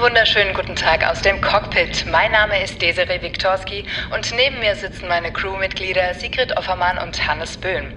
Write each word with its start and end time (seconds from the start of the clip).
Wunderschönen 0.00 0.54
guten 0.54 0.76
Tag 0.76 1.06
aus 1.06 1.20
dem 1.20 1.42
Cockpit. 1.42 2.06
Mein 2.06 2.32
Name 2.32 2.62
ist 2.62 2.80
Desiree 2.80 3.20
Wiktorski 3.20 3.84
und 4.14 4.32
neben 4.32 4.58
mir 4.58 4.74
sitzen 4.74 5.08
meine 5.08 5.30
Crewmitglieder 5.30 6.14
Sigrid 6.14 6.56
Offermann 6.56 6.96
und 6.96 7.28
Hannes 7.28 7.58
Böhm. 7.58 7.92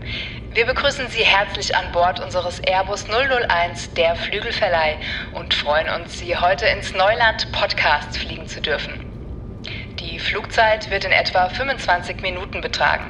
Wir 0.52 0.66
begrüßen 0.66 1.08
Sie 1.08 1.24
herzlich 1.24 1.78
an 1.78 1.94
Bord 1.94 2.20
unseres 2.20 2.60
Airbus 2.60 3.06
001 3.08 3.94
der 3.94 4.18
Flügelverleih 4.18 4.98
und 5.32 5.54
freuen 5.54 5.88
uns, 6.02 6.20
Sie 6.20 6.36
heute 6.36 6.66
ins 6.66 6.94
Neuland 6.94 7.50
Podcast 7.54 8.18
fliegen 8.18 8.48
zu 8.48 8.60
dürfen. 8.60 9.00
Die 10.02 10.20
Flugzeit 10.20 10.92
wird 10.92 11.06
in 11.06 11.14
etwa 11.14 11.48
25 11.48 12.22
Minuten 12.22 12.60
betragen. 12.60 13.06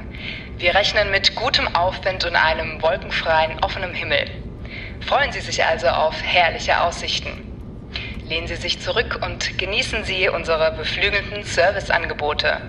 Wir 0.60 0.76
rechnen 0.76 1.10
mit 1.10 1.34
gutem 1.34 1.68
Aufwind 1.76 2.26
und 2.26 2.36
einem 2.36 2.80
wolkenfreien, 2.80 3.58
offenem 3.64 3.96
Himmel. 3.96 4.30
Freuen 5.00 5.32
Sie 5.32 5.42
sich 5.42 5.66
also 5.66 5.88
auf 5.88 6.22
herrliche 6.22 6.80
Aussichten. 6.80 7.53
Lehnen 8.34 8.48
Sie 8.48 8.56
sich 8.56 8.80
zurück 8.80 9.20
und 9.24 9.60
genießen 9.60 10.06
Sie 10.06 10.28
unsere 10.28 10.72
beflügelten 10.72 11.44
Serviceangebote. 11.44 12.62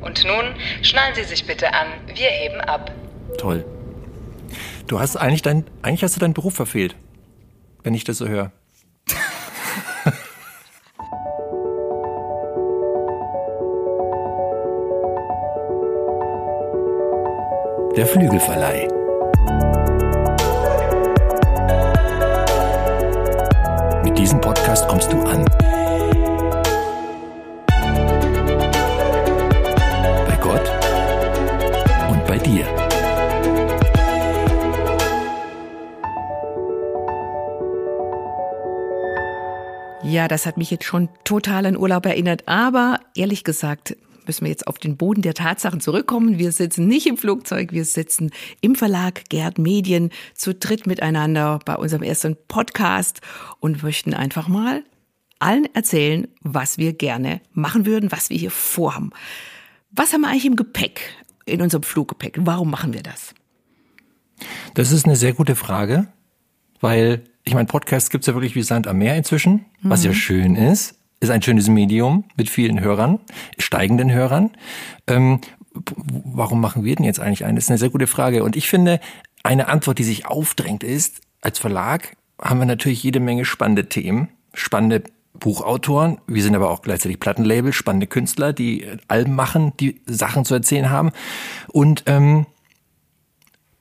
Und 0.00 0.24
nun 0.24 0.56
schnallen 0.82 1.14
Sie 1.14 1.22
sich 1.22 1.46
bitte 1.46 1.72
an, 1.72 1.86
wir 2.12 2.28
heben 2.28 2.60
ab. 2.60 2.90
Toll. 3.38 3.64
Du 4.88 4.98
hast 4.98 5.16
eigentlich 5.16 5.42
dein, 5.42 5.64
eigentlich 5.82 6.02
hast 6.02 6.16
du 6.16 6.20
deinen 6.20 6.34
Beruf 6.34 6.56
verfehlt, 6.56 6.96
wenn 7.84 7.94
ich 7.94 8.02
das 8.02 8.18
so 8.18 8.26
höre. 8.26 8.50
Der 17.96 18.08
Flügelverleih. 18.08 18.88
Mit 24.02 24.18
diesem 24.18 24.40
Podcast 24.40 24.51
kommst 24.86 25.12
du 25.12 25.20
an. 25.22 25.44
Bei 30.26 30.36
Gott 30.40 30.70
und 32.10 32.26
bei 32.26 32.38
dir. 32.38 32.66
Ja, 40.04 40.28
das 40.28 40.46
hat 40.46 40.58
mich 40.58 40.70
jetzt 40.70 40.84
schon 40.84 41.08
total 41.24 41.66
an 41.66 41.76
Urlaub 41.76 42.06
erinnert, 42.06 42.46
aber 42.46 43.00
ehrlich 43.14 43.44
gesagt, 43.44 43.96
müssen 44.26 44.44
wir 44.44 44.50
jetzt 44.50 44.66
auf 44.66 44.78
den 44.78 44.96
Boden 44.96 45.22
der 45.22 45.34
Tatsachen 45.34 45.80
zurückkommen. 45.80 46.38
Wir 46.38 46.52
sitzen 46.52 46.86
nicht 46.86 47.06
im 47.06 47.16
Flugzeug, 47.16 47.72
wir 47.72 47.84
sitzen 47.84 48.30
im 48.60 48.74
Verlag 48.74 49.28
Gerd 49.28 49.58
Medien 49.58 50.10
zu 50.34 50.54
dritt 50.54 50.86
miteinander 50.86 51.58
bei 51.64 51.76
unserem 51.76 52.02
ersten 52.02 52.36
Podcast 52.48 53.20
und 53.60 53.82
möchten 53.82 54.14
einfach 54.14 54.48
mal 54.48 54.84
allen 55.38 55.66
erzählen, 55.74 56.28
was 56.40 56.78
wir 56.78 56.92
gerne 56.92 57.40
machen 57.52 57.84
würden, 57.84 58.12
was 58.12 58.30
wir 58.30 58.38
hier 58.38 58.50
vorhaben. 58.50 59.10
Was 59.90 60.12
haben 60.12 60.22
wir 60.22 60.28
eigentlich 60.28 60.46
im 60.46 60.56
Gepäck, 60.56 61.00
in 61.44 61.60
unserem 61.60 61.82
Fluggepäck? 61.82 62.38
Warum 62.40 62.70
machen 62.70 62.92
wir 62.92 63.02
das? 63.02 63.34
Das 64.74 64.92
ist 64.92 65.04
eine 65.04 65.16
sehr 65.16 65.32
gute 65.32 65.56
Frage, 65.56 66.08
weil 66.80 67.24
ich 67.44 67.54
meine, 67.54 67.66
Podcasts 67.66 68.10
gibt's 68.10 68.26
ja 68.26 68.34
wirklich 68.34 68.54
wie 68.54 68.62
Sand 68.62 68.86
am 68.86 68.98
Meer 68.98 69.16
inzwischen, 69.16 69.66
was 69.82 70.04
ja 70.04 70.14
schön 70.14 70.54
ist 70.54 71.01
ist 71.22 71.30
ein 71.30 71.42
schönes 71.42 71.68
Medium 71.68 72.24
mit 72.36 72.50
vielen 72.50 72.80
Hörern, 72.80 73.20
steigenden 73.58 74.10
Hörern. 74.12 74.50
Ähm, 75.06 75.40
warum 75.94 76.60
machen 76.60 76.84
wir 76.84 76.96
denn 76.96 77.04
jetzt 77.04 77.20
eigentlich 77.20 77.44
einen? 77.44 77.56
Das 77.56 77.64
ist 77.64 77.70
eine 77.70 77.78
sehr 77.78 77.90
gute 77.90 78.06
Frage. 78.06 78.42
Und 78.42 78.56
ich 78.56 78.68
finde, 78.68 79.00
eine 79.42 79.68
Antwort, 79.68 79.98
die 79.98 80.04
sich 80.04 80.26
aufdrängt, 80.26 80.82
ist, 80.82 81.20
als 81.40 81.58
Verlag 81.58 82.16
haben 82.40 82.58
wir 82.58 82.66
natürlich 82.66 83.02
jede 83.02 83.20
Menge 83.20 83.44
spannende 83.44 83.88
Themen, 83.88 84.28
spannende 84.52 85.04
Buchautoren. 85.34 86.18
Wir 86.26 86.42
sind 86.42 86.56
aber 86.56 86.70
auch 86.70 86.82
gleichzeitig 86.82 87.20
Plattenlabel, 87.20 87.72
spannende 87.72 88.08
Künstler, 88.08 88.52
die 88.52 88.86
Alben 89.06 89.34
machen, 89.34 89.72
die 89.78 90.00
Sachen 90.06 90.44
zu 90.44 90.54
erzählen 90.54 90.90
haben. 90.90 91.12
Und 91.68 92.02
ähm, 92.06 92.46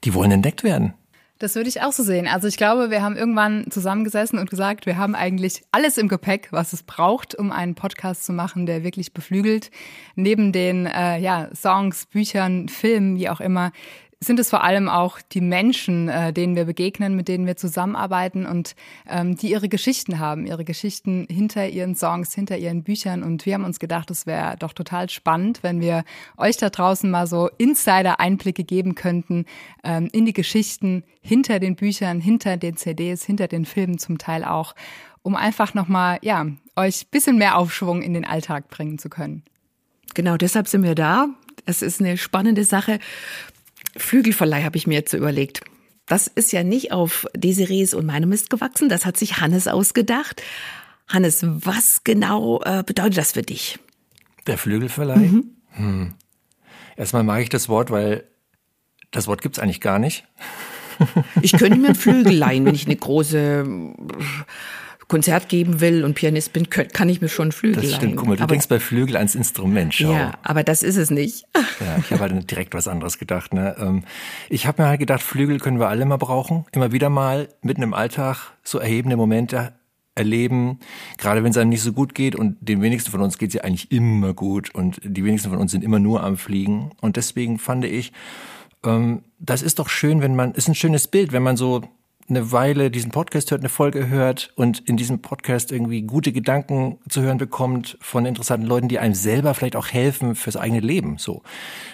die 0.03 0.13
wollen 0.13 0.31
entdeckt 0.31 0.63
werden. 0.63 0.93
Das 1.41 1.55
würde 1.55 1.69
ich 1.69 1.81
auch 1.81 1.91
so 1.91 2.03
sehen. 2.03 2.27
Also 2.27 2.47
ich 2.47 2.55
glaube, 2.55 2.91
wir 2.91 3.01
haben 3.01 3.17
irgendwann 3.17 3.65
zusammengesessen 3.71 4.37
und 4.37 4.51
gesagt, 4.51 4.85
wir 4.85 4.97
haben 4.97 5.15
eigentlich 5.15 5.63
alles 5.71 5.97
im 5.97 6.07
Gepäck, 6.07 6.49
was 6.51 6.71
es 6.71 6.83
braucht, 6.83 7.33
um 7.33 7.51
einen 7.51 7.73
Podcast 7.73 8.25
zu 8.25 8.31
machen, 8.31 8.67
der 8.67 8.83
wirklich 8.83 9.11
beflügelt. 9.11 9.71
Neben 10.15 10.51
den 10.51 10.85
äh, 10.85 11.17
ja, 11.17 11.49
Songs, 11.55 12.05
Büchern, 12.05 12.69
Filmen, 12.69 13.17
wie 13.17 13.27
auch 13.27 13.41
immer, 13.41 13.71
sind 14.23 14.39
es 14.39 14.51
vor 14.51 14.63
allem 14.63 14.87
auch 14.87 15.19
die 15.19 15.41
Menschen, 15.41 16.07
äh, 16.07 16.31
denen 16.31 16.55
wir 16.55 16.65
begegnen, 16.65 17.15
mit 17.15 17.27
denen 17.27 17.47
wir 17.47 17.57
zusammenarbeiten 17.57 18.45
und 18.45 18.75
ähm, 19.09 19.35
die 19.35 19.49
ihre 19.49 19.67
Geschichten 19.67 20.19
haben, 20.19 20.45
ihre 20.45 20.63
Geschichten 20.63 21.25
hinter 21.27 21.67
ihren 21.67 21.95
Songs, 21.95 22.33
hinter 22.35 22.59
ihren 22.59 22.83
Büchern. 22.83 23.23
Und 23.23 23.47
wir 23.47 23.55
haben 23.55 23.65
uns 23.65 23.79
gedacht, 23.79 24.11
es 24.11 24.27
wäre 24.27 24.57
doch 24.59 24.73
total 24.73 25.09
spannend, 25.09 25.63
wenn 25.63 25.81
wir 25.81 26.03
euch 26.37 26.57
da 26.57 26.69
draußen 26.69 27.09
mal 27.09 27.25
so 27.25 27.49
Insider-Einblicke 27.57 28.63
geben 28.63 28.93
könnten 28.93 29.45
ähm, 29.83 30.07
in 30.11 30.25
die 30.25 30.33
Geschichten 30.33 31.03
hinter 31.21 31.59
den 31.59 31.75
Büchern, 31.75 32.21
hinter 32.21 32.57
den 32.57 32.77
CDs, 32.77 33.25
hinter 33.25 33.47
den 33.47 33.65
Filmen 33.65 33.97
zum 33.97 34.19
Teil 34.19 34.43
auch, 34.43 34.75
um 35.23 35.35
einfach 35.35 35.73
nochmal, 35.73 36.19
ja, 36.21 36.45
euch 36.75 37.07
bisschen 37.07 37.39
mehr 37.39 37.57
Aufschwung 37.57 38.03
in 38.03 38.13
den 38.13 38.25
Alltag 38.25 38.69
bringen 38.69 38.99
zu 38.99 39.09
können. 39.09 39.41
Genau, 40.13 40.37
deshalb 40.37 40.67
sind 40.67 40.83
wir 40.83 40.95
da. 40.95 41.27
Es 41.65 41.81
ist 41.81 42.01
eine 42.01 42.17
spannende 42.17 42.63
Sache. 42.63 42.99
Flügelverleih 43.97 44.63
habe 44.63 44.77
ich 44.77 44.87
mir 44.87 44.95
jetzt 44.95 45.11
so 45.11 45.17
überlegt. 45.17 45.61
Das 46.07 46.27
ist 46.27 46.51
ja 46.51 46.63
nicht 46.63 46.91
auf 46.91 47.25
Desirees 47.35 47.93
und 47.93 48.05
meinem 48.05 48.29
Mist 48.29 48.49
gewachsen, 48.49 48.89
das 48.89 49.05
hat 49.05 49.17
sich 49.17 49.39
Hannes 49.39 49.67
ausgedacht. 49.67 50.41
Hannes, 51.07 51.39
was 51.43 52.03
genau 52.03 52.61
äh, 52.63 52.83
bedeutet 52.85 53.17
das 53.17 53.33
für 53.33 53.41
dich? 53.41 53.79
Der 54.47 54.57
Flügelverleih? 54.57 55.17
Mhm. 55.17 55.55
Hm. 55.71 56.13
Erstmal 56.97 57.23
mag 57.23 57.41
ich 57.41 57.49
das 57.49 57.69
Wort, 57.69 57.91
weil 57.91 58.25
das 59.11 59.27
Wort 59.27 59.41
gibt's 59.41 59.59
eigentlich 59.59 59.81
gar 59.81 59.99
nicht. 59.99 60.25
Ich 61.41 61.53
könnte 61.53 61.79
mir 61.79 61.87
einen 61.87 61.95
Flügel 61.95 62.33
leihen, 62.33 62.65
wenn 62.65 62.75
ich 62.75 62.85
eine 62.85 62.95
große 62.95 63.65
Konzert 65.11 65.49
geben 65.49 65.81
will 65.81 66.05
und 66.05 66.13
Pianist 66.13 66.53
bin, 66.53 66.69
kann 66.69 67.09
ich 67.09 67.19
mir 67.19 67.27
schon 67.27 67.51
Flügel 67.51 67.83
Das 67.83 67.95
stimmt, 67.95 68.15
guck 68.15 68.29
mal, 68.29 68.37
du 68.37 68.43
aber, 68.43 68.53
denkst 68.53 68.69
bei 68.69 68.79
Flügel 68.79 69.17
ans 69.17 69.35
Instrument, 69.35 69.93
schau. 69.93 70.13
Ja, 70.13 70.35
aber 70.41 70.63
das 70.63 70.83
ist 70.83 70.95
es 70.95 71.11
nicht. 71.11 71.43
Ja, 71.53 71.97
ich 71.99 72.11
habe 72.11 72.21
halt 72.21 72.49
direkt 72.49 72.73
was 72.73 72.87
anderes 72.87 73.17
gedacht. 73.17 73.53
Ne? 73.53 73.75
Ähm, 73.77 74.03
ich 74.47 74.67
habe 74.67 74.81
mir 74.81 74.87
halt 74.87 75.01
gedacht, 75.01 75.21
Flügel 75.21 75.59
können 75.59 75.81
wir 75.81 75.89
alle 75.89 76.05
mal 76.05 76.15
brauchen. 76.15 76.63
Immer 76.71 76.93
wieder 76.93 77.09
mal 77.09 77.49
mitten 77.61 77.81
im 77.81 77.93
Alltag 77.93 78.53
so 78.63 78.79
erhebende 78.79 79.17
Momente 79.17 79.73
erleben, 80.15 80.79
gerade 81.17 81.43
wenn 81.43 81.51
es 81.51 81.57
einem 81.57 81.71
nicht 81.71 81.81
so 81.81 81.91
gut 81.91 82.15
geht 82.15 82.37
und 82.37 82.55
den 82.61 82.81
wenigsten 82.81 83.11
von 83.11 83.19
uns 83.19 83.37
geht 83.37 83.49
es 83.49 83.55
ja 83.55 83.63
eigentlich 83.63 83.91
immer 83.91 84.33
gut 84.33 84.73
und 84.73 85.01
die 85.03 85.25
wenigsten 85.25 85.49
von 85.49 85.59
uns 85.59 85.71
sind 85.71 85.83
immer 85.83 85.99
nur 85.99 86.23
am 86.23 86.37
Fliegen 86.37 86.91
und 87.01 87.17
deswegen 87.17 87.59
fand 87.59 87.83
ich, 87.83 88.13
ähm, 88.85 89.23
das 89.39 89.61
ist 89.61 89.79
doch 89.79 89.89
schön, 89.89 90.21
wenn 90.21 90.35
man, 90.35 90.53
ist 90.53 90.69
ein 90.69 90.75
schönes 90.75 91.09
Bild, 91.09 91.33
wenn 91.33 91.43
man 91.43 91.57
so 91.57 91.81
eine 92.29 92.51
Weile 92.51 92.91
diesen 92.91 93.11
Podcast 93.11 93.51
hört, 93.51 93.61
eine 93.61 93.69
Folge 93.69 94.07
hört 94.07 94.51
und 94.55 94.79
in 94.87 94.97
diesem 94.97 95.21
Podcast 95.21 95.71
irgendwie 95.71 96.01
gute 96.01 96.31
Gedanken 96.31 96.97
zu 97.09 97.21
hören 97.21 97.37
bekommt 97.37 97.97
von 98.01 98.25
interessanten 98.25 98.67
Leuten, 98.67 98.87
die 98.87 98.99
einem 98.99 99.13
selber 99.13 99.53
vielleicht 99.53 99.75
auch 99.75 99.87
helfen 99.87 100.35
fürs 100.35 100.57
eigene 100.57 100.79
Leben. 100.79 101.17
So 101.17 101.43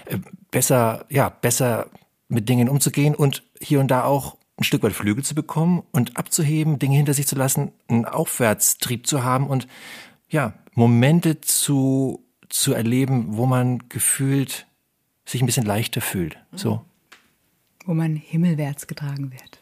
äh, 0.05 0.17
besser, 0.51 1.05
ja, 1.09 1.29
besser 1.29 1.87
mit 2.27 2.49
Dingen 2.49 2.69
umzugehen 2.69 3.15
und 3.15 3.43
hier 3.59 3.79
und 3.79 3.89
da 3.89 4.03
auch 4.03 4.37
ein 4.57 4.63
Stück 4.63 4.83
weit 4.83 4.93
Flügel 4.93 5.23
zu 5.23 5.35
bekommen 5.35 5.83
und 5.91 6.17
abzuheben, 6.17 6.79
Dinge 6.79 6.97
hinter 6.97 7.13
sich 7.13 7.27
zu 7.27 7.35
lassen, 7.35 7.71
einen 7.87 8.05
Aufwärtstrieb 8.05 9.05
zu 9.05 9.23
haben 9.23 9.47
und 9.47 9.67
ja, 10.29 10.53
Momente 10.73 11.41
zu, 11.41 12.25
zu 12.49 12.73
erleben, 12.73 13.37
wo 13.37 13.45
man 13.45 13.87
gefühlt 13.89 14.67
sich 15.25 15.41
ein 15.41 15.45
bisschen 15.45 15.65
leichter 15.65 16.01
fühlt. 16.01 16.37
So. 16.53 16.83
Wo 17.85 17.93
man 17.93 18.15
himmelwärts 18.15 18.87
getragen 18.87 19.31
wird 19.31 19.61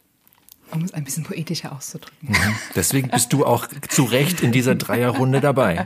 um 0.71 0.83
es 0.83 0.93
ein 0.93 1.03
bisschen 1.03 1.23
poetischer 1.23 1.71
auszudrücken. 1.71 2.29
Mhm. 2.29 2.55
Deswegen 2.75 3.09
bist 3.09 3.33
du 3.33 3.45
auch 3.45 3.67
zu 3.89 4.03
Recht 4.03 4.41
in 4.41 4.51
dieser 4.51 4.75
Dreierrunde 4.75 5.41
dabei. 5.41 5.85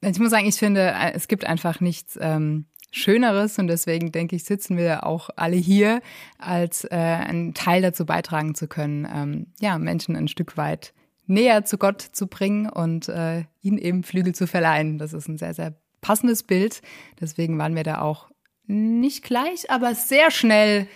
genau. 0.00 0.12
Ich 0.12 0.18
muss 0.18 0.30
sagen, 0.30 0.46
ich 0.46 0.56
finde, 0.56 0.94
es 1.14 1.28
gibt 1.28 1.44
einfach 1.44 1.80
nichts 1.80 2.18
ähm, 2.20 2.66
Schöneres 2.90 3.58
und 3.58 3.68
deswegen 3.68 4.10
denke 4.12 4.34
ich, 4.34 4.44
sitzen 4.44 4.76
wir 4.76 5.06
auch 5.06 5.30
alle 5.36 5.56
hier, 5.56 6.02
als 6.38 6.84
äh, 6.84 6.96
einen 6.96 7.54
Teil 7.54 7.82
dazu 7.82 8.04
beitragen 8.04 8.54
zu 8.54 8.66
können, 8.66 9.06
ähm, 9.12 9.46
ja, 9.60 9.78
Menschen 9.78 10.16
ein 10.16 10.28
Stück 10.28 10.56
weit 10.56 10.92
näher 11.26 11.64
zu 11.64 11.78
Gott 11.78 12.02
zu 12.02 12.26
bringen 12.26 12.68
und 12.68 13.08
äh, 13.08 13.44
ihnen 13.62 13.78
eben 13.78 14.02
Flügel 14.02 14.34
zu 14.34 14.48
verleihen. 14.48 14.98
Das 14.98 15.12
ist 15.12 15.28
ein 15.28 15.38
sehr, 15.38 15.54
sehr 15.54 15.74
passendes 16.00 16.42
Bild. 16.42 16.82
Deswegen 17.20 17.56
waren 17.58 17.76
wir 17.76 17.84
da 17.84 18.00
auch 18.00 18.28
nicht 18.70 19.24
gleich, 19.24 19.70
aber 19.70 19.94
sehr 19.94 20.30
schnell 20.30 20.86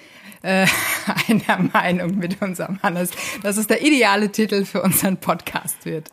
äh, 0.43 0.67
einer 1.29 1.71
Meinung 1.73 2.17
mit 2.17 2.41
unserem 2.41 2.83
Hannes, 2.83 3.11
dass 3.43 3.57
es 3.57 3.67
der 3.67 3.83
ideale 3.83 4.31
Titel 4.31 4.65
für 4.65 4.83
unseren 4.83 5.17
Podcast 5.17 5.85
wird. 5.85 6.11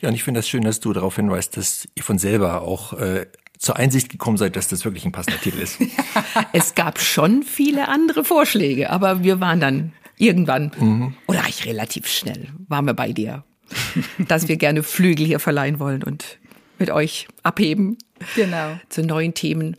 Ja, 0.00 0.08
und 0.08 0.14
ich 0.14 0.24
finde 0.24 0.38
das 0.38 0.48
schön, 0.48 0.62
dass 0.62 0.80
du 0.80 0.92
darauf 0.92 1.16
hinweist, 1.16 1.56
dass 1.56 1.88
ihr 1.94 2.02
von 2.02 2.18
selber 2.18 2.62
auch 2.62 2.92
äh, 2.94 3.26
zur 3.58 3.76
Einsicht 3.76 4.08
gekommen 4.08 4.36
seid, 4.36 4.54
dass 4.54 4.68
das 4.68 4.84
wirklich 4.84 5.04
ein 5.04 5.12
passender 5.12 5.40
Titel 5.40 5.58
ist. 5.58 5.78
Es 6.52 6.74
gab 6.74 7.00
schon 7.00 7.42
viele 7.42 7.88
andere 7.88 8.24
Vorschläge, 8.24 8.90
aber 8.90 9.24
wir 9.24 9.40
waren 9.40 9.60
dann 9.60 9.92
irgendwann, 10.16 10.70
mhm. 10.78 11.14
oder 11.26 11.42
ich 11.48 11.66
relativ 11.66 12.06
schnell, 12.06 12.48
waren 12.68 12.86
wir 12.86 12.94
bei 12.94 13.12
dir. 13.12 13.44
dass 14.18 14.48
wir 14.48 14.56
gerne 14.56 14.82
Flügel 14.82 15.26
hier 15.26 15.40
verleihen 15.40 15.78
wollen 15.78 16.02
und 16.02 16.38
mit 16.78 16.90
euch 16.90 17.28
abheben. 17.42 17.98
Genau. 18.34 18.78
Zu 18.88 19.02
neuen 19.02 19.34
Themen. 19.34 19.76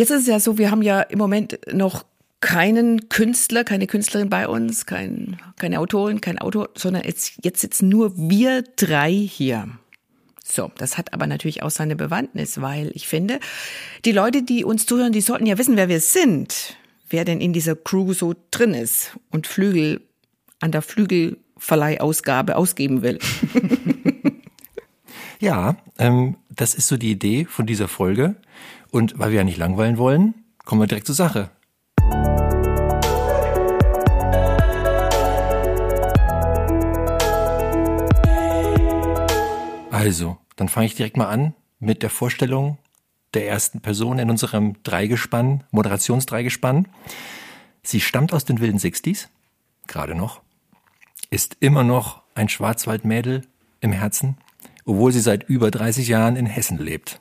Jetzt 0.00 0.12
ist 0.12 0.22
es 0.22 0.28
ja 0.28 0.40
so, 0.40 0.56
wir 0.56 0.70
haben 0.70 0.80
ja 0.80 1.02
im 1.02 1.18
Moment 1.18 1.58
noch 1.70 2.06
keinen 2.40 3.10
Künstler, 3.10 3.64
keine 3.64 3.86
Künstlerin 3.86 4.30
bei 4.30 4.48
uns, 4.48 4.86
kein, 4.86 5.36
keine 5.58 5.78
Autorin, 5.78 6.22
kein 6.22 6.38
Autor, 6.38 6.70
sondern 6.74 7.04
jetzt, 7.04 7.34
jetzt 7.44 7.60
sitzen 7.60 7.90
nur 7.90 8.16
wir 8.16 8.64
drei 8.76 9.12
hier. 9.12 9.68
So, 10.42 10.70
das 10.78 10.96
hat 10.96 11.12
aber 11.12 11.26
natürlich 11.26 11.62
auch 11.62 11.70
seine 11.70 11.96
Bewandtnis, 11.96 12.62
weil 12.62 12.90
ich 12.94 13.08
finde, 13.08 13.40
die 14.06 14.12
Leute, 14.12 14.42
die 14.42 14.64
uns 14.64 14.86
zuhören, 14.86 15.12
die 15.12 15.20
sollten 15.20 15.44
ja 15.44 15.58
wissen, 15.58 15.76
wer 15.76 15.90
wir 15.90 16.00
sind, 16.00 16.78
wer 17.10 17.26
denn 17.26 17.42
in 17.42 17.52
dieser 17.52 17.76
Crew 17.76 18.14
so 18.14 18.34
drin 18.50 18.72
ist 18.72 19.18
und 19.30 19.46
Flügel 19.46 20.00
an 20.60 20.72
der 20.72 20.80
Flügelverleihausgabe 20.80 22.56
ausgeben 22.56 23.02
will. 23.02 23.18
ja, 25.40 25.76
ähm, 25.98 26.36
das 26.48 26.74
ist 26.74 26.88
so 26.88 26.96
die 26.96 27.10
Idee 27.10 27.44
von 27.44 27.66
dieser 27.66 27.86
Folge. 27.86 28.36
Und 28.90 29.18
weil 29.18 29.30
wir 29.30 29.38
ja 29.38 29.44
nicht 29.44 29.58
langweilen 29.58 29.98
wollen, 29.98 30.34
kommen 30.64 30.80
wir 30.80 30.86
direkt 30.86 31.06
zur 31.06 31.14
Sache. 31.14 31.50
Also, 39.90 40.38
dann 40.56 40.68
fange 40.68 40.86
ich 40.86 40.94
direkt 40.94 41.16
mal 41.16 41.28
an 41.28 41.54
mit 41.78 42.02
der 42.02 42.10
Vorstellung 42.10 42.78
der 43.34 43.46
ersten 43.46 43.80
Person 43.80 44.18
in 44.18 44.30
unserem 44.30 44.82
Dreigespann, 44.82 45.62
Moderationsdreigespann. 45.70 46.88
Sie 47.82 48.00
stammt 48.00 48.32
aus 48.32 48.44
den 48.44 48.60
wilden 48.60 48.78
Sixties, 48.78 49.28
gerade 49.86 50.14
noch, 50.14 50.40
ist 51.30 51.56
immer 51.60 51.84
noch 51.84 52.22
ein 52.34 52.48
Schwarzwaldmädel 52.48 53.42
im 53.80 53.92
Herzen, 53.92 54.36
obwohl 54.84 55.12
sie 55.12 55.20
seit 55.20 55.48
über 55.48 55.70
30 55.70 56.08
Jahren 56.08 56.36
in 56.36 56.46
Hessen 56.46 56.78
lebt. 56.78 57.20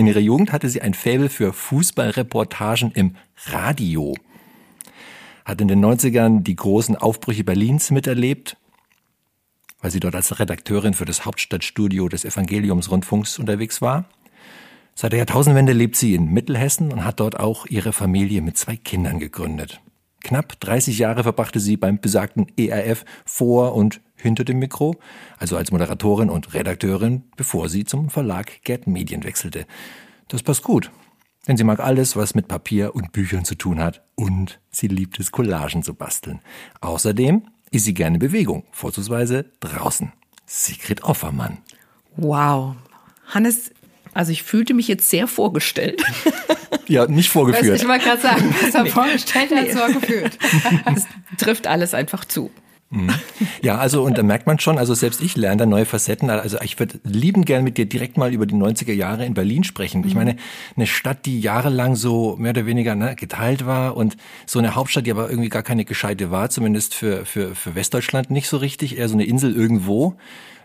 In 0.00 0.06
ihrer 0.06 0.20
Jugend 0.20 0.50
hatte 0.50 0.70
sie 0.70 0.80
ein 0.80 0.94
Faible 0.94 1.28
für 1.28 1.52
Fußballreportagen 1.52 2.92
im 2.92 3.16
Radio, 3.48 4.16
hat 5.44 5.60
in 5.60 5.68
den 5.68 5.84
90ern 5.84 6.42
die 6.42 6.56
großen 6.56 6.96
Aufbrüche 6.96 7.44
Berlins 7.44 7.90
miterlebt 7.90 8.56
weil 9.82 9.90
sie 9.90 10.00
dort 10.00 10.14
als 10.14 10.40
Redakteurin 10.40 10.94
für 10.94 11.04
das 11.04 11.26
Hauptstadtstudio 11.26 12.08
des 12.08 12.24
Evangeliumsrundfunks 12.24 13.38
unterwegs 13.38 13.82
war. 13.82 14.06
Seit 14.94 15.12
der 15.12 15.18
Jahrtausendwende 15.18 15.74
lebt 15.74 15.96
sie 15.96 16.14
in 16.14 16.32
Mittelhessen 16.32 16.92
und 16.92 17.04
hat 17.04 17.20
dort 17.20 17.38
auch 17.38 17.66
ihre 17.66 17.92
Familie 17.92 18.40
mit 18.40 18.56
zwei 18.56 18.76
Kindern 18.76 19.18
gegründet. 19.18 19.82
Knapp 20.22 20.60
30 20.60 20.98
Jahre 20.98 21.22
verbrachte 21.22 21.60
sie 21.60 21.76
beim 21.76 22.00
besagten 22.00 22.46
ERF 22.56 23.04
vor 23.24 23.74
und 23.74 24.00
hinter 24.16 24.44
dem 24.44 24.58
Mikro, 24.58 24.96
also 25.38 25.56
als 25.56 25.72
Moderatorin 25.72 26.30
und 26.30 26.52
Redakteurin, 26.52 27.24
bevor 27.36 27.68
sie 27.68 27.84
zum 27.84 28.10
Verlag 28.10 28.62
Get 28.64 28.86
Medien 28.86 29.24
wechselte. 29.24 29.66
Das 30.28 30.42
passt 30.42 30.62
gut, 30.62 30.90
denn 31.48 31.56
sie 31.56 31.64
mag 31.64 31.80
alles, 31.80 32.16
was 32.16 32.34
mit 32.34 32.48
Papier 32.48 32.94
und 32.94 33.12
Büchern 33.12 33.44
zu 33.44 33.54
tun 33.54 33.80
hat 33.80 34.02
und 34.14 34.60
sie 34.70 34.88
liebt 34.88 35.18
es, 35.18 35.32
Collagen 35.32 35.82
zu 35.82 35.94
basteln. 35.94 36.40
Außerdem 36.80 37.42
ist 37.70 37.84
sie 37.84 37.94
gerne 37.94 38.18
Bewegung, 38.18 38.64
vorzugsweise 38.72 39.46
draußen. 39.60 40.12
Sigrid 40.46 41.02
Offermann. 41.04 41.58
Wow. 42.16 42.74
Hannes, 43.26 43.70
also 44.14 44.32
ich 44.32 44.42
fühlte 44.42 44.74
mich 44.74 44.88
jetzt 44.88 45.08
sehr 45.10 45.26
vorgestellt. 45.26 46.02
Ja, 46.86 47.06
nicht 47.06 47.30
vorgeführt. 47.30 47.80
ich 47.80 47.86
wollte 47.86 48.04
gerade 48.04 48.20
sagen, 48.20 48.52
besser 48.60 48.82
nee. 48.82 48.90
vorgestellt 48.90 49.52
als 49.52 49.78
vorgeführt. 49.78 50.36
Das 50.84 51.06
trifft 51.38 51.68
alles 51.68 51.94
einfach 51.94 52.24
zu. 52.24 52.50
Mhm. 52.92 53.10
Ja, 53.62 53.78
also 53.78 54.02
und 54.02 54.18
da 54.18 54.24
merkt 54.24 54.48
man 54.48 54.58
schon, 54.58 54.76
also 54.76 54.94
selbst 54.94 55.20
ich 55.20 55.36
lerne 55.36 55.58
da 55.58 55.66
neue 55.66 55.84
Facetten. 55.84 56.28
Also 56.28 56.58
ich 56.62 56.76
würde 56.80 56.98
lieben 57.04 57.44
gern 57.44 57.62
mit 57.62 57.78
dir 57.78 57.86
direkt 57.86 58.16
mal 58.16 58.32
über 58.32 58.46
die 58.46 58.56
90er 58.56 58.92
Jahre 58.92 59.24
in 59.24 59.34
Berlin 59.34 59.62
sprechen. 59.62 60.02
Ich 60.04 60.14
mhm. 60.14 60.18
meine, 60.18 60.36
eine 60.76 60.88
Stadt, 60.88 61.26
die 61.26 61.40
jahrelang 61.40 61.94
so 61.94 62.34
mehr 62.36 62.50
oder 62.50 62.66
weniger 62.66 62.96
ne, 62.96 63.14
geteilt 63.14 63.64
war 63.64 63.96
und 63.96 64.16
so 64.44 64.58
eine 64.58 64.74
Hauptstadt, 64.74 65.06
die 65.06 65.12
aber 65.12 65.30
irgendwie 65.30 65.48
gar 65.48 65.62
keine 65.62 65.84
gescheite 65.84 66.32
war, 66.32 66.50
zumindest 66.50 66.94
für, 66.94 67.24
für, 67.24 67.54
für 67.54 67.76
Westdeutschland 67.76 68.32
nicht 68.32 68.48
so 68.48 68.56
richtig, 68.56 68.98
eher 68.98 69.08
so 69.08 69.14
eine 69.14 69.24
Insel 69.24 69.54
irgendwo. 69.54 70.16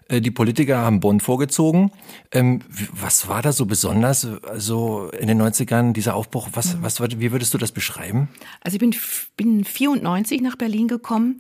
Äh, 0.07 0.21
die 0.21 0.31
Politiker 0.31 0.77
haben 0.77 0.99
Bonn 0.99 1.19
vorgezogen. 1.19 1.91
Ähm, 2.31 2.61
was 2.91 3.27
war 3.27 3.41
da 3.41 3.51
so 3.51 3.65
besonders, 3.65 4.27
so 4.55 5.09
in 5.09 5.27
den 5.27 5.41
90ern, 5.41 5.93
dieser 5.93 6.15
Aufbruch? 6.15 6.49
Was, 6.53 6.75
mhm. 6.75 6.83
was, 6.83 6.99
wie 7.01 7.31
würdest 7.31 7.53
du 7.53 7.57
das 7.57 7.71
beschreiben? 7.71 8.29
Also 8.61 8.75
ich 8.75 8.79
bin, 8.79 8.95
bin 9.37 9.63
94 9.63 10.41
nach 10.41 10.55
Berlin 10.55 10.87
gekommen 10.87 11.39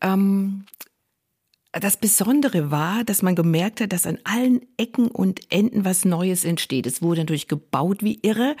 ähm, 0.00 0.64
das 1.72 1.96
Besondere 1.96 2.70
war, 2.70 3.04
dass 3.04 3.22
man 3.22 3.36
gemerkt 3.36 3.80
hat, 3.80 3.92
dass 3.92 4.06
an 4.06 4.18
allen 4.24 4.62
Ecken 4.76 5.08
und 5.08 5.52
Enden 5.52 5.84
was 5.84 6.04
Neues 6.04 6.44
entsteht. 6.44 6.86
Es 6.86 7.00
wurde 7.00 7.20
natürlich 7.20 7.46
gebaut 7.46 8.02
wie 8.02 8.18
irre. 8.22 8.56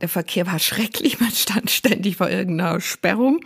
Der 0.00 0.08
Verkehr 0.08 0.46
war 0.46 0.58
schrecklich, 0.58 1.20
man 1.20 1.30
stand 1.30 1.70
ständig 1.70 2.16
vor 2.16 2.28
irgendeiner 2.28 2.80
Sperrung. 2.80 3.40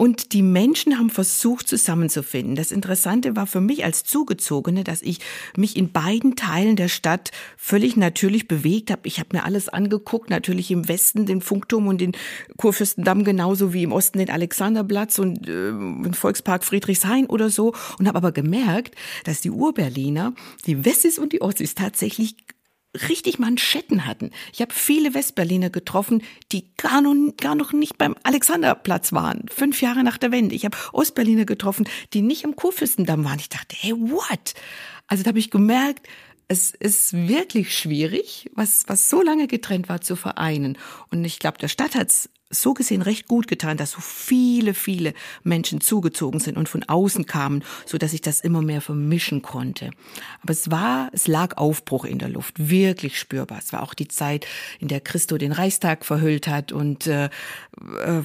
Und 0.00 0.32
die 0.32 0.42
Menschen 0.42 0.96
haben 0.96 1.10
versucht 1.10 1.66
zusammenzufinden. 1.66 2.54
Das 2.54 2.70
Interessante 2.70 3.34
war 3.34 3.48
für 3.48 3.60
mich 3.60 3.84
als 3.84 4.04
Zugezogene, 4.04 4.84
dass 4.84 5.02
ich 5.02 5.18
mich 5.56 5.76
in 5.76 5.90
beiden 5.90 6.36
Teilen 6.36 6.76
der 6.76 6.86
Stadt 6.86 7.32
völlig 7.56 7.96
natürlich 7.96 8.46
bewegt 8.46 8.92
habe. 8.92 9.00
Ich 9.08 9.18
habe 9.18 9.36
mir 9.36 9.44
alles 9.44 9.68
angeguckt, 9.68 10.30
natürlich 10.30 10.70
im 10.70 10.86
Westen 10.86 11.26
den 11.26 11.40
Funkturm 11.40 11.88
und 11.88 12.00
den 12.00 12.12
Kurfürstendamm 12.58 13.24
genauso 13.24 13.72
wie 13.72 13.82
im 13.82 13.90
Osten 13.90 14.18
den 14.20 14.30
Alexanderplatz 14.30 15.18
und 15.18 15.48
äh, 15.48 15.72
den 15.72 16.14
Volkspark 16.14 16.62
Friedrichshain 16.62 17.26
oder 17.26 17.50
so 17.50 17.74
und 17.98 18.06
habe 18.06 18.18
aber 18.18 18.30
gemerkt, 18.30 18.94
dass 19.24 19.40
die 19.40 19.50
Urberliner, 19.50 20.32
die 20.64 20.84
Wessis 20.84 21.18
und 21.18 21.32
die 21.32 21.42
Ossis 21.42 21.74
tatsächlich 21.74 22.36
richtig 22.94 23.38
Manschetten 23.38 24.06
hatten. 24.06 24.30
Ich 24.52 24.60
habe 24.60 24.72
viele 24.72 25.14
Westberliner 25.14 25.70
getroffen, 25.70 26.22
die 26.52 26.64
gar 26.76 27.00
noch, 27.00 27.14
gar 27.36 27.54
noch 27.54 27.72
nicht 27.72 27.98
beim 27.98 28.16
Alexanderplatz 28.22 29.12
waren, 29.12 29.46
fünf 29.50 29.82
Jahre 29.82 30.02
nach 30.02 30.18
der 30.18 30.32
Wende. 30.32 30.54
Ich 30.54 30.64
habe 30.64 30.76
Ostberliner 30.92 31.44
getroffen, 31.44 31.88
die 32.12 32.22
nicht 32.22 32.44
am 32.44 32.56
Kurfürstendamm 32.56 33.24
waren. 33.24 33.38
Ich 33.38 33.50
dachte, 33.50 33.76
hey, 33.78 33.92
what? 33.92 34.54
Also 35.06 35.22
da 35.22 35.28
habe 35.28 35.38
ich 35.38 35.50
gemerkt, 35.50 36.06
es 36.48 36.70
ist 36.70 37.12
wirklich 37.12 37.76
schwierig, 37.76 38.50
was, 38.54 38.84
was 38.86 39.10
so 39.10 39.22
lange 39.22 39.46
getrennt 39.48 39.90
war, 39.90 40.00
zu 40.00 40.16
vereinen. 40.16 40.78
Und 41.10 41.24
ich 41.24 41.38
glaube, 41.38 41.58
der 41.58 41.68
Stadt 41.68 41.94
hat's 41.94 42.30
so 42.50 42.72
gesehen 42.72 43.02
recht 43.02 43.28
gut 43.28 43.46
getan, 43.46 43.76
dass 43.76 43.90
so 43.92 44.00
viele, 44.00 44.72
viele 44.72 45.12
Menschen 45.42 45.80
zugezogen 45.80 46.40
sind 46.40 46.56
und 46.56 46.68
von 46.68 46.82
außen 46.82 47.26
kamen, 47.26 47.62
so 47.84 47.98
dass 47.98 48.14
ich 48.14 48.22
das 48.22 48.40
immer 48.40 48.62
mehr 48.62 48.80
vermischen 48.80 49.42
konnte. 49.42 49.90
Aber 50.42 50.52
es 50.52 50.70
war, 50.70 51.10
es 51.12 51.26
lag 51.26 51.56
Aufbruch 51.58 52.04
in 52.06 52.18
der 52.18 52.30
Luft, 52.30 52.70
wirklich 52.70 53.18
spürbar. 53.18 53.58
Es 53.58 53.72
war 53.72 53.82
auch 53.82 53.92
die 53.92 54.08
Zeit, 54.08 54.46
in 54.80 54.88
der 54.88 55.00
Christo 55.00 55.36
den 55.36 55.52
Reichstag 55.52 56.06
verhüllt 56.06 56.48
hat 56.48 56.72
und 56.72 57.06
äh, 57.06 57.26
äh 57.26 57.30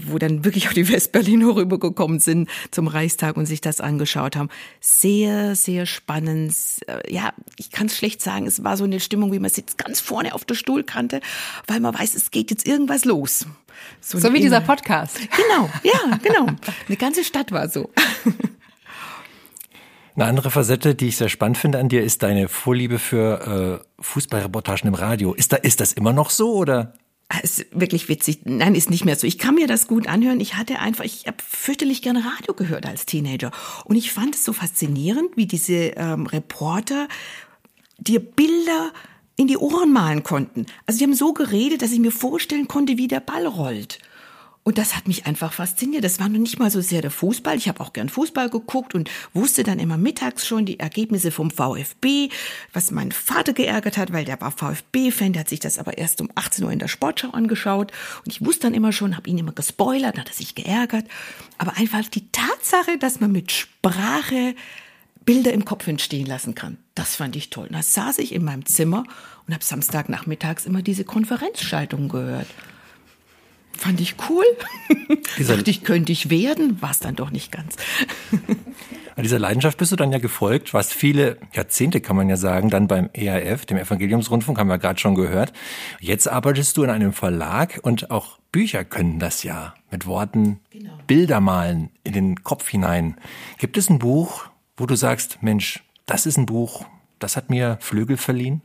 wo 0.05 0.17
dann 0.17 0.45
wirklich 0.45 0.69
auch 0.69 0.73
die 0.73 0.87
Westberliner 0.89 1.55
rübergekommen 1.55 2.19
sind 2.19 2.49
zum 2.71 2.87
Reichstag 2.87 3.35
und 3.35 3.45
sich 3.45 3.61
das 3.61 3.81
angeschaut 3.81 4.35
haben. 4.35 4.49
Sehr, 4.79 5.55
sehr 5.55 5.85
spannend. 5.85 6.55
Äh, 6.87 7.13
ja, 7.13 7.33
ich 7.57 7.71
kann 7.71 7.87
es 7.87 7.97
schlecht 7.97 8.21
sagen. 8.21 8.47
Es 8.47 8.63
war 8.63 8.77
so 8.77 8.85
eine 8.85 8.99
Stimmung, 8.99 9.33
wie 9.33 9.39
man 9.39 9.49
sitzt 9.49 9.77
ganz 9.77 9.99
vorne 9.99 10.33
auf 10.33 10.45
der 10.45 10.55
Stuhlkante, 10.55 11.19
weil 11.67 11.81
man 11.81 11.93
weiß, 11.93 12.15
es 12.15 12.31
geht 12.31 12.51
jetzt 12.51 12.65
irgendwas 12.65 13.05
los. 13.05 13.45
So, 14.01 14.19
so 14.19 14.33
wie 14.33 14.39
dieser 14.39 14.61
Podcast. 14.61 15.19
Genau, 15.35 15.69
ja, 15.83 16.17
genau. 16.21 16.47
Eine 16.87 16.97
ganze 16.97 17.23
Stadt 17.23 17.51
war 17.51 17.69
so. 17.69 17.91
Eine 20.15 20.25
andere 20.25 20.51
Facette, 20.51 20.93
die 20.93 21.07
ich 21.07 21.17
sehr 21.17 21.29
spannend 21.29 21.57
finde 21.57 21.79
an 21.79 21.89
dir, 21.89 22.03
ist 22.03 22.21
deine 22.21 22.47
Vorliebe 22.47 22.99
für 22.99 23.81
äh, 23.81 24.03
Fußballreportagen 24.03 24.87
im 24.87 24.93
Radio. 24.93 25.33
Ist, 25.33 25.53
da, 25.53 25.57
ist 25.57 25.79
das 25.79 25.93
immer 25.93 26.13
noch 26.13 26.29
so 26.29 26.53
oder? 26.53 26.93
Ah, 27.29 27.39
ist 27.39 27.65
wirklich 27.71 28.09
witzig. 28.09 28.41
Nein, 28.43 28.75
ist 28.75 28.91
nicht 28.91 29.05
mehr 29.05 29.15
so. 29.15 29.25
Ich 29.25 29.39
kann 29.39 29.55
mir 29.55 29.65
das 29.65 29.87
gut 29.87 30.07
anhören. 30.07 30.39
Ich 30.39 30.55
hatte 30.55 30.77
einfach, 30.77 31.03
ich 31.03 31.25
habe 31.25 31.37
fürchterlich 31.43 32.03
gerne 32.03 32.19
Radio 32.19 32.53
gehört 32.53 32.85
als 32.85 33.07
Teenager. 33.07 33.49
Und 33.85 33.95
ich 33.95 34.11
fand 34.11 34.35
es 34.35 34.45
so 34.45 34.53
faszinierend, 34.53 35.35
wie 35.35 35.47
diese 35.47 35.73
ähm, 35.73 36.27
Reporter 36.27 37.07
dir 37.97 38.19
Bilder 38.19 38.91
in 39.35 39.47
die 39.47 39.57
Ohren 39.57 39.91
malen 39.91 40.23
konnten. 40.23 40.65
Also 40.85 40.99
sie 40.99 41.05
haben 41.05 41.13
so 41.13 41.33
geredet, 41.33 41.81
dass 41.81 41.91
ich 41.91 41.99
mir 41.99 42.11
vorstellen 42.11 42.67
konnte, 42.67 42.97
wie 42.97 43.07
der 43.07 43.19
Ball 43.19 43.45
rollt. 43.47 43.99
Und 44.65 44.77
das 44.77 44.95
hat 44.95 45.09
mich 45.09 45.25
einfach 45.25 45.51
fasziniert. 45.51 46.05
Das 46.05 46.21
war 46.21 46.29
noch 46.29 46.39
nicht 46.39 46.57
mal 46.57 46.71
so 46.71 46.79
sehr 46.79 47.01
der 47.01 47.11
Fußball. 47.11 47.57
Ich 47.57 47.67
habe 47.67 47.81
auch 47.81 47.91
gern 47.91 48.07
Fußball 48.07 48.49
geguckt 48.49 48.95
und 48.95 49.09
wusste 49.33 49.63
dann 49.63 49.77
immer 49.77 49.97
mittags 49.97 50.47
schon 50.47 50.65
die 50.65 50.79
Ergebnisse 50.79 51.31
vom 51.31 51.51
VfB, 51.51 52.29
was 52.71 52.91
meinen 52.91 53.11
Vater 53.11 53.51
geärgert 53.51 53.97
hat, 53.97 54.13
weil 54.13 54.23
der 54.23 54.39
war 54.39 54.51
VfB-Fan, 54.51 55.33
der 55.33 55.41
hat 55.41 55.49
sich 55.49 55.59
das 55.59 55.79
aber 55.79 55.97
erst 55.97 56.21
um 56.21 56.29
18 56.35 56.63
Uhr 56.63 56.71
in 56.71 56.79
der 56.79 56.87
Sportschau 56.87 57.31
angeschaut. 57.31 57.91
Und 58.25 58.31
ich 58.31 58.45
wusste 58.45 58.67
dann 58.67 58.73
immer 58.73 58.93
schon, 58.93 59.17
habe 59.17 59.29
ihn 59.29 59.37
immer 59.37 59.51
gespoilert, 59.51 60.17
hat 60.17 60.29
er 60.29 60.33
sich 60.33 60.55
geärgert. 60.55 61.05
Aber 61.57 61.75
einfach 61.75 62.07
die 62.07 62.31
Tatsache, 62.31 62.97
dass 62.97 63.19
man 63.19 63.33
mit 63.33 63.51
Sprache 63.51 64.55
Bilder 65.25 65.53
im 65.53 65.65
Kopf 65.65 65.87
entstehen 65.87 66.25
lassen 66.25 66.55
kann. 66.55 66.77
Das 66.95 67.15
fand 67.15 67.35
ich 67.35 67.49
toll. 67.49 67.69
da 67.71 67.81
saß 67.81 68.19
ich 68.19 68.33
in 68.33 68.43
meinem 68.43 68.65
Zimmer 68.65 69.03
und 69.47 69.53
habe 69.53 69.63
Samstagnachmittags 69.63 70.65
immer 70.65 70.81
diese 70.81 71.03
Konferenzschaltungen 71.03 72.09
gehört. 72.09 72.47
Fand 73.77 73.99
ich 73.99 74.15
cool. 74.29 74.45
Dachte 75.47 75.69
ich, 75.69 75.83
könnte 75.83 76.11
ich 76.11 76.29
werden, 76.29 76.81
war 76.81 76.91
es 76.91 76.99
dann 76.99 77.15
doch 77.15 77.31
nicht 77.31 77.51
ganz. 77.51 77.75
Dieser 79.17 79.39
Leidenschaft 79.39 79.77
bist 79.77 79.91
du 79.91 79.95
dann 79.95 80.11
ja 80.11 80.19
gefolgt, 80.19 80.73
was 80.73 80.91
viele 80.91 81.37
Jahrzehnte, 81.53 82.01
kann 82.01 82.15
man 82.15 82.29
ja 82.29 82.37
sagen, 82.37 82.69
dann 82.69 82.87
beim 82.87 83.09
ERF, 83.13 83.65
dem 83.65 83.77
Evangeliumsrundfunk, 83.77 84.57
haben 84.57 84.67
wir 84.67 84.79
gerade 84.79 84.99
schon 84.99 85.15
gehört. 85.15 85.53
Jetzt 85.99 86.27
arbeitest 86.27 86.77
du 86.77 86.83
in 86.83 86.89
einem 86.89 87.13
Verlag 87.13 87.79
und 87.83 88.09
auch 88.09 88.39
Bücher 88.51 88.83
können 88.83 89.19
das 89.19 89.43
ja 89.43 89.73
mit 89.91 90.05
Worten 90.05 90.59
genau. 90.71 90.93
Bilder 91.05 91.41
malen 91.41 91.89
in 92.03 92.13
den 92.13 92.43
Kopf 92.43 92.69
hinein. 92.69 93.17
Gibt 93.59 93.77
es 93.77 93.89
ein 93.89 93.99
Buch, 93.99 94.45
wo 94.77 94.85
du 94.85 94.95
sagst, 94.95 95.41
Mensch, 95.41 95.83
das 96.05 96.25
ist 96.25 96.37
ein 96.37 96.45
Buch, 96.45 96.85
das 97.19 97.37
hat 97.37 97.49
mir 97.49 97.77
Flügel 97.81 98.17
verliehen? 98.17 98.61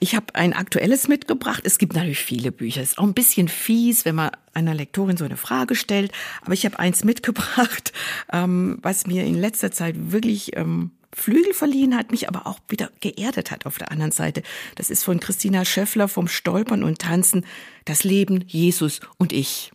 Ich 0.00 0.14
habe 0.14 0.34
ein 0.34 0.52
aktuelles 0.52 1.08
mitgebracht. 1.08 1.62
Es 1.64 1.78
gibt 1.78 1.94
natürlich 1.94 2.20
viele 2.20 2.52
Bücher. 2.52 2.82
Es 2.82 2.90
ist 2.90 2.98
auch 2.98 3.04
ein 3.04 3.14
bisschen 3.14 3.48
fies, 3.48 4.04
wenn 4.04 4.14
man 4.14 4.30
einer 4.54 4.74
Lektorin 4.74 5.16
so 5.16 5.24
eine 5.24 5.36
Frage 5.36 5.74
stellt. 5.74 6.12
Aber 6.42 6.52
ich 6.52 6.64
habe 6.64 6.78
eins 6.78 7.04
mitgebracht, 7.04 7.92
ähm, 8.32 8.78
was 8.82 9.06
mir 9.06 9.24
in 9.24 9.34
letzter 9.34 9.72
Zeit 9.72 9.96
wirklich 10.12 10.56
ähm, 10.56 10.92
Flügel 11.12 11.52
verliehen 11.52 11.96
hat, 11.96 12.12
mich 12.12 12.28
aber 12.28 12.46
auch 12.46 12.60
wieder 12.68 12.90
geerdet 13.00 13.50
hat 13.50 13.66
auf 13.66 13.78
der 13.78 13.90
anderen 13.90 14.12
Seite. 14.12 14.42
Das 14.76 14.90
ist 14.90 15.02
von 15.02 15.18
Christina 15.18 15.64
Schöffler 15.64 16.06
vom 16.06 16.28
Stolpern 16.28 16.84
und 16.84 17.00
Tanzen, 17.00 17.44
das 17.84 18.04
Leben, 18.04 18.44
Jesus 18.46 19.00
und 19.16 19.32
ich. 19.32 19.72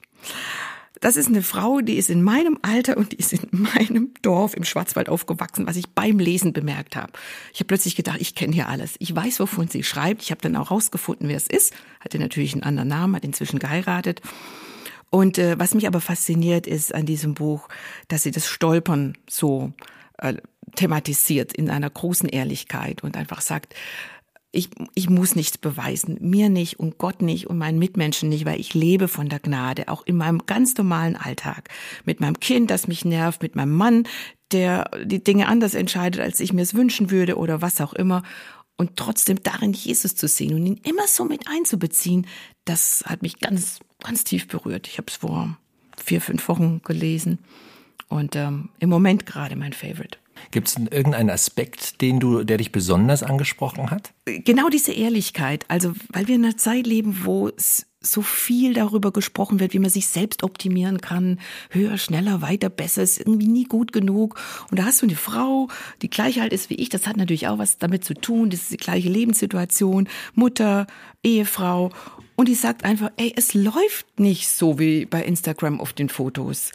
Das 1.04 1.18
ist 1.18 1.28
eine 1.28 1.42
Frau, 1.42 1.82
die 1.82 1.98
ist 1.98 2.10
in 2.10 2.24
meinem 2.24 2.58
Alter 2.62 2.96
und 2.96 3.12
die 3.12 3.18
ist 3.18 3.34
in 3.34 3.50
meinem 3.52 4.14
Dorf 4.22 4.56
im 4.56 4.64
Schwarzwald 4.64 5.10
aufgewachsen, 5.10 5.68
was 5.68 5.76
ich 5.76 5.90
beim 5.90 6.18
Lesen 6.18 6.54
bemerkt 6.54 6.96
habe. 6.96 7.12
Ich 7.52 7.60
habe 7.60 7.68
plötzlich 7.68 7.98
gedacht, 7.98 8.22
ich 8.22 8.36
kenne 8.36 8.54
hier 8.54 8.70
alles. 8.70 8.96
Ich 9.00 9.14
weiß, 9.14 9.42
wovon 9.42 9.68
sie 9.68 9.84
schreibt. 9.84 10.22
Ich 10.22 10.32
habe 10.32 10.40
dann 10.40 10.56
auch 10.56 10.72
rausgefunden, 10.72 11.28
wer 11.28 11.36
es 11.36 11.48
ist. 11.48 11.74
Hatte 12.00 12.20
natürlich 12.20 12.54
einen 12.54 12.64
anderen 12.64 12.88
Namen, 12.88 13.18
hat 13.18 13.26
inzwischen 13.26 13.60
geheiratet. 13.60 14.22
Und 15.10 15.38
äh, 15.40 15.60
was 15.60 15.74
mich 15.74 15.88
aber 15.88 16.00
fasziniert 16.00 16.68
ist 16.68 16.96
an 16.96 17.06
diesem 17.06 17.34
Buch, 17.34 17.68
dass 18.08 18.24
sie 18.24 18.32
das 18.32 18.48
Stolpern 18.48 19.18
so 19.30 19.74
äh, 20.20 20.36
thematisiert 20.78 21.52
in 21.52 21.70
einer 21.70 21.90
großen 21.90 22.30
Ehrlichkeit 22.30 23.04
und 23.04 23.18
einfach 23.18 23.42
sagt, 23.42 23.76
ich, 24.56 24.70
ich 24.94 25.10
muss 25.10 25.36
nichts 25.36 25.58
beweisen, 25.58 26.18
mir 26.22 26.48
nicht 26.48 26.80
und 26.80 27.00
Gott 27.00 27.24
nicht 27.24 27.48
und 27.48 27.58
meinen 27.58 27.80
Mitmenschen 27.80 28.30
nicht, 28.30 28.46
weil 28.46 28.60
ich 28.60 28.76
lebe 28.76 29.08
von 29.08 29.28
der 29.28 29.40
Gnade, 29.40 29.88
auch 29.88 30.06
in 30.06 30.16
meinem 30.16 30.46
ganz 30.46 30.78
normalen 30.78 31.16
Alltag. 31.16 31.70
Mit 32.06 32.22
meinem 32.22 32.40
Kind, 32.40 32.70
das 32.70 32.88
mich 32.88 33.04
nervt, 33.04 33.42
mit 33.42 33.56
meinem 33.56 33.74
Mann, 33.76 34.08
der 34.52 34.92
die 35.04 35.24
Dinge 35.24 35.48
anders 35.48 35.74
entscheidet, 35.74 36.22
als 36.22 36.40
ich 36.40 36.54
mir 36.54 36.62
es 36.62 36.76
wünschen 36.76 37.10
würde 37.10 37.36
oder 37.38 37.64
was 37.64 37.82
auch 37.82 37.94
immer. 37.94 38.22
Und 38.78 38.96
trotzdem 38.96 39.42
darin 39.42 39.74
Jesus 39.74 40.16
zu 40.16 40.28
sehen 40.28 40.54
und 40.54 40.68
ihn 40.68 40.80
immer 40.84 41.08
so 41.08 41.26
mit 41.26 41.48
einzubeziehen, 41.48 42.28
das 42.64 43.04
hat 43.08 43.24
mich 43.24 43.40
ganz, 43.40 43.80
ganz 44.04 44.24
tief 44.24 44.48
berührt. 44.48 44.88
Ich 44.88 45.00
habe 45.00 45.08
es 45.10 45.16
vor 45.16 45.58
vier, 45.98 46.22
fünf 46.22 46.48
Wochen 46.48 46.82
gelesen 46.84 47.40
und 48.08 48.36
ähm, 48.36 48.70
im 48.78 48.90
Moment 48.90 49.26
gerade 49.26 49.56
mein 49.56 49.74
Favorite. 49.74 50.20
Gibt 50.52 50.68
es 50.68 50.76
irgendeinen 50.76 51.30
Aspekt, 51.30 52.02
den 52.02 52.20
du, 52.20 52.44
der 52.44 52.58
dich 52.58 52.72
besonders 52.72 53.24
angesprochen 53.24 53.92
hat? 53.92 54.14
Genau 54.26 54.70
diese 54.70 54.92
Ehrlichkeit. 54.92 55.66
Also, 55.68 55.94
weil 56.10 56.28
wir 56.28 56.36
in 56.36 56.46
einer 56.46 56.58
Zeit 56.58 56.88
leben, 56.88 57.22
wo 57.24 57.50
es 57.50 57.88
so 58.06 58.22
viel 58.22 58.74
darüber 58.74 59.12
gesprochen 59.12 59.60
wird, 59.60 59.74
wie 59.74 59.80
man 59.80 59.90
sich 59.90 60.08
selbst 60.08 60.44
optimieren 60.44 61.00
kann. 61.00 61.40
Höher, 61.70 61.98
schneller, 61.98 62.42
weiter, 62.42 62.70
besser, 62.70 63.02
ist 63.02 63.20
irgendwie 63.20 63.48
nie 63.48 63.64
gut 63.64 63.94
genug. 63.94 64.40
Und 64.70 64.80
da 64.80 64.86
hast 64.86 65.02
du 65.02 65.06
eine 65.06 65.16
Frau, 65.16 65.70
die 66.02 66.10
gleich 66.10 66.42
alt 66.42 66.54
ist 66.54 66.70
wie 66.70 66.76
ich. 66.76 66.90
Das 66.90 67.08
hat 67.08 67.18
natürlich 67.18 67.48
auch 67.48 67.58
was 67.58 67.78
damit 67.78 68.04
zu 68.04 68.14
tun. 68.14 68.50
Das 68.50 68.64
ist 68.64 68.72
die 68.72 68.78
gleiche 68.78 69.10
Lebenssituation. 69.10 70.10
Mutter, 70.36 70.86
Ehefrau. 71.24 71.92
Und 72.36 72.48
die 72.48 72.56
sagt 72.56 72.84
einfach, 72.84 73.10
ey, 73.16 73.34
es 73.36 73.54
läuft 73.54 74.20
nicht 74.20 74.50
so 74.50 74.80
wie 74.80 75.06
bei 75.06 75.24
Instagram 75.24 75.80
auf 75.80 75.94
den 75.94 76.10
Fotos 76.10 76.72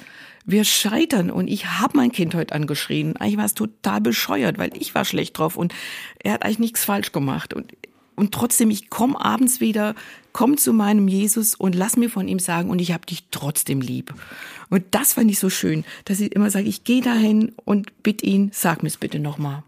wir 0.49 0.64
scheitern 0.64 1.31
und 1.31 1.47
ich 1.47 1.67
habe 1.67 1.97
mein 1.97 2.11
Kind 2.11 2.35
heute 2.35 2.55
angeschrien. 2.55 3.17
Eigentlich 3.17 3.37
war 3.37 3.45
es 3.45 3.55
total 3.55 4.00
bescheuert, 4.00 4.57
weil 4.57 4.71
ich 4.75 4.95
war 4.95 5.05
schlecht 5.05 5.38
drauf 5.38 5.57
und 5.57 5.75
er 6.23 6.33
hat 6.33 6.43
eigentlich 6.43 6.59
nichts 6.59 6.85
falsch 6.85 7.12
gemacht 7.12 7.55
und 7.55 7.75
und 8.17 8.33
trotzdem, 8.35 8.71
ich 8.71 8.90
komme 8.90 9.25
abends 9.25 9.61
wieder, 9.61 9.95
komm 10.33 10.57
zu 10.57 10.73
meinem 10.73 11.07
Jesus 11.07 11.55
und 11.55 11.76
lass 11.76 11.97
mir 11.97 12.11
von 12.11 12.26
ihm 12.26 12.40
sagen, 12.40 12.69
und 12.69 12.81
ich 12.81 12.90
habe 12.90 13.07
dich 13.07 13.26
trotzdem 13.31 13.81
lieb. 13.81 14.12
Und 14.71 14.85
das 14.90 15.12
fand 15.12 15.31
ich 15.31 15.38
so 15.38 15.50
schön, 15.50 15.85
dass 16.05 16.19
ich 16.19 16.33
immer 16.33 16.50
sage, 16.50 16.67
ich 16.67 16.83
gehe 16.83 17.00
dahin 17.00 17.52
und 17.64 18.02
bitte 18.02 18.26
ihn, 18.26 18.50
sag 18.52 18.83
mir's 18.83 18.97
bitte 18.97 19.21
nochmal. 19.21 19.62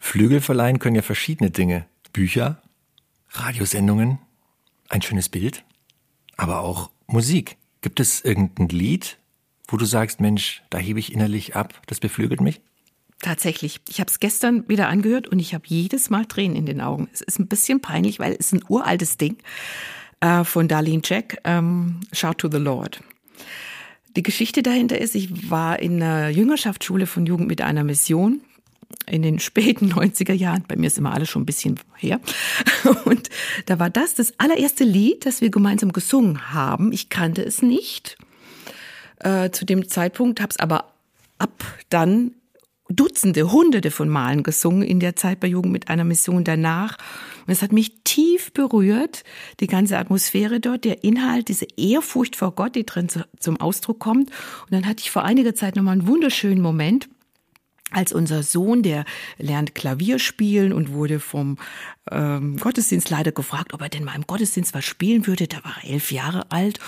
Flügel 0.00 0.40
verleihen 0.40 0.80
können 0.80 0.96
ja 0.96 1.02
verschiedene 1.02 1.52
Dinge. 1.52 1.86
Bücher, 2.12 2.60
Radiosendungen, 3.30 4.18
ein 4.88 5.02
schönes 5.02 5.28
Bild, 5.28 5.62
aber 6.36 6.62
auch 6.62 6.90
Musik. 7.06 7.58
Gibt 7.80 8.00
es 8.00 8.24
irgendein 8.24 8.70
Lied, 8.70 9.18
wo 9.68 9.76
du 9.76 9.84
sagst, 9.84 10.20
Mensch, 10.20 10.62
da 10.70 10.78
hebe 10.78 10.98
ich 10.98 11.12
innerlich 11.12 11.54
ab, 11.54 11.80
das 11.86 12.00
beflügelt 12.00 12.40
mich? 12.40 12.60
Tatsächlich. 13.20 13.80
Ich 13.88 14.00
habe 14.00 14.10
es 14.10 14.20
gestern 14.20 14.68
wieder 14.68 14.88
angehört 14.88 15.28
und 15.28 15.38
ich 15.38 15.52
habe 15.52 15.64
jedes 15.66 16.08
Mal 16.08 16.24
Tränen 16.24 16.56
in 16.56 16.66
den 16.66 16.80
Augen. 16.80 17.08
Es 17.12 17.20
ist 17.20 17.38
ein 17.38 17.48
bisschen 17.48 17.80
peinlich, 17.80 18.18
weil 18.18 18.32
es 18.32 18.46
ist 18.46 18.54
ein 18.54 18.64
uraltes 18.68 19.16
Ding 19.16 19.36
äh, 20.20 20.44
von 20.44 20.68
Darlene 20.68 21.02
Jack, 21.04 21.38
ähm, 21.44 22.00
Shout 22.12 22.34
to 22.38 22.48
the 22.50 22.58
Lord. 22.58 23.02
Die 24.16 24.22
Geschichte 24.22 24.62
dahinter 24.62 25.00
ist, 25.00 25.14
ich 25.14 25.50
war 25.50 25.80
in 25.80 26.02
einer 26.02 26.28
Jüngerschaftsschule 26.28 27.06
von 27.06 27.26
Jugend 27.26 27.48
mit 27.48 27.60
einer 27.60 27.84
Mission 27.84 28.40
in 29.06 29.22
den 29.22 29.40
späten 29.40 29.92
90er 29.92 30.32
Jahren. 30.32 30.64
Bei 30.68 30.76
mir 30.76 30.86
ist 30.86 30.98
immer 30.98 31.12
alles 31.12 31.28
schon 31.28 31.42
ein 31.42 31.46
bisschen 31.46 31.78
her. 31.96 32.20
Und 33.04 33.30
da 33.66 33.80
war 33.80 33.90
das 33.90 34.14
das 34.14 34.32
allererste 34.38 34.84
Lied, 34.84 35.26
das 35.26 35.40
wir 35.40 35.50
gemeinsam 35.50 35.92
gesungen 35.92 36.52
haben. 36.52 36.92
Ich 36.92 37.08
kannte 37.08 37.42
es 37.44 37.62
nicht 37.62 38.16
äh, 39.20 39.50
zu 39.50 39.64
dem 39.64 39.88
Zeitpunkt, 39.88 40.40
habe 40.40 40.50
es 40.50 40.58
aber 40.58 40.92
ab 41.38 41.64
dann 41.90 42.32
Dutzende, 42.90 43.52
Hunderte 43.52 43.90
von 43.90 44.08
Malen 44.08 44.42
gesungen 44.42 44.82
in 44.82 44.98
der 44.98 45.14
Zeit 45.14 45.40
bei 45.40 45.46
Jugend 45.46 45.72
mit 45.72 45.88
einer 45.90 46.04
Mission 46.04 46.42
danach. 46.42 46.96
Und 47.46 47.52
es 47.52 47.60
hat 47.60 47.70
mich 47.70 48.02
tief 48.04 48.52
berührt, 48.54 49.24
die 49.60 49.66
ganze 49.66 49.98
Atmosphäre 49.98 50.58
dort, 50.58 50.84
der 50.84 51.04
Inhalt, 51.04 51.48
diese 51.48 51.66
Ehrfurcht 51.76 52.34
vor 52.34 52.52
Gott, 52.52 52.76
die 52.76 52.86
drin 52.86 53.10
zu, 53.10 53.26
zum 53.38 53.60
Ausdruck 53.60 53.98
kommt. 53.98 54.30
Und 54.30 54.72
dann 54.72 54.86
hatte 54.86 55.02
ich 55.02 55.10
vor 55.10 55.24
einiger 55.24 55.54
Zeit 55.54 55.76
nochmal 55.76 55.92
einen 55.92 56.06
wunderschönen 56.06 56.62
Moment, 56.62 57.10
als 57.90 58.12
unser 58.12 58.42
Sohn, 58.42 58.82
der 58.82 59.04
lernt 59.38 59.74
Klavier 59.74 60.18
spielen 60.18 60.72
und 60.72 60.92
wurde 60.92 61.20
vom 61.20 61.56
ähm, 62.10 62.58
Gottesdienstleiter 62.58 63.32
gefragt, 63.32 63.72
ob 63.72 63.80
er 63.80 63.88
denn 63.88 64.04
mal 64.04 64.14
im 64.14 64.26
Gottesdienst 64.26 64.74
was 64.74 64.84
spielen 64.84 65.26
würde. 65.26 65.46
Da 65.46 65.58
war 65.64 65.76
er 65.82 65.90
elf 65.90 66.12
Jahre 66.12 66.50
alt 66.50 66.80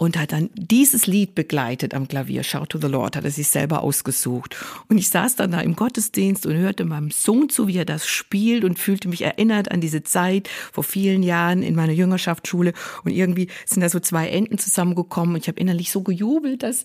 und 0.00 0.16
hat 0.16 0.32
dann 0.32 0.48
dieses 0.54 1.06
Lied 1.06 1.34
begleitet 1.34 1.92
am 1.92 2.08
Klavier. 2.08 2.42
Shout 2.42 2.68
to 2.70 2.78
the 2.78 2.86
Lord 2.86 3.16
hat 3.16 3.24
er 3.26 3.30
sich 3.30 3.48
selber 3.48 3.82
ausgesucht. 3.82 4.56
Und 4.88 4.96
ich 4.96 5.10
saß 5.10 5.36
dann 5.36 5.50
da 5.50 5.60
im 5.60 5.76
Gottesdienst 5.76 6.46
und 6.46 6.56
hörte 6.56 6.86
meinem 6.86 7.10
Sohn 7.10 7.50
zu, 7.50 7.68
wie 7.68 7.76
er 7.76 7.84
das 7.84 8.06
spielt 8.06 8.64
und 8.64 8.78
fühlte 8.78 9.08
mich 9.08 9.20
erinnert 9.20 9.70
an 9.70 9.82
diese 9.82 10.02
Zeit 10.02 10.48
vor 10.72 10.84
vielen 10.84 11.22
Jahren 11.22 11.62
in 11.62 11.74
meiner 11.74 11.92
Jüngerschaftsschule. 11.92 12.72
Und 13.04 13.10
irgendwie 13.10 13.48
sind 13.66 13.82
da 13.82 13.90
so 13.90 14.00
zwei 14.00 14.30
Enden 14.30 14.56
zusammengekommen. 14.56 15.34
Und 15.34 15.42
ich 15.42 15.48
habe 15.48 15.60
innerlich 15.60 15.92
so 15.92 16.00
gejubelt, 16.00 16.62
dass 16.62 16.82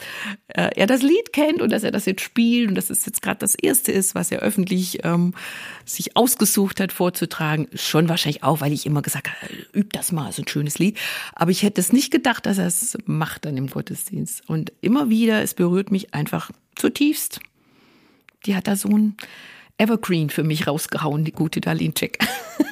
äh, 0.49 0.71
er 0.75 0.85
das 0.85 1.01
Lied 1.01 1.31
kennt 1.31 1.61
und 1.61 1.71
dass 1.71 1.83
er 1.85 1.91
das 1.91 2.03
jetzt 2.05 2.21
spielt 2.21 2.67
und 2.67 2.75
dass 2.75 2.89
es 2.89 3.05
jetzt 3.05 3.21
gerade 3.21 3.39
das 3.39 3.55
erste 3.55 3.93
ist, 3.93 4.13
was 4.13 4.29
er 4.29 4.39
öffentlich 4.39 5.05
ähm, 5.05 5.33
sich 5.85 6.17
ausgesucht 6.17 6.81
hat 6.81 6.91
vorzutragen. 6.91 7.69
Schon 7.75 8.09
wahrscheinlich 8.09 8.43
auch, 8.43 8.59
weil 8.59 8.73
ich 8.73 8.85
immer 8.85 9.01
gesagt 9.01 9.29
habe, 9.29 9.53
üb 9.73 9.93
das 9.93 10.11
mal, 10.11 10.33
so 10.33 10.41
ein 10.41 10.49
schönes 10.49 10.79
Lied. 10.79 10.97
Aber 11.33 11.51
ich 11.51 11.63
hätte 11.63 11.79
es 11.79 11.93
nicht 11.93 12.11
gedacht, 12.11 12.45
dass 12.45 12.57
er 12.57 12.67
es 12.67 12.97
macht 13.07 13.45
dann 13.45 13.57
im 13.57 13.67
Gottesdienst. 13.67 14.47
Und 14.49 14.73
immer 14.81 15.09
wieder, 15.09 15.41
es 15.41 15.53
berührt 15.53 15.91
mich 15.91 16.13
einfach 16.13 16.51
zutiefst. 16.75 17.39
Die 18.45 18.55
hat 18.55 18.67
da 18.67 18.75
so 18.75 18.89
ein 18.89 19.15
Evergreen 19.77 20.29
für 20.29 20.43
mich 20.43 20.67
rausgehauen, 20.67 21.25
die 21.25 21.31
gute 21.31 21.61
Darlene 21.61 21.93
Check. 21.93 22.19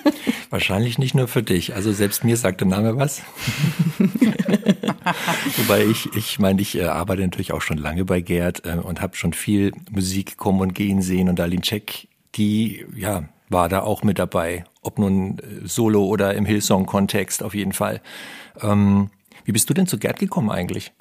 Wahrscheinlich 0.49 0.97
nicht 0.99 1.15
nur 1.15 1.27
für 1.27 1.43
dich. 1.43 1.73
Also 1.73 1.91
selbst 1.91 2.23
mir 2.23 2.37
sagt 2.37 2.61
der 2.61 2.67
Name 2.67 2.95
was. 2.95 3.23
Wobei 5.57 5.85
ich, 5.85 6.15
ich 6.15 6.39
meine, 6.39 6.61
ich 6.61 6.77
äh, 6.77 6.83
arbeite 6.83 7.23
natürlich 7.23 7.51
auch 7.51 7.61
schon 7.61 7.77
lange 7.77 8.05
bei 8.05 8.21
Gerd 8.21 8.65
äh, 8.65 8.75
und 8.75 9.01
habe 9.01 9.15
schon 9.15 9.33
viel 9.33 9.71
Musik 9.89 10.37
kommen 10.37 10.61
und 10.61 10.75
gehen 10.75 11.01
sehen 11.01 11.27
und 11.27 11.39
Darlene 11.39 11.63
Check, 11.63 12.07
die 12.35 12.85
ja 12.95 13.27
war 13.49 13.69
da 13.69 13.81
auch 13.81 14.03
mit 14.03 14.19
dabei, 14.19 14.65
ob 14.81 14.99
nun 14.99 15.39
äh, 15.39 15.65
solo 15.67 16.05
oder 16.05 16.33
im 16.33 16.45
Hillsong-Kontext 16.45 17.43
auf 17.43 17.53
jeden 17.53 17.73
Fall. 17.73 18.01
Ähm, 18.61 19.09
wie 19.45 19.51
bist 19.51 19.69
du 19.69 19.73
denn 19.73 19.87
zu 19.87 19.97
Gerd 19.97 20.19
gekommen 20.19 20.49
eigentlich? 20.49 20.93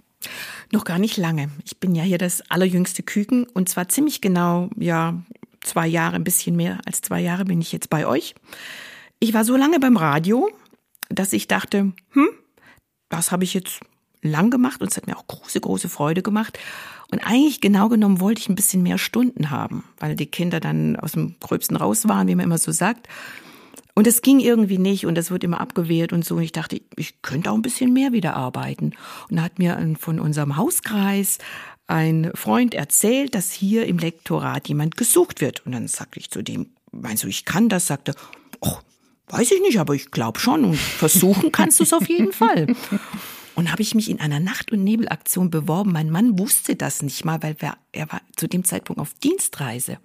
Noch 0.71 0.85
gar 0.85 0.99
nicht 0.99 1.17
lange. 1.17 1.51
Ich 1.65 1.79
bin 1.79 1.95
ja 1.95 2.03
hier 2.03 2.19
das 2.19 2.43
allerjüngste 2.51 3.03
Küken 3.03 3.45
und 3.45 3.69
zwar 3.69 3.89
ziemlich 3.89 4.21
genau, 4.21 4.71
ja, 4.77 5.23
zwei 5.61 5.87
Jahre, 5.87 6.17
ein 6.17 6.25
bisschen 6.25 6.57
mehr 6.57 6.81
als 6.87 7.01
zwei 7.01 7.21
Jahre 7.21 7.45
bin 7.45 7.61
ich 7.61 7.73
jetzt 7.73 7.91
bei 7.91 8.07
euch. 8.07 8.35
Ich 9.21 9.35
war 9.35 9.45
so 9.45 9.57
lange 9.57 9.79
beim 9.81 9.97
Radio, 9.97 10.51
dass 11.09 11.33
ich 11.33 11.49
dachte, 11.49 11.93
hm, 12.11 12.29
das 13.09 13.33
habe 13.33 13.45
ich 13.45 13.55
jetzt 13.55 13.81
lang 14.23 14.51
gemacht 14.51 14.81
und 14.81 14.91
es 14.91 14.97
hat 14.97 15.07
mir 15.07 15.17
auch 15.17 15.27
große, 15.27 15.61
große 15.61 15.89
Freude 15.89 16.23
gemacht. 16.23 16.59
Und 17.11 17.19
eigentlich 17.19 17.61
genau 17.61 17.89
genommen 17.89 18.21
wollte 18.21 18.41
ich 18.41 18.49
ein 18.49 18.55
bisschen 18.55 18.83
mehr 18.83 18.99
Stunden 18.99 19.51
haben, 19.51 19.85
weil 19.99 20.17
die 20.17 20.27
Kinder 20.27 20.61
dann 20.61 20.97
aus 20.97 21.13
dem 21.13 21.35
Gröbsten 21.41 21.77
raus 21.77 22.09
waren, 22.09 22.27
wie 22.29 22.35
man 22.35 22.47
immer 22.47 22.59
so 22.59 22.73
sagt. 22.73 23.09
Und 23.95 24.07
es 24.07 24.23
ging 24.23 24.41
irgendwie 24.41 24.79
nicht 24.79 25.05
und 25.05 25.17
das 25.17 25.31
wird 25.31 25.45
immer 25.45 25.61
abgewehrt 25.61 26.13
und 26.13 26.25
so. 26.25 26.37
Und 26.37 26.43
ich 26.43 26.53
dachte, 26.53 26.81
ich 26.97 27.21
könnte 27.21 27.51
auch 27.51 27.55
ein 27.55 27.63
bisschen 27.63 27.93
mehr 27.93 28.13
wieder 28.13 28.35
arbeiten. 28.35 28.93
Und 29.29 29.37
da 29.37 29.43
hat 29.43 29.59
mir 29.59 29.95
von 29.99 30.19
unserem 30.19 30.57
Hauskreis 30.57 31.39
ein 31.87 32.31
Freund 32.35 32.75
erzählt, 32.75 33.35
dass 33.35 33.53
hier 33.53 33.87
im 33.87 33.99
Lektorat 33.99 34.69
jemand 34.69 34.97
gesucht 34.97 35.41
wird. 35.41 35.67
Und 35.67 35.73
dann 35.73 35.89
sagte 35.89 36.21
ich 36.21 36.31
zu 36.31 36.43
dem, 36.43 36.71
meinst 36.91 37.25
du, 37.25 37.29
ich 37.29 37.45
kann 37.45 37.69
das? 37.69 37.87
Sagte, 37.87 38.15
oh, 38.61 38.77
weiß 39.29 39.51
ich 39.51 39.61
nicht, 39.61 39.79
aber 39.79 39.95
ich 39.95 40.11
glaube 40.11 40.41
schon 40.41 40.65
und 40.65 40.79
versuchen 40.79 41.53
kannst 41.53 41.81
du 41.81 41.85
es 41.85 41.93
auf 41.93 42.09
jeden 42.09 42.33
Fall. 42.33 42.67
Und 43.55 43.71
habe 43.71 43.83
ich 43.83 43.95
mich 43.95 44.09
in 44.09 44.21
einer 44.21 44.41
Nacht- 44.41 44.73
und 44.73 44.83
Nebelaktion 44.83 45.51
beworben. 45.51 45.93
Mein 45.93 46.11
Mann 46.11 46.39
wusste 46.39 46.75
das 46.75 47.03
nicht 47.03 47.25
mal, 47.25 47.43
weil 47.43 47.57
wir, 47.61 47.75
er 47.93 48.11
war 48.11 48.23
zu 48.37 48.49
dem 48.49 48.65
Zeitpunkt 48.65 49.01
auf 49.01 49.13
Dienstreise. 49.15 49.99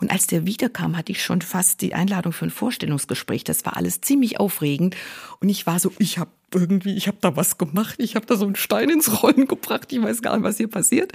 Und 0.00 0.10
als 0.10 0.26
der 0.26 0.46
wiederkam, 0.46 0.96
hatte 0.96 1.12
ich 1.12 1.22
schon 1.22 1.42
fast 1.42 1.82
die 1.82 1.94
Einladung 1.94 2.32
für 2.32 2.46
ein 2.46 2.50
Vorstellungsgespräch. 2.50 3.44
Das 3.44 3.64
war 3.66 3.76
alles 3.76 4.00
ziemlich 4.00 4.40
aufregend. 4.40 4.96
Und 5.40 5.50
ich 5.50 5.66
war 5.66 5.78
so, 5.78 5.92
ich 5.98 6.18
habe 6.18 6.30
irgendwie, 6.54 6.96
ich 6.96 7.06
habe 7.06 7.18
da 7.20 7.36
was 7.36 7.58
gemacht. 7.58 7.96
Ich 7.98 8.16
habe 8.16 8.26
da 8.26 8.36
so 8.36 8.46
einen 8.46 8.56
Stein 8.56 8.88
ins 8.88 9.22
Rollen 9.22 9.46
gebracht. 9.46 9.92
Ich 9.92 10.00
weiß 10.00 10.22
gar 10.22 10.36
nicht, 10.36 10.44
was 10.44 10.56
hier 10.56 10.68
passiert. 10.68 11.12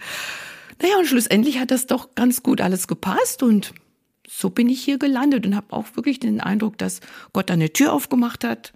Naja, 0.81 0.97
und 0.97 1.07
schlussendlich 1.07 1.59
hat 1.59 1.71
das 1.71 1.87
doch 1.87 2.15
ganz 2.15 2.43
gut 2.43 2.61
alles 2.61 2.87
gepasst 2.87 3.43
und 3.43 3.73
so 4.29 4.49
bin 4.49 4.69
ich 4.69 4.81
hier 4.81 4.99
gelandet 4.99 5.45
und 5.45 5.55
habe 5.55 5.73
auch 5.73 5.87
wirklich 5.95 6.19
den 6.19 6.39
Eindruck, 6.39 6.77
dass 6.77 7.01
Gott 7.33 7.49
da 7.49 7.55
eine 7.55 7.73
Tür 7.73 7.91
aufgemacht 7.93 8.43
hat 8.43 8.73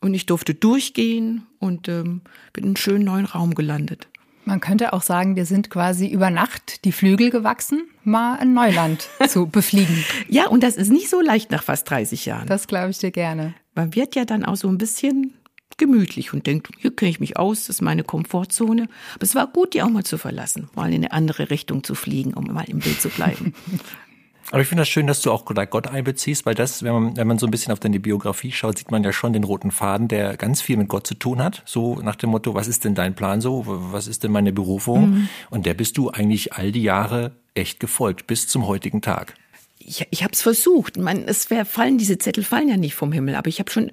und 0.00 0.14
ich 0.14 0.26
durfte 0.26 0.54
durchgehen 0.54 1.46
und 1.58 1.88
ähm, 1.88 2.22
bin 2.52 2.64
in 2.64 2.70
einen 2.70 2.76
schönen 2.76 3.04
neuen 3.04 3.26
Raum 3.26 3.54
gelandet. 3.54 4.08
Man 4.44 4.60
könnte 4.60 4.94
auch 4.94 5.02
sagen, 5.02 5.36
wir 5.36 5.44
sind 5.44 5.68
quasi 5.68 6.06
über 6.06 6.30
Nacht 6.30 6.86
die 6.86 6.92
Flügel 6.92 7.28
gewachsen, 7.30 7.82
mal 8.02 8.38
ein 8.38 8.54
Neuland 8.54 9.08
zu 9.28 9.46
befliegen. 9.46 10.04
Ja, 10.28 10.48
und 10.48 10.62
das 10.62 10.76
ist 10.76 10.90
nicht 10.90 11.10
so 11.10 11.20
leicht 11.20 11.50
nach 11.50 11.62
fast 11.62 11.90
30 11.90 12.24
Jahren. 12.24 12.46
Das 12.46 12.66
glaube 12.66 12.90
ich 12.90 12.98
dir 12.98 13.10
gerne. 13.10 13.54
Man 13.74 13.94
wird 13.94 14.16
ja 14.16 14.24
dann 14.24 14.46
auch 14.46 14.56
so 14.56 14.68
ein 14.68 14.78
bisschen 14.78 15.34
gemütlich 15.76 16.32
und 16.32 16.46
denkt, 16.46 16.70
hier 16.78 16.96
kenne 16.96 17.10
ich 17.10 17.20
mich 17.20 17.36
aus, 17.36 17.66
das 17.66 17.76
ist 17.76 17.82
meine 17.82 18.04
Komfortzone. 18.04 18.88
Aber 19.14 19.22
es 19.22 19.34
war 19.34 19.46
gut, 19.46 19.74
die 19.74 19.82
auch 19.82 19.90
mal 19.90 20.04
zu 20.04 20.16
verlassen, 20.16 20.70
mal 20.74 20.88
in 20.88 21.04
eine 21.04 21.12
andere 21.12 21.50
Richtung 21.50 21.84
zu 21.84 21.94
fliegen, 21.94 22.34
um 22.34 22.44
mal 22.44 22.68
im 22.68 22.78
Bild 22.78 23.00
zu 23.00 23.10
bleiben. 23.10 23.52
Aber 24.50 24.62
ich 24.62 24.68
finde 24.68 24.82
das 24.82 24.88
schön, 24.88 25.06
dass 25.06 25.20
du 25.20 25.30
auch 25.30 25.44
Gott 25.44 25.88
einbeziehst, 25.88 26.46
weil 26.46 26.54
das, 26.54 26.82
wenn 26.82 26.92
man, 26.92 27.16
wenn 27.16 27.26
man 27.26 27.38
so 27.38 27.46
ein 27.46 27.50
bisschen 27.50 27.72
auf 27.72 27.80
deine 27.80 28.00
Biografie 28.00 28.50
schaut, 28.50 28.78
sieht 28.78 28.90
man 28.90 29.04
ja 29.04 29.12
schon 29.12 29.32
den 29.32 29.44
roten 29.44 29.70
Faden, 29.70 30.08
der 30.08 30.36
ganz 30.36 30.62
viel 30.62 30.76
mit 30.76 30.88
Gott 30.88 31.06
zu 31.06 31.14
tun 31.14 31.42
hat. 31.42 31.62
So 31.66 31.96
nach 31.96 32.16
dem 32.16 32.30
Motto, 32.30 32.54
was 32.54 32.66
ist 32.66 32.84
denn 32.84 32.94
dein 32.94 33.14
Plan 33.14 33.40
so? 33.40 33.64
Was 33.66 34.06
ist 34.06 34.24
denn 34.24 34.32
meine 34.32 34.52
Berufung? 34.52 35.10
Mhm. 35.10 35.28
Und 35.50 35.66
der 35.66 35.74
bist 35.74 35.98
du 35.98 36.10
eigentlich 36.10 36.54
all 36.54 36.72
die 36.72 36.82
Jahre 36.82 37.32
echt 37.54 37.78
gefolgt, 37.80 38.26
bis 38.26 38.48
zum 38.48 38.66
heutigen 38.66 39.02
Tag. 39.02 39.34
Ich, 39.78 40.06
ich 40.10 40.22
habe 40.22 40.32
es 40.32 40.42
versucht. 40.42 40.96
Man, 40.96 41.24
es 41.24 41.50
wär, 41.50 41.64
fallen 41.66 41.98
diese 41.98 42.18
Zettel 42.18 42.44
fallen 42.44 42.68
ja 42.68 42.76
nicht 42.76 42.94
vom 42.94 43.12
Himmel, 43.12 43.34
aber 43.34 43.48
ich 43.48 43.58
habe 43.58 43.70
schon 43.70 43.92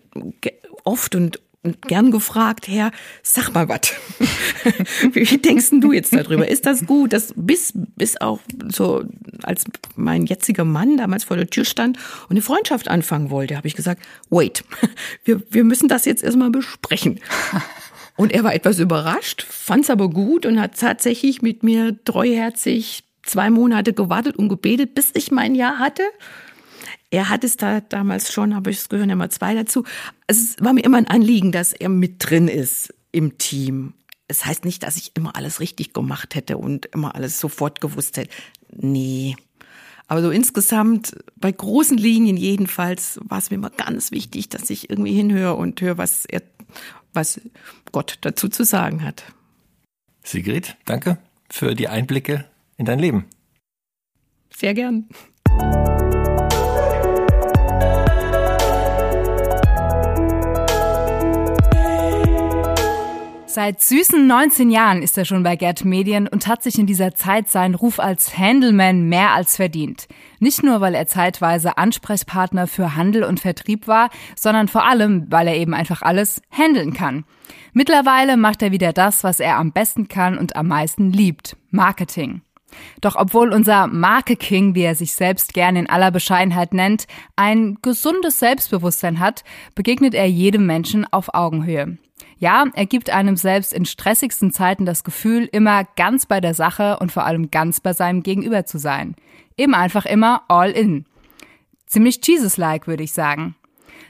oft 0.83 1.15
und 1.15 1.41
gern 1.74 2.12
gefragt, 2.12 2.67
Herr, 2.67 2.91
sag 3.24 3.53
mal 3.53 3.67
was. 3.69 3.93
Wie 5.13 5.38
denkst 5.38 5.69
du 5.72 5.91
jetzt 5.91 6.13
darüber? 6.13 6.48
Ist 6.48 6.65
das 6.65 6.86
gut, 6.86 7.13
dass 7.13 7.34
bis, 7.36 7.74
bis 7.74 8.19
auch 8.19 8.39
so, 8.69 9.03
als 9.43 9.65
mein 9.95 10.25
jetziger 10.25 10.65
Mann 10.65 10.98
damals 10.98 11.24
vor 11.24 11.38
der 11.38 11.48
Tür 11.48 11.65
stand 11.65 11.98
und 12.24 12.31
eine 12.31 12.41
Freundschaft 12.41 12.88
anfangen 12.88 13.29
wollte, 13.29 13.57
habe 13.57 13.67
ich 13.67 13.75
gesagt, 13.75 14.01
wait, 14.29 14.63
wir, 15.24 15.41
wir 15.50 15.63
müssen 15.63 15.88
das 15.88 16.05
jetzt 16.05 16.24
erstmal 16.24 16.50
besprechen. 16.50 17.19
Und 18.17 18.31
er 18.31 18.45
war 18.45 18.55
etwas 18.55 18.79
überrascht, 18.79 19.45
fand's 19.50 19.89
aber 19.89 20.10
gut 20.10 20.45
und 20.45 20.57
hat 20.62 20.79
tatsächlich 20.79 21.41
mit 21.41 21.63
mir 21.63 22.01
treuherzig 22.05 23.03
zwei 23.24 23.50
Monate 23.50 23.91
gewartet 23.91 24.38
und 24.38 24.48
gebetet, 24.48 24.95
bis 24.95 25.12
ich 25.13 25.31
mein 25.31 25.55
Ja 25.55 25.79
hatte. 25.79 26.03
Er 27.15 27.29
hat 27.29 27.45
es 27.45 27.55
da 27.55 27.79
damals 27.79 28.34
schon, 28.34 28.51
aber 28.51 28.69
es 28.72 28.89
gehören 28.89 29.10
immer 29.10 29.29
zwei 29.29 29.55
dazu. 29.55 29.86
Es 30.27 30.57
war 30.60 30.74
mir 30.74 30.84
immer 30.84 30.98
ein 30.98 31.07
Anliegen, 31.07 31.53
dass 31.53 31.72
er 31.72 31.88
mit 31.88 32.15
drin 32.19 32.50
ist 32.50 32.93
im 33.13 33.38
Team. 33.38 33.93
Es 34.27 34.45
heißt 34.45 34.65
nicht, 34.65 34.84
dass 34.84 34.98
ich 34.98 35.15
immer 35.15 35.38
alles 35.38 35.62
richtig 35.62 35.93
gemacht 35.93 36.36
hätte 36.36 36.57
und 36.57 36.88
immer 36.88 37.15
alles 37.15 37.39
sofort 37.39 37.79
gewusst 37.79 38.17
hätte. 38.17 38.36
Nee. 38.69 39.38
Aber 40.07 40.22
so 40.22 40.29
insgesamt, 40.29 41.15
bei 41.38 41.53
großen 41.53 41.98
Linien 41.98 42.35
jedenfalls, 42.35 43.18
war 43.24 43.37
es 43.37 43.50
mir 43.50 43.55
immer 43.55 43.70
ganz 43.70 44.11
wichtig, 44.11 44.50
dass 44.50 44.70
ich 44.70 44.90
irgendwie 44.90 45.13
hinhöre 45.13 45.55
und 45.55 45.79
höre, 45.79 45.98
was 45.98 46.25
er, 46.25 46.42
was 47.13 47.40
Gott 47.94 48.18
dazu 48.22 48.50
zu 48.50 48.66
sagen 48.66 49.05
hat. 49.05 49.24
Sigrid, 50.22 50.75
danke 50.83 51.18
für 51.50 51.75
die 51.75 51.87
Einblicke 51.87 52.44
in 52.75 52.85
dein 52.85 53.00
Leben. 53.00 53.24
Sehr 54.53 54.74
gern. 54.74 55.07
Seit 63.55 63.79
süßen 63.79 64.27
19 64.27 64.70
Jahren 64.70 65.01
ist 65.01 65.18
er 65.18 65.24
schon 65.24 65.44
bei 65.44 65.55
Gerd 65.55 65.85
Medien 65.85 66.27
und 66.27 66.46
hat 66.46 66.61
sich 66.61 66.77
in 66.77 66.87
dieser 66.87 67.15
Zeit 67.15 67.48
seinen 67.48 67.74
Ruf 67.74 68.01
als 68.01 68.37
Handleman 68.37 69.07
mehr 69.07 69.31
als 69.31 69.55
verdient. 69.55 70.09
Nicht 70.39 70.61
nur, 70.61 70.81
weil 70.81 70.94
er 70.94 71.07
zeitweise 71.07 71.77
Ansprechpartner 71.77 72.68
für 72.68 72.98
Handel 72.98 73.24
und 73.24 73.39
Vertrieb 73.39 73.87
war, 73.87 74.09
sondern 74.35 74.68
vor 74.68 74.85
allem, 74.85 75.27
weil 75.29 75.48
er 75.48 75.55
eben 75.55 75.74
einfach 75.74 76.01
alles 76.01 76.41
handeln 76.51 76.91
kann. 76.94 77.24
Mittlerweile 77.72 78.35
macht 78.35 78.61
er 78.61 78.74
wieder 78.74 78.91
das, 78.91 79.24
was 79.24 79.39
er 79.39 79.55
am 79.55 79.72
besten 79.72 80.09
kann 80.09 80.37
und 80.37 80.57
am 80.57 80.68
meisten 80.68 81.13
liebt. 81.13 81.55
Marketing. 81.72 82.41
Doch 83.00 83.15
obwohl 83.15 83.53
unser 83.53 83.87
Marke-King, 83.87 84.75
wie 84.75 84.83
er 84.83 84.96
sich 84.96 85.13
selbst 85.13 85.53
gern 85.53 85.77
in 85.77 85.89
aller 85.89 86.11
Bescheidenheit 86.11 86.74
nennt, 86.74 87.07
ein 87.37 87.77
gesundes 87.81 88.37
Selbstbewusstsein 88.37 89.22
hat, 89.22 89.46
begegnet 89.75 90.13
er 90.13 90.29
jedem 90.29 90.65
Menschen 90.65 91.05
auf 91.09 91.33
Augenhöhe. 91.33 91.98
Ja, 92.38 92.66
er 92.74 92.86
gibt 92.86 93.10
einem 93.10 93.38
selbst 93.38 93.74
in 93.74 93.86
stressigsten 93.86 94.51
Zeiten 94.51 94.86
das 94.86 95.04
Gefühl, 95.04 95.50
immer 95.51 95.84
ganz 95.96 96.25
bei 96.25 96.42
der 96.42 96.54
Sache 96.54 96.98
und 97.00 97.12
vor 97.12 97.25
allem 97.25 97.50
ganz 97.51 97.80
bei 97.80 97.94
seinem 97.94 98.24
Gegenüber 98.24 98.66
zu 98.66 98.78
sein. 98.78 99.16
Eben 99.58 99.74
einfach 99.74 100.06
immer 100.06 100.44
all 100.48 100.72
in. 100.72 101.06
Ziemlich 101.88 102.20
Jesus-like, 102.25 102.88
würde 102.88 103.04
ich 103.04 103.14
sagen. 103.14 103.56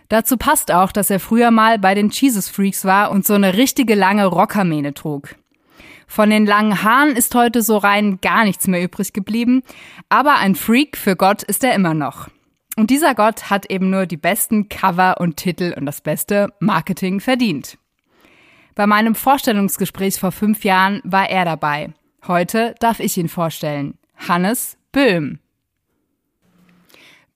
Dazu 0.10 0.38
passt 0.38 0.72
auch, 0.72 0.92
dass 0.92 1.10
er 1.10 1.20
früher 1.20 1.52
mal 1.52 1.80
bei 1.80 1.94
den 1.94 2.10
Jesus 2.10 2.50
Freaks 2.50 2.86
war 2.86 3.12
und 3.12 3.26
so 3.26 3.34
eine 3.34 3.56
richtige 3.56 3.96
lange 3.96 4.26
Rockermähne 4.26 4.94
trug. 4.94 5.36
Von 6.08 6.30
den 6.30 6.46
langen 6.46 6.84
Haaren 6.84 7.16
ist 7.16 7.34
heute 7.34 7.62
so 7.62 7.78
rein 7.78 8.20
gar 8.22 8.44
nichts 8.44 8.68
mehr 8.68 8.84
übrig 8.84 9.14
geblieben, 9.14 9.64
aber 10.10 10.36
ein 10.36 10.56
Freak 10.56 10.98
für 10.98 11.16
Gott 11.16 11.42
ist 11.44 11.64
er 11.64 11.74
immer 11.74 11.94
noch. 11.94 12.30
Und 12.78 12.90
dieser 12.90 13.16
Gott 13.16 13.50
hat 13.50 13.72
eben 13.72 13.90
nur 13.90 14.06
die 14.06 14.18
besten 14.18 14.70
Cover 14.70 15.20
und 15.20 15.38
Titel 15.38 15.74
und 15.76 15.86
das 15.86 16.02
beste 16.02 16.50
Marketing 16.60 17.20
verdient. 17.20 17.78
Bei 18.76 18.88
meinem 18.88 19.16
Vorstellungsgespräch 19.16 20.20
vor 20.20 20.34
fünf 20.34 20.66
Jahren 20.66 21.02
war 21.06 21.30
er 21.30 21.46
dabei. 21.46 21.94
Heute 22.28 22.76
darf 22.82 23.00
ich 23.00 23.18
ihn 23.18 23.30
vorstellen. 23.30 23.98
Hannes 24.28 24.78
Böhm. 24.92 25.40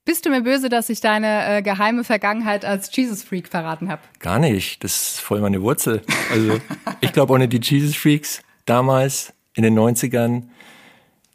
Bist 0.03 0.25
du 0.25 0.31
mir 0.31 0.41
böse, 0.41 0.67
dass 0.67 0.89
ich 0.89 0.99
deine 0.99 1.57
äh, 1.57 1.61
geheime 1.61 2.03
Vergangenheit 2.03 2.65
als 2.65 2.93
Jesus 2.93 3.23
Freak 3.23 3.47
verraten 3.47 3.89
habe? 3.89 4.01
Gar 4.19 4.39
nicht. 4.39 4.83
Das 4.83 5.13
ist 5.13 5.21
voll 5.21 5.39
meine 5.39 5.61
Wurzel. 5.61 6.01
Also 6.29 6.59
ich 6.99 7.13
glaube, 7.13 7.31
ohne 7.31 7.47
die 7.47 7.59
Jesus 7.61 7.95
Freaks 7.95 8.41
damals 8.65 9.33
in 9.53 9.63
den 9.63 9.79
90ern, 9.79 10.43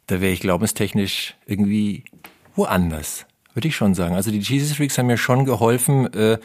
da 0.05 0.21
wäre 0.21 0.33
ich 0.33 0.41
glaubenstechnisch 0.41 1.35
irgendwie 1.47 2.03
woanders, 2.55 3.25
würde 3.55 3.69
ich 3.69 3.75
schon 3.75 3.95
sagen. 3.95 4.13
Also 4.13 4.29
die 4.29 4.39
Jesus 4.39 4.77
Freaks 4.77 4.99
haben 4.99 5.07
mir 5.07 5.17
schon 5.17 5.45
geholfen, 5.45 6.13
äh, 6.13 6.37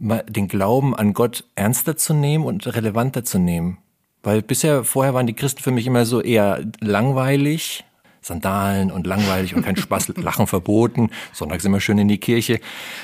den 0.00 0.48
Glauben 0.48 0.96
an 0.96 1.12
Gott 1.12 1.44
ernster 1.54 1.96
zu 1.96 2.14
nehmen 2.14 2.44
und 2.44 2.66
relevanter 2.66 3.22
zu 3.24 3.38
nehmen. 3.38 3.78
Weil 4.22 4.42
bisher, 4.42 4.84
vorher 4.84 5.14
waren 5.14 5.26
die 5.26 5.34
Christen 5.34 5.62
für 5.62 5.70
mich 5.70 5.86
immer 5.86 6.04
so 6.04 6.20
eher 6.20 6.64
langweilig, 6.80 7.84
Sandalen 8.22 8.90
und 8.90 9.06
langweilig 9.06 9.54
und 9.54 9.62
kein 9.62 9.76
Spaß, 9.76 10.08
Lachen 10.16 10.46
verboten, 10.46 11.10
sonntags 11.32 11.64
immer 11.64 11.80
schön 11.80 11.98
in 11.98 12.08
die 12.08 12.18
Kirche. 12.18 12.60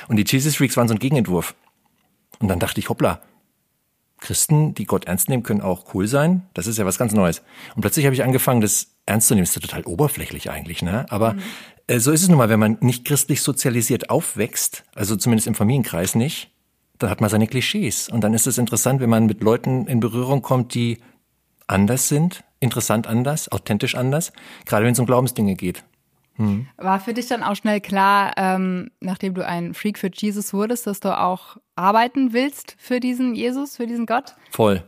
Und 0.07 0.17
die 0.17 0.25
Jesus 0.27 0.55
Freaks 0.55 0.77
waren 0.77 0.87
so 0.87 0.93
ein 0.93 0.99
Gegenentwurf. 0.99 1.55
Und 2.39 2.49
dann 2.49 2.59
dachte 2.59 2.79
ich, 2.79 2.89
hoppla, 2.89 3.21
Christen, 4.19 4.73
die 4.73 4.85
Gott 4.85 5.05
ernst 5.05 5.29
nehmen, 5.29 5.43
können 5.43 5.61
auch 5.61 5.93
cool 5.93 6.07
sein. 6.07 6.43
Das 6.53 6.67
ist 6.67 6.77
ja 6.77 6.85
was 6.85 6.97
ganz 6.97 7.13
Neues. 7.13 7.43
Und 7.75 7.81
plötzlich 7.81 8.05
habe 8.05 8.15
ich 8.15 8.23
angefangen, 8.23 8.61
das 8.61 8.87
ernst 9.05 9.27
zu 9.27 9.35
nehmen. 9.35 9.43
Das 9.45 9.55
ist 9.55 9.55
ja 9.55 9.61
total 9.61 9.83
oberflächlich 9.83 10.49
eigentlich, 10.49 10.81
ne? 10.81 11.05
Aber 11.09 11.33
mhm. 11.33 11.41
äh, 11.87 11.99
so 11.99 12.11
ist 12.11 12.23
es 12.23 12.29
nun 12.29 12.37
mal, 12.37 12.49
wenn 12.49 12.59
man 12.59 12.77
nicht 12.81 13.05
christlich 13.05 13.41
sozialisiert 13.41 14.09
aufwächst, 14.09 14.83
also 14.95 15.15
zumindest 15.15 15.47
im 15.47 15.55
Familienkreis 15.55 16.15
nicht, 16.15 16.51
dann 16.99 17.09
hat 17.09 17.21
man 17.21 17.29
seine 17.29 17.47
Klischees. 17.47 18.09
Und 18.09 18.21
dann 18.21 18.33
ist 18.33 18.47
es 18.47 18.57
interessant, 18.57 19.01
wenn 19.01 19.09
man 19.09 19.25
mit 19.25 19.41
Leuten 19.41 19.87
in 19.87 19.99
Berührung 19.99 20.41
kommt, 20.41 20.73
die 20.73 20.97
anders 21.67 22.07
sind, 22.07 22.43
interessant 22.59 23.07
anders, 23.07 23.51
authentisch 23.51 23.95
anders, 23.95 24.33
gerade 24.65 24.85
wenn 24.85 24.93
es 24.93 24.99
um 24.99 25.05
Glaubensdinge 25.05 25.55
geht. 25.55 25.83
Hm. 26.37 26.67
War 26.77 26.99
für 26.99 27.13
dich 27.13 27.27
dann 27.27 27.43
auch 27.43 27.55
schnell 27.55 27.81
klar, 27.81 28.33
ähm, 28.37 28.91
nachdem 28.99 29.33
du 29.33 29.45
ein 29.45 29.73
Freak 29.73 29.97
für 29.97 30.09
Jesus 30.13 30.53
wurdest, 30.53 30.85
dass 30.85 30.99
du 30.99 31.17
auch 31.17 31.57
arbeiten 31.75 32.31
willst 32.33 32.75
für 32.77 32.99
diesen 32.99 33.35
Jesus, 33.35 33.77
für 33.77 33.87
diesen 33.87 34.05
Gott? 34.05 34.35
Voll. 34.51 34.83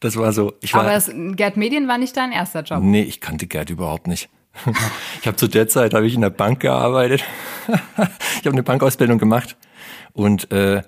Das 0.00 0.16
war 0.16 0.32
so. 0.32 0.52
War, 0.72 0.80
Aber 0.80 0.92
das, 0.92 1.10
Gerd 1.36 1.56
Medien 1.56 1.88
war 1.88 1.96
nicht 1.96 2.16
dein 2.16 2.32
erster 2.32 2.62
Job. 2.62 2.82
Nee, 2.82 3.02
ich 3.02 3.20
kannte 3.20 3.46
Gerd 3.46 3.70
überhaupt 3.70 4.06
nicht. 4.06 4.28
Ich 5.20 5.26
habe 5.28 5.36
zu 5.36 5.46
der 5.46 5.68
Zeit 5.68 5.94
habe 5.94 6.06
ich 6.06 6.14
in 6.14 6.20
der 6.20 6.30
Bank 6.30 6.58
gearbeitet. 6.60 7.22
ich 7.68 8.44
habe 8.44 8.50
eine 8.50 8.64
Bankausbildung 8.64 9.18
gemacht 9.18 9.56
und 10.12 10.50
äh, 10.50 10.82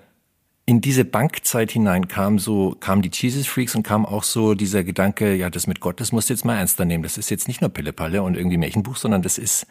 in 0.65 0.81
diese 0.81 1.05
Bankzeit 1.05 1.71
hinein 1.71 2.07
kam 2.07 2.39
so 2.39 2.75
kam 2.79 3.01
die 3.01 3.11
Jesus 3.13 3.45
Freaks 3.45 3.75
und 3.75 3.83
kam 3.83 4.05
auch 4.05 4.23
so 4.23 4.55
dieser 4.55 4.83
Gedanke, 4.83 5.35
ja, 5.35 5.49
das 5.49 5.67
mit 5.67 5.79
Gott, 5.79 5.99
das 5.99 6.11
musst 6.11 6.29
du 6.29 6.33
jetzt 6.33 6.43
mal 6.43 6.57
ernster 6.57 6.85
nehmen. 6.85 7.03
Das 7.03 7.17
ist 7.17 7.29
jetzt 7.29 7.47
nicht 7.47 7.61
nur 7.61 7.69
Pillepalle 7.69 8.23
und 8.23 8.35
irgendwie 8.35 8.57
Märchenbuch, 8.57 8.95
sondern 8.95 9.21
das 9.21 9.37
ist 9.37 9.67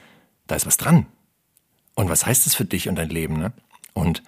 da 0.46 0.54
ist 0.54 0.66
was 0.66 0.76
dran. 0.76 1.06
Und 1.94 2.08
was 2.08 2.26
heißt 2.26 2.46
das 2.46 2.54
für 2.54 2.64
dich 2.64 2.88
und 2.88 2.96
dein 2.96 3.08
Leben, 3.08 3.38
ne? 3.38 3.52
Und 3.92 4.22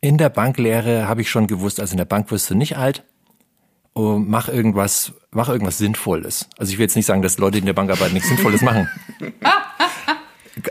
in 0.00 0.18
der 0.18 0.30
Banklehre 0.30 1.08
habe 1.08 1.20
ich 1.20 1.30
schon 1.30 1.46
gewusst, 1.46 1.80
also 1.80 1.92
in 1.92 1.98
der 1.98 2.04
Bank 2.04 2.30
wirst 2.30 2.50
du 2.50 2.54
nicht 2.54 2.76
alt, 2.76 3.04
oh, 3.94 4.18
mach 4.18 4.48
irgendwas, 4.48 5.12
mach 5.30 5.48
irgendwas 5.48 5.78
Sinnvolles. 5.78 6.48
Also 6.56 6.72
ich 6.72 6.78
will 6.78 6.84
jetzt 6.84 6.96
nicht 6.96 7.06
sagen, 7.06 7.22
dass 7.22 7.38
Leute, 7.38 7.58
in 7.58 7.66
der 7.66 7.72
Bank 7.72 7.90
arbeiten, 7.90 8.14
nichts 8.14 8.28
Sinnvolles 8.28 8.62
machen. 8.62 8.88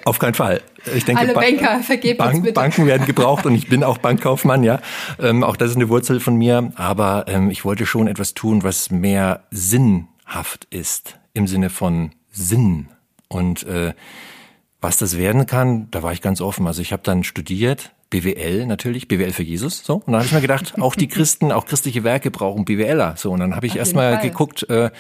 Auf 0.06 0.20
keinen 0.20 0.34
Fall. 0.34 0.62
Ich 0.96 1.06
denke, 1.06 1.22
Alle 1.22 1.34
Banker, 1.34 1.82
vergebt 1.82 2.20
Bank. 2.20 2.54
Banken 2.54 2.86
werden 2.86 3.08
gebraucht 3.08 3.46
und 3.46 3.56
ich 3.56 3.68
bin 3.68 3.84
auch 3.84 3.98
Bankkaufmann, 3.98 4.64
ja. 4.64 4.80
Ähm, 5.20 5.44
auch 5.44 5.56
das 5.56 5.72
ist 5.72 5.76
eine 5.76 5.90
Wurzel 5.90 6.20
von 6.20 6.36
mir. 6.36 6.72
Aber 6.76 7.26
ähm, 7.28 7.50
ich 7.50 7.66
wollte 7.66 7.86
schon 7.86 8.08
etwas 8.08 8.34
tun, 8.34 8.64
was 8.64 8.92
mehr 8.92 9.44
sinnhaft 9.50 10.66
ist, 10.70 11.18
im 11.34 11.48
Sinne 11.48 11.70
von 11.70 12.12
Sinn. 12.32 12.90
Und 13.28 13.64
äh, 13.64 13.94
was 14.82 14.98
das 14.98 15.18
werden 15.18 15.46
kann, 15.46 15.90
da 15.92 16.04
war 16.04 16.14
ich 16.14 16.22
ganz 16.22 16.42
offen. 16.42 16.68
Also 16.68 16.82
ich 16.82 16.92
habe 16.92 17.04
dann 17.04 17.24
studiert, 17.24 17.92
BWL 18.12 18.68
natürlich, 18.68 19.08
BWL 19.08 19.32
für 19.32 19.42
Jesus. 19.42 19.84
So. 19.84 19.96
Und 19.96 20.08
dann 20.08 20.18
habe 20.18 20.26
ich 20.26 20.32
mir 20.34 20.42
gedacht, 20.42 20.76
auch 20.80 20.96
die 20.96 21.08
Christen, 21.08 21.52
auch 21.52 21.66
christliche 21.66 22.04
Werke 22.04 22.30
brauchen 22.30 22.66
BWLer. 22.66 23.16
So. 23.18 23.32
Und 23.32 23.40
dann 23.40 23.56
habe 23.56 23.66
ich 23.66 23.78
erstmal 23.78 24.20
geguckt, 24.20 24.70
äh, 24.70 24.92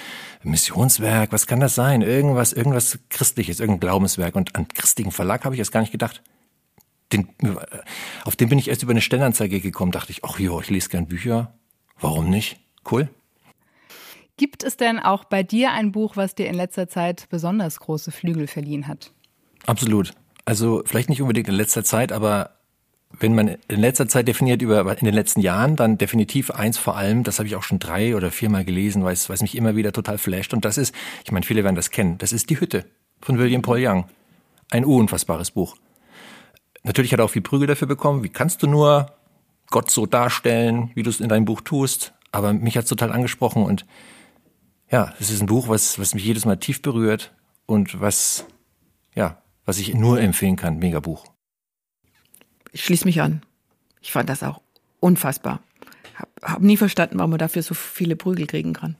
Missionswerk, 0.44 1.32
was 1.32 1.46
kann 1.46 1.60
das 1.60 1.76
sein? 1.76 2.02
Irgendwas, 2.02 2.54
irgendwas 2.54 2.98
Christliches, 3.10 3.60
irgendein 3.60 3.82
Glaubenswerk. 3.82 4.36
Und 4.36 4.56
an 4.56 4.68
christlichen 4.70 5.12
Verlag 5.12 5.46
habe 5.46 5.54
ich 5.54 5.60
erst 5.60 5.72
gar 5.72 5.82
nicht 5.82 5.92
gedacht. 5.92 6.24
Den, 7.14 7.28
auf 8.24 8.38
den 8.38 8.50
bin 8.50 8.58
ich 8.58 8.70
erst 8.70 8.82
über 8.82 8.92
eine 8.92 9.02
Stellenanzeige 9.02 9.60
gekommen, 9.60 9.92
dachte 9.92 10.12
ich, 10.12 10.24
ach 10.24 10.40
jo, 10.40 10.62
ich 10.62 10.70
lese 10.70 10.90
gern 10.90 11.08
Bücher. 11.08 11.54
Warum 12.00 12.30
nicht? 12.30 12.62
Cool. 12.90 13.10
Gibt 14.38 14.64
es 14.64 14.78
denn 14.78 14.98
auch 14.98 15.26
bei 15.26 15.44
dir 15.44 15.74
ein 15.74 15.92
Buch, 15.92 16.16
was 16.16 16.34
dir 16.34 16.48
in 16.48 16.56
letzter 16.56 16.88
Zeit 16.88 17.28
besonders 17.30 17.80
große 17.82 18.12
Flügel 18.12 18.48
verliehen 18.48 18.88
hat? 18.88 19.12
Absolut. 19.68 20.14
Also 20.46 20.82
vielleicht 20.86 21.10
nicht 21.10 21.22
unbedingt 21.22 21.50
in 21.50 21.54
letzter 21.54 21.84
Zeit, 21.84 22.14
aber 22.14 22.61
wenn 23.20 23.36
man 23.36 23.58
in 23.68 23.80
letzter 23.80 24.08
Zeit 24.08 24.28
definiert 24.28 24.62
über 24.62 24.80
in 24.98 25.06
den 25.06 25.14
letzten 25.14 25.42
Jahren, 25.42 25.76
dann 25.76 25.98
definitiv 25.98 26.52
eins 26.52 26.78
vor 26.78 26.98
allem, 26.98 27.24
das 27.24 27.40
habe 27.40 27.48
ich 27.48 27.56
auch 27.56 27.64
schon 27.64 27.80
drei 27.80 28.16
oder 28.16 28.32
viermal 28.32 28.66
gelesen, 28.66 29.04
weil 29.04 29.14
es, 29.14 29.30
weil 29.30 29.36
es 29.36 29.42
mich 29.42 29.56
immer 29.56 29.76
wieder 29.76 29.92
total 29.92 30.18
flasht. 30.18 30.54
Und 30.54 30.66
das 30.66 30.78
ist, 30.78 30.94
ich 31.24 31.32
meine, 31.32 31.46
viele 31.46 31.64
werden 31.64 31.76
das 31.76 31.92
kennen, 31.92 32.18
das 32.18 32.34
ist 32.34 32.50
Die 32.50 32.60
Hütte 32.60 32.86
von 33.22 33.38
William 33.38 33.62
Paul 33.62 33.80
Young. 33.80 34.06
Ein 34.70 34.86
unfassbares 34.86 35.52
Buch. 35.52 35.76
Natürlich 36.84 37.12
hat 37.12 37.20
er 37.20 37.26
auch 37.26 37.30
viel 37.30 37.42
Prügel 37.42 37.68
dafür 37.68 37.88
bekommen. 37.88 38.24
Wie 38.24 38.30
kannst 38.30 38.64
du 38.64 38.68
nur 38.68 39.12
Gott 39.70 39.92
so 39.92 40.06
darstellen, 40.06 40.92
wie 40.96 41.04
du 41.04 41.10
es 41.10 41.20
in 41.20 41.30
deinem 41.30 41.46
Buch 41.46 41.62
tust? 41.62 42.14
Aber 42.32 42.54
mich 42.54 42.78
hat 42.78 42.84
es 42.84 42.90
total 42.90 43.12
angesprochen 43.12 43.64
und 43.64 43.86
ja, 44.90 45.14
es 45.20 45.30
ist 45.30 45.42
ein 45.42 45.48
Buch, 45.48 45.68
was, 45.68 46.00
was 46.00 46.14
mich 46.14 46.26
jedes 46.26 46.46
Mal 46.46 46.58
tief 46.58 46.82
berührt 46.82 47.34
und 47.66 48.02
was, 48.02 48.46
ja, 49.16 49.42
was 49.66 49.78
ich 49.78 49.94
nur 49.94 50.20
empfehlen 50.20 50.56
kann. 50.56 50.80
Mega 50.80 51.00
Buch 51.00 51.31
ich 52.72 52.84
schließe 52.84 53.06
mich 53.06 53.22
an. 53.22 53.42
Ich 54.02 54.12
fand 54.12 54.30
das 54.30 54.44
auch 54.44 54.62
unfassbar. 55.00 55.62
Hab, 56.16 56.30
hab 56.42 56.62
nie 56.62 56.78
verstanden, 56.78 57.18
warum 57.18 57.32
man 57.32 57.40
dafür 57.40 57.64
so 57.64 57.74
viele 57.74 58.16
Prügel 58.16 58.48
kriegen 58.48 58.74
kann. 58.74 58.96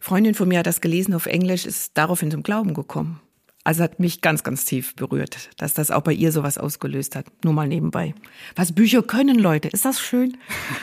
Freundin 0.00 0.34
von 0.34 0.48
mir 0.48 0.60
hat 0.60 0.66
das 0.66 0.80
gelesen 0.80 1.14
auf 1.14 1.26
Englisch, 1.26 1.66
ist 1.66 1.96
daraufhin 1.98 2.30
zum 2.30 2.42
Glauben 2.42 2.74
gekommen. 2.74 3.20
Also 3.64 3.82
hat 3.82 3.98
mich 3.98 4.20
ganz, 4.20 4.44
ganz 4.44 4.64
tief 4.64 4.94
berührt, 4.94 5.50
dass 5.56 5.74
das 5.74 5.90
auch 5.90 6.02
bei 6.02 6.12
ihr 6.12 6.30
sowas 6.30 6.56
ausgelöst 6.56 7.16
hat. 7.16 7.26
Nur 7.44 7.52
mal 7.52 7.66
nebenbei. 7.66 8.14
Was 8.54 8.72
Bücher 8.72 9.02
können, 9.02 9.36
Leute, 9.40 9.66
ist 9.66 9.84
das 9.84 10.00
schön? 10.00 10.36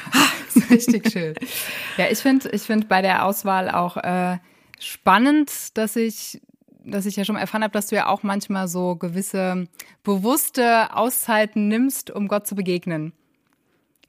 das 0.45 0.57
ist 0.57 0.69
richtig 0.69 1.09
schön. 1.09 1.35
Ja, 1.95 2.07
ich 2.11 2.19
finde 2.19 2.49
ich 2.49 2.63
find 2.63 2.89
bei 2.89 3.01
der 3.01 3.23
Auswahl 3.23 3.69
auch 3.69 3.95
äh, 3.95 4.37
spannend, 4.79 5.77
dass 5.77 5.95
ich 5.95 6.41
dass 6.85 7.05
ich 7.05 7.15
ja 7.15 7.25
schon 7.25 7.35
erfahren 7.35 7.63
habe, 7.63 7.73
dass 7.73 7.87
du 7.87 7.95
ja 7.95 8.07
auch 8.07 8.23
manchmal 8.23 8.67
so 8.67 8.95
gewisse 8.95 9.67
bewusste 10.03 10.95
Auszeiten 10.95 11.67
nimmst, 11.67 12.11
um 12.11 12.27
Gott 12.27 12.47
zu 12.47 12.55
begegnen. 12.55 13.13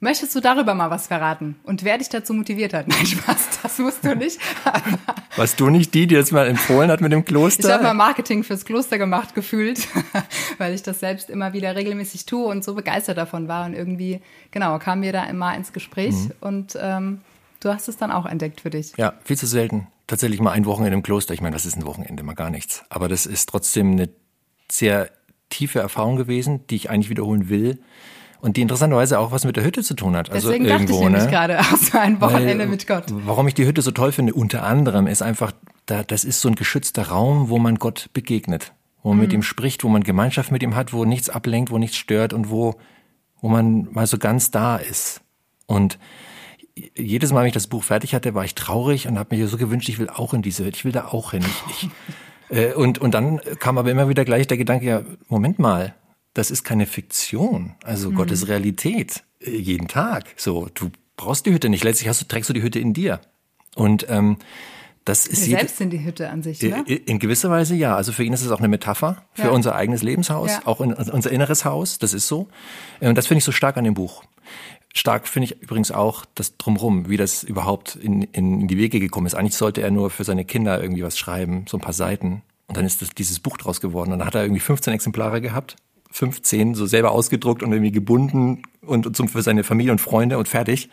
Möchtest 0.00 0.34
du 0.34 0.40
darüber 0.40 0.74
mal 0.74 0.90
was 0.90 1.06
verraten? 1.06 1.56
Und 1.62 1.82
wer 1.82 1.96
dich 1.96 2.10
dazu 2.10 2.34
motiviert 2.34 2.74
hat? 2.74 2.88
Nein, 2.88 3.06
Spaß, 3.06 3.60
das 3.62 3.78
musst 3.78 4.04
du 4.04 4.14
nicht. 4.14 4.38
Warst 5.36 5.58
du 5.58 5.70
nicht 5.70 5.94
die, 5.94 6.06
die 6.06 6.14
das 6.14 6.30
mal 6.30 6.46
empfohlen 6.46 6.90
hat 6.90 7.00
mit 7.00 7.10
dem 7.10 7.24
Kloster? 7.24 7.68
Ich 7.68 7.72
habe 7.72 7.84
mal 7.84 7.94
Marketing 7.94 8.44
fürs 8.44 8.64
Kloster 8.64 8.98
gemacht, 8.98 9.34
gefühlt, 9.34 9.88
weil 10.58 10.74
ich 10.74 10.82
das 10.82 11.00
selbst 11.00 11.30
immer 11.30 11.54
wieder 11.54 11.74
regelmäßig 11.74 12.26
tue 12.26 12.44
und 12.44 12.64
so 12.64 12.74
begeistert 12.74 13.16
davon 13.16 13.48
war. 13.48 13.64
Und 13.64 13.72
irgendwie, 13.72 14.20
genau, 14.50 14.78
kam 14.78 15.00
mir 15.00 15.12
da 15.12 15.24
immer 15.24 15.56
ins 15.56 15.72
Gespräch 15.72 16.14
mhm. 16.14 16.32
und 16.40 16.78
ähm, 16.78 17.20
du 17.60 17.70
hast 17.72 17.88
es 17.88 17.96
dann 17.96 18.12
auch 18.12 18.26
entdeckt 18.26 18.60
für 18.60 18.70
dich. 18.70 18.92
Ja, 18.98 19.14
viel 19.24 19.38
zu 19.38 19.46
selten 19.46 19.86
tatsächlich 20.06 20.40
mal 20.40 20.52
ein 20.52 20.66
Wochenende 20.66 20.94
im 20.94 21.02
Kloster. 21.02 21.34
Ich 21.34 21.40
meine, 21.40 21.54
was 21.54 21.66
ist 21.66 21.76
ein 21.76 21.86
Wochenende? 21.86 22.22
Mal 22.22 22.34
gar 22.34 22.50
nichts. 22.50 22.84
Aber 22.88 23.08
das 23.08 23.26
ist 23.26 23.48
trotzdem 23.48 23.92
eine 23.92 24.08
sehr 24.70 25.10
tiefe 25.50 25.78
Erfahrung 25.78 26.16
gewesen, 26.16 26.66
die 26.68 26.76
ich 26.76 26.90
eigentlich 26.90 27.10
wiederholen 27.10 27.48
will. 27.48 27.80
Und 28.40 28.58
die 28.58 28.60
interessanterweise 28.60 29.18
auch 29.18 29.32
was 29.32 29.46
mit 29.46 29.56
der 29.56 29.64
Hütte 29.64 29.82
zu 29.82 29.94
tun 29.94 30.16
hat. 30.16 30.30
Also 30.30 30.48
Deswegen 30.48 30.66
irgendwo, 30.66 30.92
dachte 30.92 30.94
ich 30.94 31.00
nämlich 31.00 31.24
ne? 31.24 31.30
gerade, 31.30 31.60
auch 31.60 31.94
ein 31.94 32.20
Wochenende 32.20 32.64
Weil, 32.64 32.66
mit 32.66 32.86
Gott. 32.86 33.04
Warum 33.08 33.48
ich 33.48 33.54
die 33.54 33.64
Hütte 33.64 33.80
so 33.80 33.90
toll 33.90 34.12
finde, 34.12 34.34
unter 34.34 34.64
anderem, 34.64 35.06
ist 35.06 35.22
einfach, 35.22 35.52
da, 35.86 36.02
das 36.02 36.24
ist 36.24 36.42
so 36.42 36.48
ein 36.48 36.54
geschützter 36.54 37.08
Raum, 37.08 37.48
wo 37.48 37.58
man 37.58 37.76
Gott 37.76 38.10
begegnet. 38.12 38.74
Wo 39.02 39.10
man 39.10 39.16
mhm. 39.16 39.22
mit 39.22 39.32
ihm 39.32 39.42
spricht, 39.42 39.82
wo 39.82 39.88
man 39.88 40.02
Gemeinschaft 40.02 40.52
mit 40.52 40.62
ihm 40.62 40.74
hat, 40.74 40.92
wo 40.92 41.06
nichts 41.06 41.30
ablenkt, 41.30 41.70
wo 41.70 41.78
nichts 41.78 41.96
stört 41.96 42.34
und 42.34 42.50
wo, 42.50 42.74
wo 43.40 43.48
man 43.48 43.88
mal 43.92 44.06
so 44.06 44.18
ganz 44.18 44.50
da 44.50 44.76
ist. 44.76 45.22
Und 45.66 45.98
jedes 46.96 47.32
Mal, 47.32 47.40
wenn 47.40 47.48
ich 47.48 47.54
das 47.54 47.66
Buch 47.66 47.84
fertig 47.84 48.14
hatte, 48.14 48.34
war 48.34 48.44
ich 48.44 48.54
traurig 48.54 49.06
und 49.06 49.18
habe 49.18 49.36
mir 49.36 49.48
so 49.48 49.56
gewünscht, 49.56 49.88
ich 49.88 49.98
will 49.98 50.08
auch 50.08 50.34
in 50.34 50.42
diese 50.42 50.64
Welt, 50.64 50.76
ich 50.76 50.84
will 50.84 50.92
da 50.92 51.06
auch 51.06 51.30
hin. 51.30 51.44
Ich, 51.70 51.88
ich, 52.50 52.56
äh, 52.56 52.72
und, 52.72 52.98
und 52.98 53.12
dann 53.12 53.40
kam 53.58 53.78
aber 53.78 53.90
immer 53.90 54.08
wieder 54.08 54.24
gleich 54.24 54.46
der 54.46 54.56
Gedanke, 54.56 54.86
ja, 54.86 55.02
Moment 55.28 55.58
mal, 55.58 55.94
das 56.34 56.50
ist 56.50 56.64
keine 56.64 56.86
Fiktion. 56.86 57.74
Also 57.84 58.10
mhm. 58.10 58.16
Gott 58.16 58.30
ist 58.30 58.48
Realität. 58.48 59.22
Äh, 59.40 59.56
jeden 59.56 59.88
Tag. 59.88 60.24
So, 60.36 60.68
du 60.74 60.90
brauchst 61.16 61.46
die 61.46 61.52
Hütte 61.52 61.68
nicht. 61.68 61.84
Letztlich 61.84 62.08
hast 62.08 62.20
du, 62.20 62.26
trägst 62.26 62.50
du 62.50 62.54
die 62.54 62.62
Hütte 62.62 62.80
in 62.80 62.92
dir. 62.92 63.20
Und 63.76 64.06
ähm, 64.08 64.38
das 65.04 65.26
ist 65.26 65.46
Wir 65.46 65.58
selbst 65.58 65.76
sind 65.76 65.90
die 65.90 66.02
Hütte 66.02 66.30
an 66.30 66.42
sich, 66.42 66.62
ne? 66.62 66.82
In 66.86 67.18
gewisser 67.18 67.50
Weise 67.50 67.74
ja. 67.74 67.94
Also 67.94 68.12
für 68.12 68.24
ihn 68.24 68.32
ist 68.32 68.42
es 68.42 68.50
auch 68.50 68.58
eine 68.58 68.68
Metapher 68.68 69.22
für 69.34 69.44
ja. 69.44 69.50
unser 69.50 69.74
eigenes 69.74 70.02
Lebenshaus, 70.02 70.50
ja. 70.50 70.62
auch 70.64 70.80
in, 70.80 70.94
unser 70.94 71.30
inneres 71.30 71.64
Haus. 71.64 71.98
Das 71.98 72.14
ist 72.14 72.26
so. 72.26 72.48
Äh, 73.00 73.08
und 73.08 73.16
das 73.16 73.26
finde 73.26 73.38
ich 73.38 73.44
so 73.44 73.52
stark 73.52 73.76
an 73.76 73.84
dem 73.84 73.94
Buch. 73.94 74.24
Stark 74.96 75.26
finde 75.26 75.46
ich 75.46 75.60
übrigens 75.60 75.90
auch 75.90 76.24
das 76.36 76.56
Drumrum, 76.56 77.08
wie 77.08 77.16
das 77.16 77.42
überhaupt 77.42 77.96
in, 77.96 78.22
in, 78.22 78.68
die 78.68 78.78
Wege 78.78 79.00
gekommen 79.00 79.26
ist. 79.26 79.34
Eigentlich 79.34 79.56
sollte 79.56 79.82
er 79.82 79.90
nur 79.90 80.08
für 80.08 80.22
seine 80.22 80.44
Kinder 80.44 80.80
irgendwie 80.80 81.02
was 81.02 81.18
schreiben, 81.18 81.64
so 81.68 81.76
ein 81.76 81.80
paar 81.80 81.92
Seiten. 81.92 82.42
Und 82.68 82.76
dann 82.76 82.86
ist 82.86 83.02
das, 83.02 83.10
dieses 83.10 83.40
Buch 83.40 83.56
draus 83.56 83.80
geworden. 83.80 84.12
Und 84.12 84.20
dann 84.20 84.28
hat 84.28 84.36
er 84.36 84.42
irgendwie 84.42 84.60
15 84.60 84.94
Exemplare 84.94 85.40
gehabt, 85.40 85.74
15 86.12 86.76
so 86.76 86.86
selber 86.86 87.10
ausgedruckt 87.10 87.64
und 87.64 87.72
irgendwie 87.72 87.90
gebunden 87.90 88.62
und, 88.82 89.06
und 89.08 89.16
zum, 89.16 89.28
für 89.28 89.42
seine 89.42 89.64
Familie 89.64 89.90
und 89.90 90.00
Freunde 90.00 90.38
und 90.38 90.46
fertig. 90.46 90.88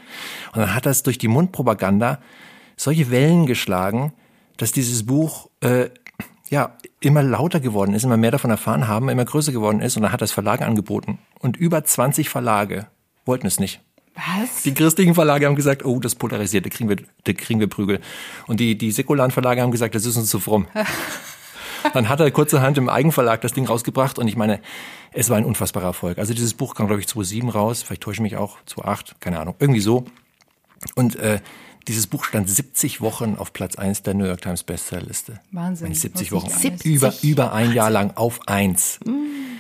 Und 0.54 0.62
dann 0.62 0.74
hat 0.74 0.88
es 0.88 1.04
durch 1.04 1.20
die 1.20 1.28
Mundpropaganda 1.28 2.20
solche 2.76 3.12
Wellen 3.12 3.46
geschlagen, 3.46 4.14
dass 4.58 4.72
dieses 4.72 5.06
Buch 5.06 5.48
äh, 5.60 5.90
ja 6.50 6.76
immer 7.02 7.22
lauter 7.22 7.60
geworden 7.60 7.94
ist, 7.94 8.04
immer 8.04 8.18
mehr 8.18 8.32
davon 8.32 8.50
erfahren 8.50 8.88
haben, 8.88 9.10
immer 9.10 9.26
größer 9.26 9.52
geworden 9.52 9.80
ist. 9.80 9.96
Und 9.96 10.02
dann 10.02 10.12
hat 10.12 10.22
das 10.22 10.32
Verlag 10.32 10.64
angeboten. 10.64 11.20
Und 11.38 11.56
über 11.56 11.84
20 11.84 12.30
Verlage 12.30 12.88
wollten 13.26 13.46
es 13.46 13.60
nicht. 13.60 13.80
Was? 14.15 14.63
Die 14.63 14.74
christlichen 14.74 15.15
Verlage 15.15 15.45
haben 15.45 15.56
gesagt, 15.56 15.86
oh, 15.86 16.00
das 16.00 16.15
polarisiert, 16.15 16.65
da 16.65 16.69
kriegen 16.69 16.89
wir, 16.89 16.97
da 17.24 17.34
kriegen 17.34 17.60
wir 17.60 17.67
Prügel. 17.67 18.02
Und 18.47 18.60
die, 18.60 18.78
die 18.78 18.91
säkularen 18.91 19.32
Verlage 19.32 19.62
haben 19.62 19.71
gesagt, 19.71 19.95
das 19.95 20.06
ist 20.06 20.17
uns 20.17 20.30
zu 20.30 20.39
fromm. 20.39 20.67
Dann 21.93 22.10
hat 22.10 22.19
er 22.19 22.30
kurzerhand 22.30 22.78
im 22.78 22.89
Eigenverlag 22.89 23.41
das 23.41 23.54
Ding 23.54 23.65
rausgebracht 23.65 24.19
und 24.19 24.28
ich 24.28 24.36
meine, 24.36 24.60
es 25.13 25.30
war 25.30 25.38
ein 25.38 25.45
unfassbarer 25.45 25.88
Erfolg. 25.88 26.19
Also 26.19 26.34
dieses 26.34 26.54
Buch 26.54 26.76
kam, 26.76 26.88
glaube 26.88 27.02
ich, 27.02 27.08
2007 27.08 27.50
raus, 27.50 27.82
vielleicht 27.82 28.04
täusche 28.04 28.17
ich 28.17 28.21
mich 28.21 28.38
auch, 28.38 28.58
2008, 28.65 29.19
keine 29.19 29.39
Ahnung, 29.39 29.56
irgendwie 29.60 29.80
so. 29.80 30.06
Und 30.93 31.15
äh, 31.15 31.39
dieses 31.88 32.06
Buch 32.06 32.26
stand 32.26 32.47
70 32.47 33.02
Wochen 33.02 33.36
auf 33.36 33.54
Platz 33.54 33.78
1 33.78 34.04
der 34.04 34.13
New 34.13 34.26
York 34.26 34.41
Times 34.41 34.62
Bestsellerliste. 34.62 35.39
Wahnsinn. 35.52 35.93
70 35.93 36.32
Wochen. 36.32 36.50
70? 36.50 36.86
Über, 36.86 37.13
über 37.24 37.54
ein 37.54 37.74
Jahr 37.74 37.89
lang 37.89 38.12
auf 38.15 38.47
eins. 38.47 39.00
Mm 39.04 39.52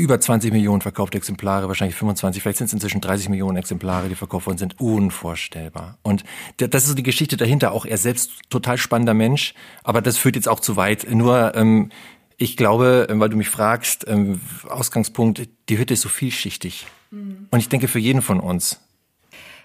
über 0.00 0.20
20 0.20 0.52
Millionen 0.52 0.80
verkaufte 0.80 1.18
Exemplare, 1.18 1.68
wahrscheinlich 1.68 1.96
25, 1.96 2.42
vielleicht 2.42 2.58
sind 2.58 2.66
es 2.66 2.72
inzwischen 2.72 3.00
30 3.00 3.28
Millionen 3.28 3.56
Exemplare, 3.56 4.08
die 4.08 4.14
verkauft 4.14 4.46
worden 4.46 4.58
sind. 4.58 4.80
Unvorstellbar. 4.80 5.98
Und 6.02 6.24
das 6.56 6.82
ist 6.82 6.88
so 6.88 6.94
die 6.94 7.02
Geschichte 7.02 7.36
dahinter. 7.36 7.72
Auch 7.72 7.84
er 7.84 7.98
selbst 7.98 8.30
total 8.50 8.78
spannender 8.78 9.14
Mensch, 9.14 9.54
aber 9.84 10.02
das 10.02 10.16
führt 10.16 10.36
jetzt 10.36 10.48
auch 10.48 10.60
zu 10.60 10.76
weit. 10.76 11.06
Nur, 11.10 11.54
ähm, 11.54 11.90
ich 12.36 12.56
glaube, 12.56 13.06
ähm, 13.10 13.20
weil 13.20 13.28
du 13.28 13.36
mich 13.36 13.50
fragst, 13.50 14.06
ähm, 14.08 14.40
Ausgangspunkt, 14.68 15.48
die 15.68 15.78
Hütte 15.78 15.94
ist 15.94 16.00
so 16.00 16.08
vielschichtig. 16.08 16.86
Mhm. 17.10 17.46
Und 17.50 17.58
ich 17.58 17.68
denke 17.68 17.86
für 17.86 17.98
jeden 17.98 18.22
von 18.22 18.40
uns. 18.40 18.80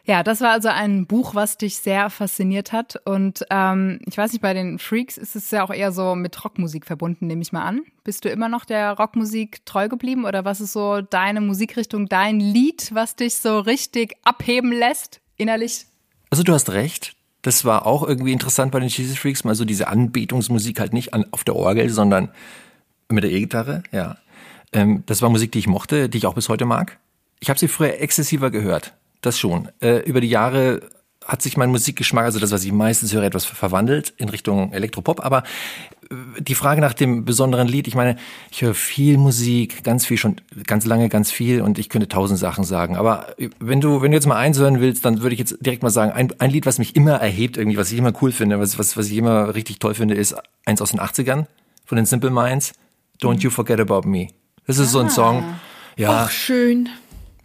Ja, 0.08 0.22
das 0.22 0.39
war 0.41 0.52
also 0.52 0.70
ein 0.70 1.08
Buch, 1.08 1.34
was 1.34 1.58
dich 1.58 1.78
sehr 1.78 2.12
fasziniert 2.12 2.72
hat. 2.72 3.02
Und 3.06 3.44
ähm, 3.50 4.00
ich 4.06 4.15
weiß 4.15 4.34
nicht, 4.34 4.41
bei 4.41 4.54
den 4.54 4.78
Freaks 4.78 5.18
ist 5.18 5.36
es 5.36 5.50
ja 5.50 5.63
auch 5.63 5.74
eher 5.74 5.91
so 5.91 6.13
mit 6.13 6.46
Rockmusik 6.46 6.86
verbunden, 6.86 7.26
nehme 7.26 7.41
ich 7.41 7.52
mal 7.52 7.63
an. 7.63 7.82
Bist 8.04 8.24
du 8.24 8.30
immer 8.30 8.48
noch 8.48 8.65
der 8.65 8.94
Rockmusik 8.94 9.65
treu 9.65 9.89
geblieben 9.89 10.26
oder 10.26 10.46
was 10.46 10.62
ist 10.62 10.74
so 10.74 11.02
deine 11.02 11.41
Musikrichtung, 11.41 12.08
dein 12.08 12.39
Lied, 12.39 12.94
was 12.94 13.15
dich 13.15 13.36
so 13.36 13.60
richtig 13.60 14.15
abheben 14.24 14.72
lässt, 14.72 15.22
innerlich? 15.38 15.88
Also 16.30 16.44
du 16.44 16.54
hast 16.54 16.72
recht. 16.72 17.15
Das 17.41 17.65
war 17.65 17.88
auch 17.88 18.08
irgendwie 18.08 18.32
interessant 18.32 18.72
bei 18.72 18.80
den 18.80 18.89
Jesus 18.89 19.18
Freaks, 19.18 19.44
mal 19.44 19.56
so 19.56 19.65
diese 19.65 19.88
Anbetungsmusik 19.88 20.80
halt 20.80 20.94
nicht 20.94 21.15
an, 21.15 21.26
auf 21.32 21.44
der 21.44 21.56
Orgel, 21.56 21.89
sondern 21.89 22.30
mit 23.10 23.24
der 23.24 23.32
E-Gitarre, 23.32 23.82
ja. 23.91 24.18
Ähm, 24.72 25.04
das 25.08 25.24
war 25.24 25.30
Musik, 25.30 25.52
die 25.52 25.60
ich 25.60 25.68
mochte, 25.68 26.10
die 26.10 26.20
ich 26.20 26.28
auch 26.28 26.34
bis 26.36 26.50
heute 26.50 26.65
mag. 26.65 27.00
Ich 27.39 27.50
habe 27.50 27.60
sie 27.60 27.68
früher 27.68 28.00
exzessiver 28.00 28.52
gehört 28.52 28.94
das 29.26 29.40
schon. 29.40 29.70
Äh, 29.82 30.00
über 30.00 30.22
die 30.22 30.30
Jahre 30.30 30.82
hat 31.26 31.42
sich 31.42 31.58
mein 31.58 31.72
Musikgeschmack, 31.72 32.26
also 32.26 32.40
das, 32.40 32.52
was 32.52 32.64
ich 32.64 32.72
meistens 32.72 33.12
höre, 33.12 33.24
etwas 33.24 33.46
verwandelt 33.46 34.14
in 34.18 34.30
Richtung 34.30 34.72
Elektropop. 34.72 35.26
Aber 35.26 35.44
äh, 36.10 36.16
die 36.40 36.56
Frage 36.56 36.82
nach 36.82 36.94
dem 36.94 37.26
besonderen 37.26 37.68
Lied, 37.68 37.88
ich 37.88 37.96
meine, 37.96 38.18
ich 38.52 38.62
höre 38.62 38.76
viel 38.76 39.18
Musik, 39.18 39.84
ganz 39.84 40.06
viel 40.06 40.18
schon, 40.18 40.36
ganz 40.68 40.86
lange, 40.86 41.10
ganz 41.10 41.32
viel 41.32 41.62
und 41.62 41.80
ich 41.80 41.90
könnte 41.90 42.08
tausend 42.08 42.40
Sachen 42.40 42.64
sagen. 42.64 42.96
Aber 42.96 43.40
äh, 43.40 43.50
wenn 43.60 43.82
du, 43.82 44.02
wenn 44.02 44.12
du 44.12 44.18
jetzt 44.18 44.28
mal 44.28 44.38
eins 44.38 44.60
hören 44.60 44.80
willst, 44.80 45.04
dann 45.04 45.22
würde 45.22 45.34
ich 45.34 45.40
jetzt 45.40 45.58
direkt 45.62 45.82
mal 45.82 45.90
sagen, 45.90 46.12
ein, 46.12 46.34
ein 46.40 46.52
Lied, 46.52 46.66
was 46.66 46.78
mich 46.78 46.96
immer 46.96 47.14
erhebt, 47.14 47.58
irgendwie, 47.58 47.78
was 47.78 47.92
ich 47.92 47.98
immer 47.98 48.14
cool 48.22 48.32
finde, 48.32 48.60
was, 48.60 48.78
was, 48.78 48.96
was 48.96 49.08
ich 49.08 49.18
immer 49.18 49.56
richtig 49.56 49.80
toll 49.80 49.96
finde, 49.96 50.14
ist 50.14 50.36
eins 50.66 50.82
aus 50.82 50.92
den 50.92 51.00
80ern 51.00 51.46
von 51.86 51.96
den 51.96 52.06
Simple 52.06 52.30
Minds, 52.30 52.74
Don't 53.22 53.40
You 53.40 53.50
Forget 53.50 53.80
About 53.80 54.08
Me. 54.08 54.28
Das 54.68 54.78
ist 54.78 54.90
ah. 54.90 54.92
so 54.92 55.00
ein 55.00 55.08
ah. 55.08 55.10
Song. 55.10 55.44
Ja. 55.98 56.26
Ach, 56.26 56.32
schön. 56.32 56.90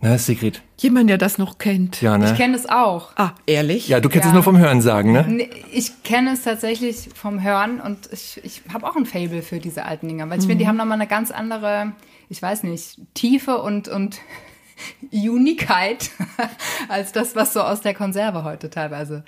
Ne, 0.02 0.18
Sigrid? 0.18 0.62
Jemand, 0.78 1.10
der 1.10 1.18
das 1.18 1.36
noch 1.36 1.58
kennt. 1.58 2.00
Ja, 2.00 2.16
ne? 2.16 2.30
Ich 2.30 2.36
kenne 2.36 2.56
es 2.56 2.66
auch. 2.66 3.12
Ah, 3.16 3.32
ehrlich? 3.44 3.88
Ja, 3.88 4.00
du 4.00 4.08
kennst 4.08 4.24
ja. 4.24 4.30
es 4.30 4.34
nur 4.34 4.42
vom 4.42 4.56
Hören 4.56 4.80
sagen, 4.80 5.12
ne? 5.12 5.48
Ich 5.72 6.02
kenne 6.04 6.32
es 6.32 6.42
tatsächlich 6.42 7.10
vom 7.14 7.42
Hören 7.42 7.80
und 7.82 8.08
ich, 8.10 8.40
ich 8.42 8.62
habe 8.72 8.86
auch 8.86 8.96
ein 8.96 9.04
Fable 9.04 9.42
für 9.42 9.58
diese 9.58 9.84
alten 9.84 10.08
Dinger, 10.08 10.30
weil 10.30 10.38
ich 10.38 10.44
mhm. 10.44 10.50
finde, 10.50 10.64
die 10.64 10.68
haben 10.68 10.76
nochmal 10.76 10.96
eine 10.96 11.06
ganz 11.06 11.30
andere, 11.30 11.92
ich 12.30 12.40
weiß 12.40 12.62
nicht, 12.62 12.98
Tiefe 13.12 13.58
und, 13.58 13.88
und 13.88 14.20
Unikeit 15.12 16.10
als 16.88 17.12
das, 17.12 17.36
was 17.36 17.52
so 17.52 17.60
aus 17.60 17.82
der 17.82 17.92
Konserve 17.92 18.42
heute 18.42 18.70
teilweise 18.70 19.24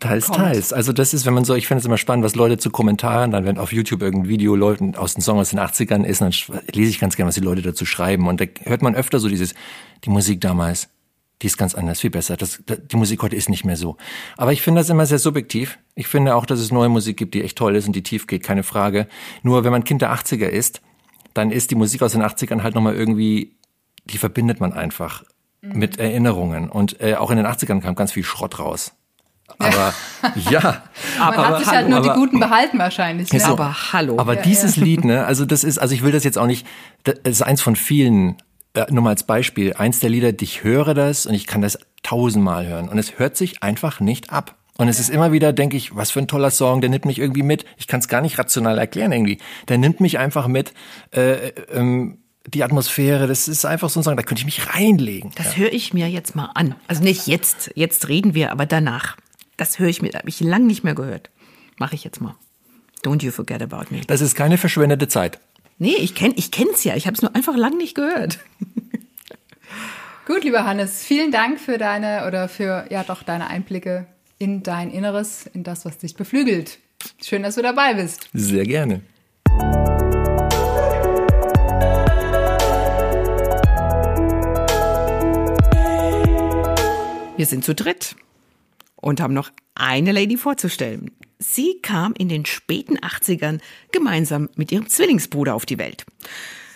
Teils, 0.00 0.26
kommt. 0.26 0.38
teils. 0.38 0.72
Also 0.72 0.92
das 0.92 1.14
ist, 1.14 1.26
wenn 1.26 1.34
man 1.34 1.44
so, 1.44 1.54
ich 1.54 1.66
finde 1.66 1.80
es 1.80 1.86
immer 1.86 1.98
spannend, 1.98 2.24
was 2.24 2.34
Leute 2.34 2.58
zu 2.58 2.70
Kommentaren, 2.70 3.30
dann 3.30 3.44
wenn 3.44 3.58
auf 3.58 3.72
YouTube 3.72 4.02
irgendein 4.02 4.28
Video 4.28 4.54
Leuten 4.54 4.94
aus 4.94 5.14
dem 5.14 5.22
Song 5.22 5.38
aus 5.38 5.50
den 5.50 5.58
80ern 5.58 6.04
ist, 6.04 6.20
dann 6.20 6.32
lese 6.72 6.90
ich 6.90 7.00
ganz 7.00 7.16
gerne, 7.16 7.28
was 7.28 7.34
die 7.34 7.40
Leute 7.40 7.62
dazu 7.62 7.84
schreiben. 7.84 8.28
Und 8.28 8.40
da 8.40 8.44
hört 8.64 8.82
man 8.82 8.94
öfter 8.94 9.18
so 9.18 9.28
dieses, 9.28 9.54
die 10.04 10.10
Musik 10.10 10.40
damals, 10.40 10.88
die 11.42 11.46
ist 11.46 11.56
ganz 11.56 11.74
anders, 11.74 12.00
viel 12.00 12.10
besser. 12.10 12.36
Das, 12.36 12.62
die 12.66 12.96
Musik 12.96 13.22
heute 13.22 13.36
ist 13.36 13.48
nicht 13.48 13.64
mehr 13.64 13.76
so. 13.76 13.96
Aber 14.36 14.52
ich 14.52 14.62
finde 14.62 14.80
das 14.80 14.90
immer 14.90 15.06
sehr 15.06 15.18
subjektiv. 15.18 15.78
Ich 15.94 16.08
finde 16.08 16.34
auch, 16.34 16.46
dass 16.46 16.60
es 16.60 16.72
neue 16.72 16.88
Musik 16.88 17.16
gibt, 17.16 17.34
die 17.34 17.42
echt 17.42 17.58
toll 17.58 17.76
ist 17.76 17.86
und 17.86 17.94
die 17.94 18.02
tief 18.02 18.26
geht, 18.26 18.42
keine 18.42 18.62
Frage. 18.62 19.06
Nur 19.42 19.64
wenn 19.64 19.72
man 19.72 19.84
Kind 19.84 20.02
der 20.02 20.12
80er 20.12 20.46
ist, 20.46 20.80
dann 21.34 21.50
ist 21.50 21.70
die 21.70 21.76
Musik 21.76 22.02
aus 22.02 22.12
den 22.12 22.22
80ern 22.22 22.62
halt 22.62 22.74
nochmal 22.74 22.96
irgendwie, 22.96 23.56
die 24.04 24.18
verbindet 24.18 24.60
man 24.60 24.72
einfach 24.72 25.24
mhm. 25.60 25.78
mit 25.78 25.98
Erinnerungen. 25.98 26.68
Und 26.68 27.00
äh, 27.00 27.14
auch 27.14 27.30
in 27.30 27.36
den 27.36 27.46
80ern 27.46 27.80
kam 27.80 27.94
ganz 27.94 28.12
viel 28.12 28.24
Schrott 28.24 28.58
raus. 28.58 28.94
Aber 29.64 29.92
ja. 30.50 30.82
aber, 31.20 31.36
Man 31.36 31.48
hat 31.48 31.58
sich 31.58 31.66
halt 31.66 31.88
nur 31.88 31.98
aber, 31.98 32.08
die 32.08 32.14
guten 32.14 32.38
behalten 32.38 32.78
wahrscheinlich. 32.78 33.32
Ne? 33.32 33.40
So, 33.40 33.46
aber 33.52 33.92
hallo. 33.92 34.16
Aber 34.18 34.36
ja, 34.36 34.42
dieses 34.42 34.76
ja. 34.76 34.84
Lied, 34.84 35.04
ne, 35.04 35.24
also 35.26 35.44
das 35.44 35.64
ist, 35.64 35.78
also 35.78 35.94
ich 35.96 36.02
will 36.04 36.12
das 36.12 36.22
jetzt 36.22 36.38
auch 36.38 36.46
nicht, 36.46 36.64
das 37.02 37.16
ist 37.24 37.42
eins 37.42 37.60
von 37.60 37.74
vielen, 37.74 38.36
äh, 38.74 38.86
nur 38.90 39.02
mal 39.02 39.10
als 39.10 39.24
Beispiel, 39.24 39.74
eins 39.74 39.98
der 39.98 40.10
Lieder, 40.10 40.32
ich 40.40 40.62
höre 40.62 40.94
das 40.94 41.26
und 41.26 41.34
ich 41.34 41.48
kann 41.48 41.60
das 41.60 41.76
tausendmal 42.04 42.68
hören 42.68 42.88
und 42.88 42.98
es 42.98 43.18
hört 43.18 43.36
sich 43.36 43.62
einfach 43.64 43.98
nicht 43.98 44.32
ab. 44.32 44.54
Und 44.76 44.86
es 44.88 45.00
ist 45.00 45.10
immer 45.10 45.32
wieder, 45.32 45.52
denke 45.52 45.76
ich, 45.76 45.96
was 45.96 46.12
für 46.12 46.20
ein 46.20 46.28
toller 46.28 46.52
Song, 46.52 46.80
der 46.80 46.88
nimmt 46.88 47.04
mich 47.04 47.18
irgendwie 47.18 47.42
mit. 47.42 47.64
Ich 47.78 47.88
kann 47.88 47.98
es 47.98 48.06
gar 48.06 48.20
nicht 48.20 48.38
rational 48.38 48.78
erklären 48.78 49.10
irgendwie. 49.10 49.38
Der 49.66 49.76
nimmt 49.76 49.98
mich 50.00 50.20
einfach 50.20 50.46
mit. 50.46 50.72
Äh, 51.10 51.48
ähm, 51.72 52.18
die 52.46 52.62
Atmosphäre, 52.62 53.26
das 53.26 53.48
ist 53.48 53.64
einfach 53.64 53.90
so 53.90 54.00
ein 54.00 54.02
Song, 54.04 54.16
da 54.16 54.22
könnte 54.22 54.40
ich 54.40 54.46
mich 54.46 54.72
reinlegen. 54.74 55.32
Das 55.34 55.56
ja. 55.56 55.62
höre 55.62 55.72
ich 55.72 55.92
mir 55.92 56.08
jetzt 56.08 56.34
mal 56.34 56.50
an. 56.54 56.76
Also 56.86 57.02
nicht 57.02 57.26
jetzt, 57.26 57.72
jetzt 57.74 58.08
reden 58.08 58.34
wir, 58.34 58.52
aber 58.52 58.66
danach. 58.66 59.16
Das 59.58 59.80
höre 59.80 59.88
ich 59.88 60.00
mir, 60.00 60.12
habe 60.14 60.28
ich 60.28 60.40
lang 60.40 60.66
nicht 60.66 60.84
mehr 60.84 60.94
gehört. 60.94 61.30
Mache 61.78 61.96
ich 61.96 62.04
jetzt 62.04 62.20
mal. 62.20 62.36
Don't 63.04 63.24
you 63.24 63.32
forget 63.32 63.60
about 63.60 63.86
me. 63.90 64.02
Das 64.06 64.20
ist 64.20 64.36
keine 64.36 64.56
verschwendete 64.56 65.08
Zeit. 65.08 65.40
Nee, 65.78 65.96
ich 65.98 66.14
kenne 66.14 66.34
ich 66.36 66.52
kenn's 66.52 66.84
ja. 66.84 66.94
Ich 66.94 67.06
habe 67.06 67.14
es 67.14 67.22
nur 67.22 67.34
einfach 67.34 67.56
lang 67.56 67.76
nicht 67.76 67.96
gehört. 67.96 68.38
Gut, 70.26 70.44
lieber 70.44 70.64
Hannes, 70.64 71.02
vielen 71.02 71.32
Dank 71.32 71.58
für 71.58 71.76
deine 71.76 72.26
oder 72.28 72.48
für 72.48 72.86
ja 72.90 73.02
doch 73.02 73.24
deine 73.24 73.48
Einblicke 73.48 74.06
in 74.38 74.62
dein 74.62 74.92
Inneres, 74.92 75.46
in 75.52 75.64
das, 75.64 75.84
was 75.84 75.98
dich 75.98 76.14
beflügelt. 76.14 76.78
Schön, 77.20 77.42
dass 77.42 77.56
du 77.56 77.62
dabei 77.62 77.94
bist. 77.94 78.28
Sehr 78.32 78.64
gerne. 78.64 79.02
Wir 87.36 87.46
sind 87.46 87.64
zu 87.64 87.74
dritt 87.74 88.14
und 89.00 89.20
haben 89.20 89.34
noch 89.34 89.50
eine 89.74 90.12
Lady 90.12 90.36
vorzustellen. 90.36 91.10
Sie 91.38 91.78
kam 91.82 92.14
in 92.14 92.28
den 92.28 92.44
späten 92.46 92.98
80ern 92.98 93.60
gemeinsam 93.92 94.48
mit 94.56 94.72
ihrem 94.72 94.88
Zwillingsbruder 94.88 95.54
auf 95.54 95.66
die 95.66 95.78
Welt. 95.78 96.04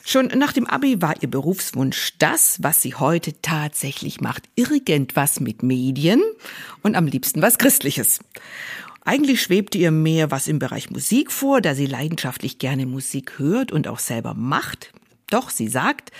Schon 0.04 0.26
nach 0.26 0.52
dem 0.52 0.66
Abi 0.66 1.00
war 1.00 1.14
ihr 1.20 1.30
Berufswunsch 1.30 2.14
das, 2.18 2.62
was 2.62 2.82
sie 2.82 2.94
heute 2.94 3.40
tatsächlich 3.40 4.20
macht. 4.20 4.48
Irgendwas 4.56 5.40
mit 5.40 5.62
Medien 5.62 6.22
und 6.82 6.96
am 6.96 7.06
liebsten 7.06 7.40
was 7.40 7.58
Christliches. 7.58 8.20
Eigentlich 9.04 9.42
schwebte 9.42 9.78
ihr 9.78 9.90
mehr 9.90 10.30
was 10.30 10.48
im 10.48 10.58
Bereich 10.58 10.90
Musik 10.90 11.30
vor, 11.30 11.60
da 11.60 11.74
sie 11.74 11.86
leidenschaftlich 11.86 12.58
gerne 12.58 12.86
Musik 12.86 13.38
hört 13.38 13.72
und 13.72 13.88
auch 13.88 13.98
selber 13.98 14.34
macht. 14.34 14.92
Doch 15.30 15.50
sie 15.50 15.68
sagt, 15.68 16.10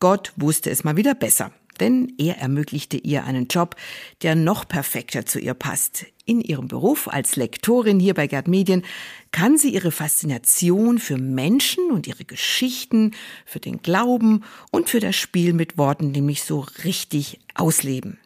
Gott 0.00 0.32
wusste 0.36 0.70
es 0.70 0.84
mal 0.84 0.96
wieder 0.96 1.14
besser 1.14 1.52
denn 1.80 2.12
er 2.18 2.38
ermöglichte 2.38 2.96
ihr 2.96 3.24
einen 3.24 3.48
Job, 3.48 3.76
der 4.22 4.34
noch 4.34 4.66
perfekter 4.66 5.26
zu 5.26 5.38
ihr 5.38 5.54
passt. 5.54 6.06
In 6.24 6.42
ihrem 6.42 6.68
Beruf 6.68 7.08
als 7.08 7.36
Lektorin 7.36 7.98
hier 7.98 8.12
bei 8.12 8.26
Gerd 8.26 8.48
Medien 8.48 8.84
kann 9.32 9.56
sie 9.56 9.70
ihre 9.70 9.90
Faszination 9.90 10.98
für 10.98 11.16
Menschen 11.16 11.90
und 11.90 12.06
ihre 12.06 12.24
Geschichten, 12.24 13.12
für 13.46 13.60
den 13.60 13.80
Glauben 13.80 14.44
und 14.70 14.90
für 14.90 15.00
das 15.00 15.16
Spiel 15.16 15.54
mit 15.54 15.78
Worten 15.78 16.10
nämlich 16.10 16.42
so 16.42 16.66
richtig 16.84 17.40
ausleben. 17.54 18.18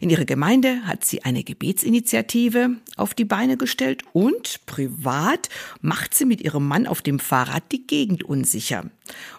In 0.00 0.10
ihrer 0.10 0.24
Gemeinde 0.24 0.86
hat 0.86 1.04
sie 1.04 1.24
eine 1.24 1.44
Gebetsinitiative 1.44 2.76
auf 2.96 3.14
die 3.14 3.24
Beine 3.24 3.56
gestellt 3.56 4.02
und 4.12 4.60
privat 4.66 5.48
macht 5.80 6.14
sie 6.14 6.24
mit 6.24 6.40
ihrem 6.40 6.66
Mann 6.66 6.86
auf 6.86 7.02
dem 7.02 7.18
Fahrrad 7.18 7.64
die 7.72 7.86
Gegend 7.86 8.22
unsicher. 8.24 8.84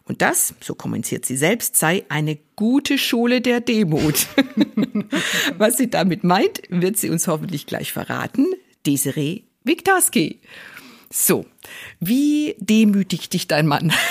Und 0.05 0.21
das, 0.21 0.53
so 0.61 0.75
kommentiert 0.75 1.25
sie 1.25 1.37
selbst, 1.37 1.75
sei 1.75 2.05
eine 2.09 2.37
gute 2.55 2.97
Schule 2.97 3.41
der 3.41 3.61
Demut. 3.61 4.27
Was 5.57 5.77
sie 5.77 5.89
damit 5.89 6.23
meint, 6.23 6.61
wird 6.69 6.97
sie 6.97 7.09
uns 7.09 7.27
hoffentlich 7.27 7.65
gleich 7.65 7.93
verraten. 7.93 8.47
Desiree 8.85 9.43
Wiktarski. 9.63 10.39
So, 11.11 11.45
wie 11.99 12.55
demütigt 12.59 13.33
dich 13.33 13.47
dein 13.47 13.67
Mann? 13.67 13.91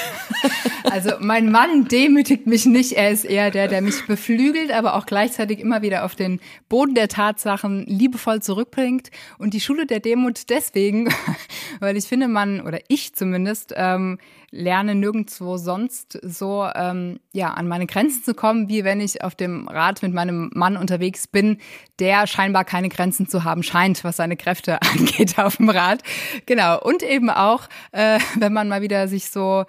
Also 0.91 1.11
mein 1.21 1.51
Mann 1.51 1.87
demütigt 1.87 2.47
mich 2.47 2.65
nicht. 2.65 2.93
Er 2.93 3.11
ist 3.11 3.25
eher 3.25 3.51
der, 3.51 3.69
der 3.69 3.83
mich 3.83 4.07
beflügelt, 4.07 4.73
aber 4.73 4.95
auch 4.95 5.05
gleichzeitig 5.05 5.59
immer 5.59 5.83
wieder 5.83 6.05
auf 6.05 6.15
den 6.15 6.41
Boden 6.69 6.95
der 6.95 7.09
Tatsachen 7.09 7.85
liebevoll 7.87 8.41
zurückbringt. 8.41 9.11
Und 9.37 9.53
die 9.53 9.61
Schule 9.61 9.85
der 9.85 10.01
Demut 10.01 10.49
deswegen, 10.49 11.13
weil 11.81 11.97
ich 11.97 12.07
finde, 12.07 12.29
man, 12.29 12.63
oder 12.63 12.79
ich 12.89 13.15
zumindest, 13.15 13.75
ähm, 13.77 14.19
lerne 14.51 14.95
nirgendwo 14.95 15.57
sonst 15.59 16.19
so 16.23 16.67
ähm, 16.75 17.21
ja 17.33 17.53
an 17.53 17.69
meine 17.69 17.87
Grenzen 17.87 18.25
zu 18.25 18.35
kommen, 18.35 18.69
wie 18.69 18.83
wenn 18.83 19.01
ich 19.01 19.23
auf 19.23 19.35
dem 19.35 19.69
Rad 19.69 20.03
mit 20.03 20.15
meinem 20.15 20.51
Mann 20.55 20.77
unterwegs 20.77 21.27
bin, 21.27 21.59
der 21.99 22.27
scheinbar 22.27 22.65
keine 22.65 22.89
Grenzen 22.89 23.29
zu 23.29 23.45
haben 23.45 23.63
scheint, 23.63 24.05
was 24.05 24.17
seine 24.17 24.37
Kräfte 24.37 24.81
angeht 24.83 25.39
auf 25.39 25.57
dem 25.57 25.69
Rad. 25.69 26.03
Genau. 26.47 26.81
Und 26.81 27.03
eben 27.03 27.29
auch, 27.29 27.48
äh, 27.93 28.19
wenn 28.37 28.53
man 28.53 28.69
mal 28.69 28.83
wieder 28.83 29.09
sich 29.09 29.31
so 29.31 29.65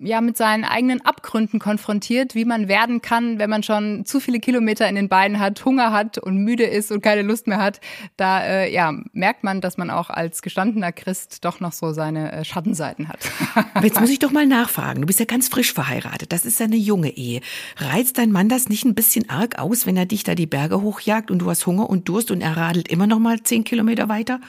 ja 0.00 0.20
mit 0.20 0.36
seinen 0.36 0.64
eigenen 0.64 1.04
Abgründen 1.04 1.60
konfrontiert, 1.60 2.34
wie 2.34 2.44
man 2.44 2.68
werden 2.68 3.02
kann, 3.02 3.38
wenn 3.38 3.50
man 3.50 3.62
schon 3.62 4.04
zu 4.06 4.18
viele 4.18 4.40
Kilometer 4.40 4.88
in 4.88 4.94
den 4.94 5.08
Beinen 5.08 5.38
hat, 5.38 5.64
Hunger 5.64 5.92
hat 5.92 6.18
und 6.18 6.38
müde 6.38 6.64
ist 6.64 6.90
und 6.90 7.02
keine 7.02 7.22
Lust 7.22 7.46
mehr 7.46 7.58
hat. 7.58 7.80
Da 8.16 8.42
äh, 8.42 8.72
ja 8.72 8.92
merkt 9.12 9.44
man, 9.44 9.60
dass 9.60 9.76
man 9.76 9.90
auch 9.90 10.10
als 10.10 10.42
gestandener 10.42 10.92
Christ 10.92 11.44
doch 11.44 11.60
noch 11.60 11.72
so 11.72 11.92
seine 11.92 12.32
äh, 12.32 12.44
Schattenseiten 12.44 13.08
hat. 13.08 13.18
Aber 13.74 13.84
jetzt 13.84 14.00
muss 14.00 14.10
ich 14.10 14.18
doch 14.18 14.32
mal 14.32 14.46
nachfragen. 14.46 15.02
Du 15.02 15.06
bist 15.06 15.20
ja 15.20 15.26
ganz 15.26 15.48
frisch 15.48 15.72
verheiratet. 15.72 16.32
Das 16.32 16.44
ist 16.44 16.58
ja 16.60 16.66
eine 16.66 16.76
junge 16.76 17.10
Ehe. 17.10 17.40
Reizt 17.76 18.18
dein 18.18 18.32
Mann 18.32 18.48
das 18.48 18.68
nicht 18.68 18.84
ein 18.84 18.94
bisschen 18.94 19.28
arg 19.28 19.58
aus, 19.58 19.86
wenn 19.86 19.96
er 19.96 20.06
dich 20.06 20.24
da 20.24 20.34
die 20.34 20.46
Berge 20.46 20.80
hochjagt 20.80 21.30
und 21.30 21.40
du 21.40 21.50
hast 21.50 21.66
Hunger 21.66 21.90
und 21.90 22.08
Durst 22.08 22.30
und 22.30 22.40
er 22.40 22.56
radelt 22.56 22.88
immer 22.88 23.06
noch 23.06 23.18
mal 23.18 23.42
zehn 23.42 23.64
Kilometer 23.64 24.08
weiter? 24.08 24.40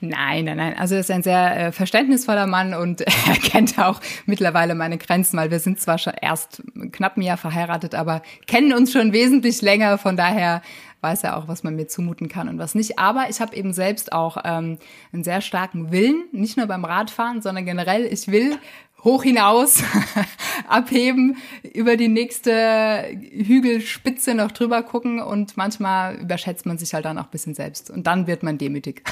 Nein, 0.00 0.44
nein, 0.44 0.56
nein. 0.56 0.76
Also 0.78 0.94
er 0.94 1.00
ist 1.00 1.10
ein 1.10 1.22
sehr 1.22 1.56
äh, 1.56 1.72
verständnisvoller 1.72 2.46
Mann 2.46 2.74
und 2.74 3.00
er 3.26 3.36
kennt 3.42 3.78
auch 3.78 4.00
mittlerweile 4.26 4.74
meine 4.74 4.98
Grenzen, 4.98 5.38
weil 5.38 5.50
wir 5.50 5.60
sind 5.60 5.80
zwar 5.80 5.98
schon 5.98 6.14
erst 6.20 6.62
knapp 6.92 7.16
ein 7.16 7.22
Jahr 7.22 7.36
verheiratet, 7.36 7.94
aber 7.94 8.22
kennen 8.46 8.72
uns 8.72 8.92
schon 8.92 9.12
wesentlich 9.12 9.62
länger. 9.62 9.98
Von 9.98 10.16
daher 10.16 10.62
weiß 11.00 11.22
ja 11.22 11.36
auch, 11.36 11.48
was 11.48 11.62
man 11.62 11.76
mir 11.76 11.86
zumuten 11.86 12.28
kann 12.28 12.48
und 12.48 12.58
was 12.58 12.74
nicht. 12.74 12.98
Aber 12.98 13.26
ich 13.30 13.40
habe 13.40 13.54
eben 13.54 13.72
selbst 13.72 14.12
auch 14.12 14.38
ähm, 14.44 14.78
einen 15.12 15.24
sehr 15.24 15.40
starken 15.40 15.92
Willen, 15.92 16.24
nicht 16.32 16.56
nur 16.56 16.66
beim 16.66 16.84
Radfahren, 16.84 17.42
sondern 17.42 17.64
generell, 17.64 18.04
ich 18.04 18.28
will 18.28 18.58
hoch 19.06 19.22
hinaus 19.22 19.82
abheben, 20.68 21.36
über 21.72 21.96
die 21.96 22.08
nächste 22.08 23.16
Hügelspitze 23.32 24.34
noch 24.34 24.50
drüber 24.50 24.82
gucken 24.82 25.20
und 25.20 25.56
manchmal 25.56 26.16
überschätzt 26.16 26.66
man 26.66 26.76
sich 26.76 26.92
halt 26.92 27.04
dann 27.04 27.16
auch 27.16 27.24
ein 27.24 27.30
bisschen 27.30 27.54
selbst 27.54 27.88
und 27.88 28.06
dann 28.08 28.26
wird 28.26 28.42
man 28.42 28.58
demütig. 28.58 29.02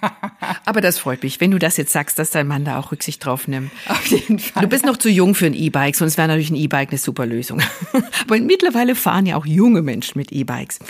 Aber 0.66 0.80
das 0.80 0.98
freut 0.98 1.22
mich, 1.22 1.40
wenn 1.40 1.52
du 1.52 1.60
das 1.60 1.76
jetzt 1.76 1.92
sagst, 1.92 2.18
dass 2.18 2.30
dein 2.30 2.48
Mann 2.48 2.64
da 2.64 2.78
auch 2.78 2.90
Rücksicht 2.90 3.24
drauf 3.24 3.46
nimmt. 3.46 3.70
Auf 3.88 4.04
jeden 4.06 4.40
Fall. 4.40 4.64
Du 4.64 4.68
bist 4.68 4.84
noch 4.84 4.96
zu 4.96 5.08
jung 5.08 5.36
für 5.36 5.46
ein 5.46 5.54
E-Bike, 5.54 5.94
sonst 5.94 6.18
wäre 6.18 6.26
natürlich 6.26 6.50
ein 6.50 6.56
E-Bike 6.56 6.90
eine 6.90 6.98
super 6.98 7.24
Lösung. 7.24 7.62
Aber 8.24 8.38
mittlerweile 8.40 8.96
fahren 8.96 9.26
ja 9.26 9.36
auch 9.36 9.46
junge 9.46 9.82
Menschen 9.82 10.18
mit 10.18 10.32
E-Bikes. 10.32 10.80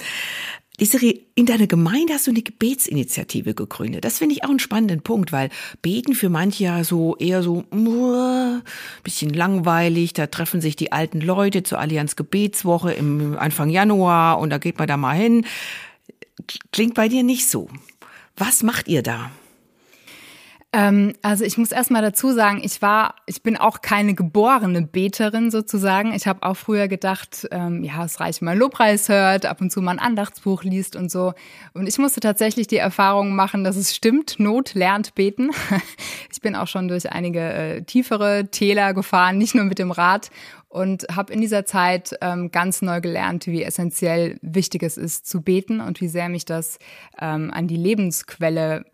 Desiree, 0.80 1.20
in 1.34 1.44
deiner 1.44 1.66
Gemeinde 1.66 2.14
hast 2.14 2.26
du 2.26 2.30
eine 2.30 2.40
Gebetsinitiative 2.40 3.52
gegründet. 3.52 4.04
Das 4.04 4.18
finde 4.18 4.34
ich 4.34 4.44
auch 4.44 4.48
einen 4.48 4.58
spannenden 4.58 5.02
Punkt, 5.02 5.30
weil 5.30 5.50
Beten 5.82 6.14
für 6.14 6.30
manche 6.30 6.64
ja 6.64 6.84
so 6.84 7.16
eher 7.16 7.42
so 7.42 7.64
uh, 7.72 8.60
bisschen 9.04 9.30
langweilig. 9.34 10.14
Da 10.14 10.26
treffen 10.26 10.62
sich 10.62 10.76
die 10.76 10.90
alten 10.90 11.20
Leute 11.20 11.62
zur 11.62 11.78
Allianz 11.78 12.16
Gebetswoche 12.16 12.92
im 12.92 13.36
Anfang 13.38 13.68
Januar 13.68 14.38
und 14.38 14.48
da 14.48 14.56
geht 14.56 14.78
man 14.78 14.88
da 14.88 14.96
mal 14.96 15.14
hin. 15.14 15.44
Klingt 16.72 16.94
bei 16.94 17.08
dir 17.08 17.24
nicht 17.24 17.46
so. 17.46 17.68
Was 18.38 18.62
macht 18.62 18.88
ihr 18.88 19.02
da? 19.02 19.30
Ähm, 20.72 21.14
also 21.22 21.44
ich 21.44 21.58
muss 21.58 21.72
erstmal 21.72 22.02
dazu 22.02 22.30
sagen, 22.32 22.60
ich 22.62 22.80
war, 22.80 23.16
ich 23.26 23.42
bin 23.42 23.56
auch 23.56 23.80
keine 23.80 24.14
geborene 24.14 24.82
Beterin 24.82 25.50
sozusagen. 25.50 26.14
Ich 26.14 26.28
habe 26.28 26.44
auch 26.44 26.56
früher 26.56 26.86
gedacht, 26.86 27.48
ähm, 27.50 27.82
ja, 27.82 28.04
es 28.04 28.20
reicht, 28.20 28.40
wenn 28.40 28.46
man 28.46 28.58
Lobpreis 28.58 29.08
hört, 29.08 29.46
ab 29.46 29.60
und 29.60 29.72
zu 29.72 29.82
mal 29.82 29.92
ein 29.92 29.98
Andachtsbuch 29.98 30.62
liest 30.62 30.94
und 30.94 31.10
so. 31.10 31.32
Und 31.74 31.88
ich 31.88 31.98
musste 31.98 32.20
tatsächlich 32.20 32.68
die 32.68 32.76
Erfahrung 32.76 33.34
machen, 33.34 33.64
dass 33.64 33.74
es 33.74 33.94
stimmt, 33.94 34.38
Not 34.38 34.74
lernt 34.74 35.14
beten. 35.14 35.50
Ich 36.32 36.40
bin 36.40 36.54
auch 36.54 36.68
schon 36.68 36.88
durch 36.88 37.10
einige 37.12 37.40
äh, 37.40 37.82
tiefere 37.82 38.48
Täler 38.50 38.94
gefahren, 38.94 39.36
nicht 39.36 39.54
nur 39.54 39.64
mit 39.64 39.78
dem 39.78 39.90
Rad 39.90 40.30
und 40.68 41.04
habe 41.14 41.32
in 41.32 41.40
dieser 41.40 41.66
Zeit 41.66 42.16
ähm, 42.22 42.50
ganz 42.50 42.80
neu 42.80 43.00
gelernt, 43.00 43.46
wie 43.46 43.62
essentiell 43.62 44.38
wichtig 44.40 44.82
es 44.82 44.96
ist 44.96 45.26
zu 45.26 45.42
beten 45.42 45.80
und 45.80 46.00
wie 46.00 46.08
sehr 46.08 46.28
mich 46.28 46.44
das 46.44 46.78
ähm, 47.20 47.50
an 47.52 47.66
die 47.66 47.76
Lebensquelle 47.76 48.84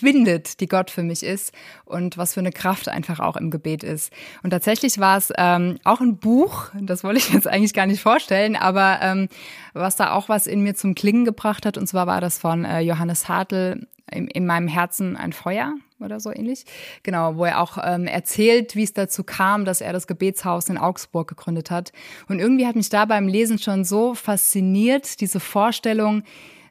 bindet, 0.00 0.60
die 0.60 0.66
Gott 0.66 0.90
für 0.90 1.02
mich 1.02 1.22
ist 1.22 1.52
und 1.84 2.18
was 2.18 2.34
für 2.34 2.40
eine 2.40 2.52
Kraft 2.52 2.88
einfach 2.88 3.20
auch 3.20 3.36
im 3.36 3.50
Gebet 3.50 3.82
ist. 3.82 4.12
Und 4.42 4.50
tatsächlich 4.50 4.98
war 4.98 5.16
es 5.18 5.32
ähm, 5.36 5.78
auch 5.84 6.00
ein 6.00 6.16
Buch, 6.16 6.70
das 6.80 7.04
wollte 7.04 7.18
ich 7.18 7.28
jetzt 7.32 7.48
eigentlich 7.48 7.74
gar 7.74 7.86
nicht 7.86 8.00
vorstellen, 8.00 8.56
aber 8.56 8.98
ähm, 9.02 9.28
was 9.74 9.96
da 9.96 10.12
auch 10.12 10.28
was 10.28 10.46
in 10.46 10.62
mir 10.62 10.74
zum 10.74 10.94
Klingen 10.94 11.24
gebracht 11.24 11.66
hat, 11.66 11.78
und 11.78 11.86
zwar 11.86 12.06
war 12.06 12.20
das 12.20 12.38
von 12.38 12.64
äh, 12.64 12.80
Johannes 12.80 13.28
Hartl, 13.28 13.86
in, 14.10 14.28
in 14.28 14.46
meinem 14.46 14.68
Herzen 14.68 15.16
ein 15.16 15.32
Feuer 15.32 15.74
oder 16.00 16.20
so 16.20 16.32
ähnlich. 16.32 16.64
Genau, 17.02 17.36
wo 17.36 17.44
er 17.44 17.60
auch 17.60 17.78
ähm, 17.82 18.06
erzählt, 18.06 18.76
wie 18.76 18.84
es 18.84 18.92
dazu 18.92 19.24
kam, 19.24 19.64
dass 19.64 19.80
er 19.80 19.92
das 19.92 20.06
Gebetshaus 20.06 20.68
in 20.68 20.78
Augsburg 20.78 21.28
gegründet 21.28 21.70
hat. 21.70 21.92
Und 22.28 22.38
irgendwie 22.38 22.66
hat 22.66 22.76
mich 22.76 22.88
da 22.88 23.04
beim 23.04 23.28
Lesen 23.28 23.58
schon 23.58 23.84
so 23.84 24.14
fasziniert, 24.14 25.20
diese 25.20 25.40
Vorstellung, 25.40 26.22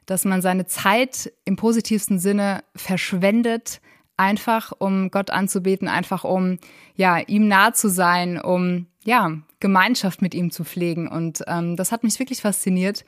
dass 0.08 0.24
man 0.24 0.40
seine 0.40 0.66
Zeit 0.66 1.30
im 1.44 1.56
positivsten 1.56 2.18
Sinne 2.18 2.64
verschwendet, 2.74 3.80
einfach 4.16 4.72
um 4.78 5.10
Gott 5.10 5.30
anzubeten, 5.30 5.86
einfach 5.86 6.24
um 6.24 6.58
ja 6.94 7.18
ihm 7.18 7.46
nah 7.46 7.74
zu 7.74 7.90
sein, 7.90 8.40
um 8.40 8.86
ja 9.04 9.32
Gemeinschaft 9.60 10.22
mit 10.22 10.34
ihm 10.34 10.50
zu 10.50 10.64
pflegen. 10.64 11.08
Und 11.08 11.44
ähm, 11.46 11.76
das 11.76 11.92
hat 11.92 12.04
mich 12.04 12.18
wirklich 12.18 12.40
fasziniert. 12.40 13.04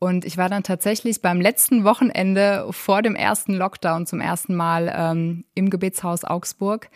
Und 0.00 0.24
ich 0.24 0.38
war 0.38 0.48
dann 0.48 0.64
tatsächlich 0.64 1.22
beim 1.22 1.40
letzten 1.40 1.84
Wochenende 1.84 2.66
vor 2.70 3.00
dem 3.02 3.14
ersten 3.14 3.54
Lockdown 3.54 4.06
zum 4.06 4.20
ersten 4.20 4.56
Mal 4.56 4.92
ähm, 4.94 5.44
im 5.54 5.70
Gebetshaus 5.70 6.24
Augsburg. 6.24 6.90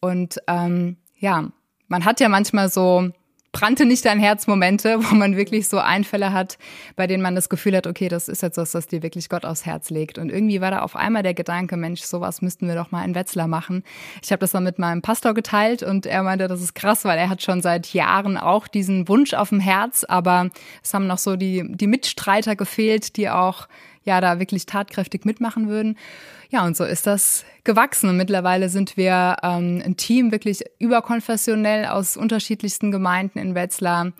Und 0.00 0.38
ähm, 0.48 0.98
ja, 1.16 1.50
man 1.86 2.04
hat 2.04 2.20
ja 2.20 2.28
manchmal 2.28 2.68
so 2.68 3.10
brannte 3.52 3.86
nicht 3.86 4.04
dein 4.04 4.20
Herz 4.20 4.46
Momente, 4.46 4.98
wo 5.10 5.14
man 5.14 5.36
wirklich 5.36 5.68
so 5.68 5.78
Einfälle 5.78 6.32
hat, 6.32 6.58
bei 6.96 7.06
denen 7.06 7.22
man 7.22 7.34
das 7.34 7.48
Gefühl 7.48 7.76
hat, 7.76 7.86
okay, 7.86 8.08
das 8.08 8.28
ist 8.28 8.42
jetzt 8.42 8.58
was, 8.58 8.72
das 8.72 8.86
dir 8.86 9.02
wirklich 9.02 9.28
Gott 9.28 9.44
aufs 9.44 9.66
Herz 9.66 9.90
legt. 9.90 10.18
Und 10.18 10.30
irgendwie 10.30 10.60
war 10.60 10.70
da 10.70 10.80
auf 10.80 10.96
einmal 10.96 11.22
der 11.22 11.34
Gedanke, 11.34 11.76
Mensch, 11.76 12.02
sowas 12.02 12.42
müssten 12.42 12.68
wir 12.68 12.74
doch 12.74 12.90
mal 12.90 13.04
in 13.04 13.14
Wetzlar 13.14 13.48
machen. 13.48 13.84
Ich 14.22 14.30
habe 14.30 14.40
das 14.40 14.52
dann 14.52 14.64
mit 14.64 14.78
meinem 14.78 15.02
Pastor 15.02 15.34
geteilt 15.34 15.82
und 15.82 16.06
er 16.06 16.22
meinte, 16.22 16.48
das 16.48 16.60
ist 16.60 16.74
krass, 16.74 17.04
weil 17.04 17.18
er 17.18 17.28
hat 17.28 17.42
schon 17.42 17.62
seit 17.62 17.92
Jahren 17.92 18.36
auch 18.36 18.68
diesen 18.68 19.08
Wunsch 19.08 19.34
auf 19.34 19.48
dem 19.48 19.60
Herz, 19.60 20.04
aber 20.04 20.50
es 20.82 20.92
haben 20.92 21.06
noch 21.06 21.18
so 21.18 21.36
die, 21.36 21.64
die 21.68 21.86
Mitstreiter 21.86 22.56
gefehlt, 22.56 23.16
die 23.16 23.30
auch 23.30 23.68
ja 24.08 24.20
da 24.20 24.38
wirklich 24.40 24.66
tatkräftig 24.66 25.24
mitmachen 25.24 25.68
würden. 25.68 25.96
Ja, 26.50 26.64
und 26.64 26.76
so 26.76 26.84
ist 26.84 27.06
das 27.06 27.44
gewachsen. 27.64 28.08
Und 28.08 28.16
mittlerweile 28.16 28.68
sind 28.68 28.96
wir 28.96 29.36
ähm, 29.42 29.82
ein 29.84 29.96
Team 29.96 30.32
wirklich 30.32 30.64
überkonfessionell 30.78 31.86
aus 31.86 32.16
unterschiedlichsten 32.16 32.90
Gemeinden 32.90 33.38
in 33.38 33.54
Wetzlar, 33.54 34.12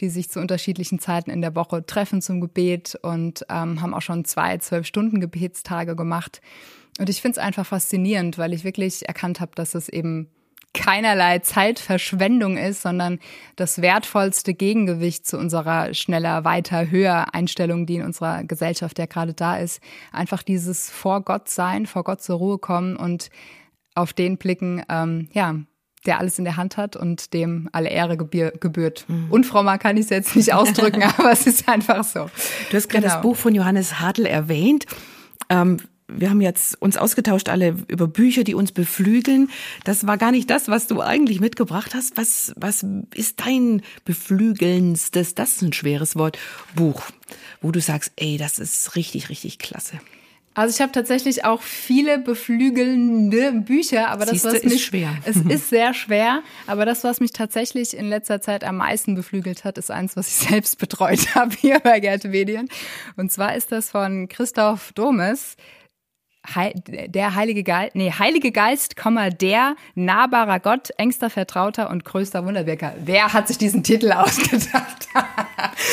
die 0.00 0.08
sich 0.08 0.28
zu 0.28 0.40
unterschiedlichen 0.40 0.98
Zeiten 0.98 1.30
in 1.30 1.40
der 1.40 1.54
Woche 1.54 1.86
treffen 1.86 2.20
zum 2.20 2.40
Gebet 2.40 2.98
und 3.02 3.46
ähm, 3.48 3.80
haben 3.80 3.94
auch 3.94 4.02
schon 4.02 4.24
zwei, 4.24 4.58
zwölf 4.58 4.86
Stunden 4.86 5.20
Gebetstage 5.20 5.96
gemacht. 5.96 6.40
Und 6.98 7.08
ich 7.08 7.20
finde 7.20 7.38
es 7.38 7.44
einfach 7.44 7.66
faszinierend, 7.66 8.38
weil 8.38 8.52
ich 8.52 8.64
wirklich 8.64 9.06
erkannt 9.06 9.40
habe, 9.40 9.52
dass 9.54 9.74
es 9.74 9.88
eben 9.88 10.28
keinerlei 10.76 11.38
Zeitverschwendung 11.40 12.56
ist, 12.56 12.82
sondern 12.82 13.18
das 13.56 13.82
wertvollste 13.82 14.54
Gegengewicht 14.54 15.26
zu 15.26 15.38
unserer 15.38 15.94
schneller, 15.94 16.44
weiter, 16.44 16.90
höher 16.90 17.34
Einstellung, 17.34 17.86
die 17.86 17.96
in 17.96 18.02
unserer 18.02 18.44
Gesellschaft 18.44 18.98
ja 18.98 19.06
gerade 19.06 19.34
da 19.34 19.56
ist. 19.56 19.80
Einfach 20.12 20.42
dieses 20.42 20.90
vor 20.90 21.22
Gott 21.22 21.48
sein, 21.48 21.86
vor 21.86 22.04
Gott 22.04 22.22
zur 22.22 22.36
Ruhe 22.36 22.58
kommen 22.58 22.96
und 22.96 23.30
auf 23.94 24.12
den 24.12 24.36
blicken, 24.36 24.82
ähm, 24.88 25.28
ja, 25.32 25.56
der 26.04 26.18
alles 26.18 26.38
in 26.38 26.44
der 26.44 26.56
Hand 26.56 26.76
hat 26.76 26.94
und 26.94 27.32
dem 27.34 27.68
alle 27.72 27.88
Ehre 27.88 28.16
gebührt. 28.16 29.06
Mhm. 29.08 29.26
Unfrommer 29.30 29.78
kann 29.78 29.96
ich 29.96 30.04
es 30.04 30.10
jetzt 30.10 30.36
nicht 30.36 30.52
ausdrücken, 30.54 31.02
aber 31.18 31.32
es 31.32 31.46
ist 31.46 31.68
einfach 31.68 32.04
so. 32.04 32.30
Du 32.70 32.76
hast 32.76 32.88
gerade 32.88 33.02
genau. 33.02 33.14
das 33.14 33.22
Buch 33.22 33.36
von 33.36 33.54
Johannes 33.54 33.98
Hartl 33.98 34.26
erwähnt. 34.26 34.86
Ähm, 35.48 35.78
wir 36.08 36.30
haben 36.30 36.40
jetzt 36.40 36.80
uns 36.80 36.96
ausgetauscht 36.96 37.48
alle 37.48 37.76
über 37.88 38.06
Bücher, 38.06 38.44
die 38.44 38.54
uns 38.54 38.72
beflügeln. 38.72 39.50
Das 39.84 40.06
war 40.06 40.18
gar 40.18 40.30
nicht 40.30 40.48
das, 40.50 40.68
was 40.68 40.86
du 40.86 41.00
eigentlich 41.00 41.40
mitgebracht 41.40 41.94
hast. 41.94 42.16
Was, 42.16 42.52
was 42.56 42.84
ist 43.14 43.40
dein 43.40 43.82
beflügelndstes, 44.04 45.34
das 45.34 45.56
ist 45.56 45.62
ein 45.62 45.72
schweres 45.72 46.16
Wort, 46.16 46.38
Buch, 46.74 47.02
wo 47.60 47.72
du 47.72 47.80
sagst, 47.80 48.12
ey, 48.16 48.36
das 48.36 48.58
ist 48.58 48.94
richtig, 48.96 49.28
richtig 49.28 49.58
klasse. 49.58 49.98
Also 50.56 50.74
ich 50.74 50.80
habe 50.80 50.90
tatsächlich 50.90 51.44
auch 51.44 51.60
viele 51.60 52.18
beflügelnde 52.18 53.52
Bücher, 53.52 54.08
aber 54.08 54.24
das 54.24 54.30
Siehste, 54.30 54.54
was 54.54 54.64
mich 54.64 54.72
ist 54.72 54.80
schwer. 54.84 55.14
Es 55.26 55.36
ist 55.36 55.68
sehr 55.68 55.92
schwer, 55.94 56.42
aber 56.66 56.86
das, 56.86 57.04
was 57.04 57.20
mich 57.20 57.32
tatsächlich 57.32 57.94
in 57.94 58.08
letzter 58.08 58.40
Zeit 58.40 58.64
am 58.64 58.78
meisten 58.78 59.14
beflügelt 59.14 59.64
hat, 59.64 59.76
ist 59.76 59.90
eins, 59.90 60.16
was 60.16 60.28
ich 60.28 60.34
selbst 60.48 60.78
betreut 60.78 61.34
habe 61.34 61.54
hier 61.60 61.78
bei 61.80 62.00
Gerte 62.00 62.28
Medien. 62.28 62.70
Und 63.16 63.30
zwar 63.30 63.54
ist 63.54 63.70
das 63.70 63.90
von 63.90 64.28
Christoph 64.28 64.92
Domes, 64.94 65.56
der 67.06 67.34
Heilige 67.34 67.62
Geist, 67.62 67.94
nee, 67.94 68.12
Heilige 68.12 68.52
Geist, 68.52 68.94
der 69.40 69.76
nahbarer 69.94 70.60
Gott, 70.60 70.90
engster 70.96 71.30
Vertrauter 71.30 71.90
und 71.90 72.04
größter 72.04 72.44
Wunderwirker. 72.44 72.94
Wer 73.04 73.32
hat 73.32 73.48
sich 73.48 73.58
diesen 73.58 73.82
Titel 73.82 74.12
ausgedacht? 74.12 75.08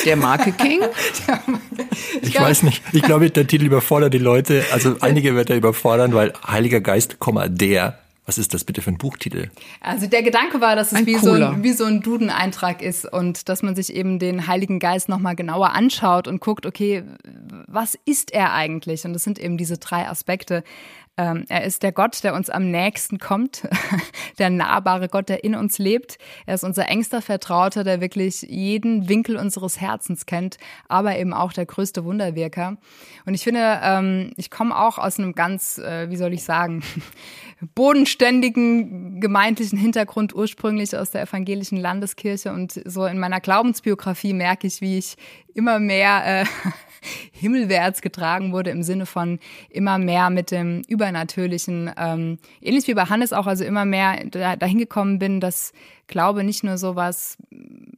Der 0.06 0.16
Marke 0.16 0.52
King? 0.52 0.82
ich, 2.22 2.30
ich 2.30 2.39
weiß 2.39 2.63
nicht. 2.63 2.84
Ich 2.92 3.02
glaube, 3.02 3.30
der 3.30 3.48
Titel 3.48 3.66
überfordert 3.66 4.13
die 4.13 4.20
Leute. 4.20 4.63
Also 4.72 4.96
einige 5.02 5.36
wird 5.36 5.50
er 5.50 5.58
überfordern, 5.58 6.13
weil 6.13 6.34
Heiliger 6.46 6.82
Geist, 6.82 7.18
der 7.50 8.03
was 8.26 8.38
ist 8.38 8.54
das 8.54 8.64
bitte 8.64 8.82
für 8.82 8.92
ein 8.92 8.98
Buchtitel? 8.98 9.50
Also 9.82 10.08
der 10.08 10.24
Gedanke 10.24 10.62
war, 10.62 10.76
dass 10.76 10.94
es 10.94 11.06
wie 11.06 11.18
so, 11.18 11.32
ein, 11.34 11.64
wie 11.64 11.74
so 11.74 11.84
ein 11.84 12.02
Duden-Eintrag 12.02 12.82
ist 12.82 13.12
und 13.12 13.50
dass 13.50 13.64
man 13.64 13.76
sich 13.76 13.94
eben 13.94 14.18
den 14.18 14.48
Heiligen 14.48 14.80
Geist 14.80 15.10
nochmal 15.10 15.36
genauer 15.36 15.72
anschaut 15.72 16.28
und 16.30 16.40
guckt, 16.40 16.66
okay, 16.66 17.04
was 17.68 17.98
ist 18.06 18.32
er 18.32 18.54
eigentlich? 18.54 19.04
Und 19.04 19.14
das 19.14 19.24
sind 19.24 19.40
eben 19.40 19.58
diese 19.58 19.78
drei 19.78 20.08
Aspekte. 20.08 20.64
Ähm, 21.15 21.45
er 21.47 21.63
ist 21.63 21.84
der 21.84 21.91
Gott, 21.91 22.23
der 22.23 22.34
uns 22.34 22.49
am 22.49 22.71
nächsten 22.71 23.19
kommt, 23.19 23.67
der 24.39 24.49
nahbare 24.49 25.10
Gott, 25.10 25.30
der 25.30 25.43
in 25.43 25.54
uns 25.54 25.78
lebt. 25.78 26.17
Er 26.47 26.56
ist 26.56 26.63
unser 26.63 26.89
engster 26.89 27.21
Vertrauter, 27.21 27.84
der 27.84 28.02
wirklich 28.02 28.41
jeden 28.41 29.08
Winkel 29.08 29.38
unseres 29.38 29.80
Herzens 29.80 30.26
kennt, 30.26 30.58
aber 30.88 31.15
eben 31.17 31.32
auch 31.32 31.54
der 31.54 31.67
größte 31.67 32.04
Wunderwirker. 32.04 32.77
Und 33.27 33.35
ich 33.35 33.44
finde, 33.44 33.79
ähm, 33.83 34.31
ich 34.38 34.50
komme 34.50 34.75
auch 34.75 34.98
aus 34.98 35.19
einem 35.19 35.33
ganz, 35.33 35.77
äh, 35.77 36.10
wie 36.10 36.17
soll 36.17 36.33
ich 36.33 36.44
sagen, 36.44 36.83
bodenständigen 37.75 39.21
gemeindlichen 39.21 39.77
Hintergrund 39.77 40.33
ursprünglich 40.33 40.98
aus 40.98 41.12
der 41.12 41.21
evangelischen 41.21 41.77
Landeskirche 41.77 42.52
und 42.52 42.81
so 42.85 43.06
in 43.06 43.19
meiner 43.19 43.40
Glaubensbiografie 43.40 44.33
merke 44.33 44.65
ich, 44.65 44.81
wie 44.81 44.98
ich 44.98 45.15
immer 45.54 45.79
mehr 45.79 46.41
äh, 46.41 46.45
himmelwärts 47.31 48.01
getragen 48.01 48.54
wurde 48.54 48.69
im 48.69 48.83
Sinne 48.83 49.06
von 49.06 49.39
immer 49.69 49.97
mehr 49.97 50.29
mit 50.29 50.51
dem 50.51 50.81
Übernatürlichen, 50.87 51.91
ähm, 51.97 52.37
ähnlich 52.62 52.87
wie 52.87 52.93
bei 52.93 53.06
Hannes 53.06 53.33
auch, 53.33 53.47
also 53.47 53.63
immer 53.63 53.85
mehr 53.85 54.23
dahin 54.25 54.77
gekommen 54.77 55.19
bin, 55.19 55.39
dass 55.39 55.73
Glaube 56.08 56.43
nicht 56.43 56.63
nur 56.63 56.77
sowas 56.77 57.37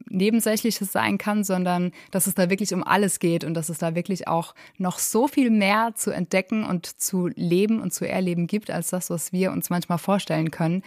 Nebensächliches 0.08 0.92
sein 0.92 1.18
kann, 1.18 1.44
sondern 1.44 1.92
dass 2.10 2.26
es 2.26 2.34
da 2.34 2.50
wirklich 2.50 2.72
um 2.72 2.84
alles 2.84 3.18
geht 3.18 3.44
und 3.44 3.54
dass 3.54 3.68
es 3.68 3.78
da 3.78 3.94
wirklich 3.94 4.28
auch 4.28 4.54
noch 4.78 4.98
so 4.98 5.28
viel 5.28 5.50
mehr 5.50 5.92
zu 5.94 6.12
entdecken 6.12 6.64
und 6.64 6.86
zu 6.86 7.28
leben 7.34 7.80
und 7.80 7.92
zu 7.92 8.08
erleben 8.08 8.46
gibt, 8.46 8.70
als 8.70 8.90
das, 8.90 9.10
was 9.10 9.32
wir 9.32 9.52
uns 9.52 9.70
manchmal 9.70 9.98
vorstellen 9.98 10.50
können. 10.50 10.82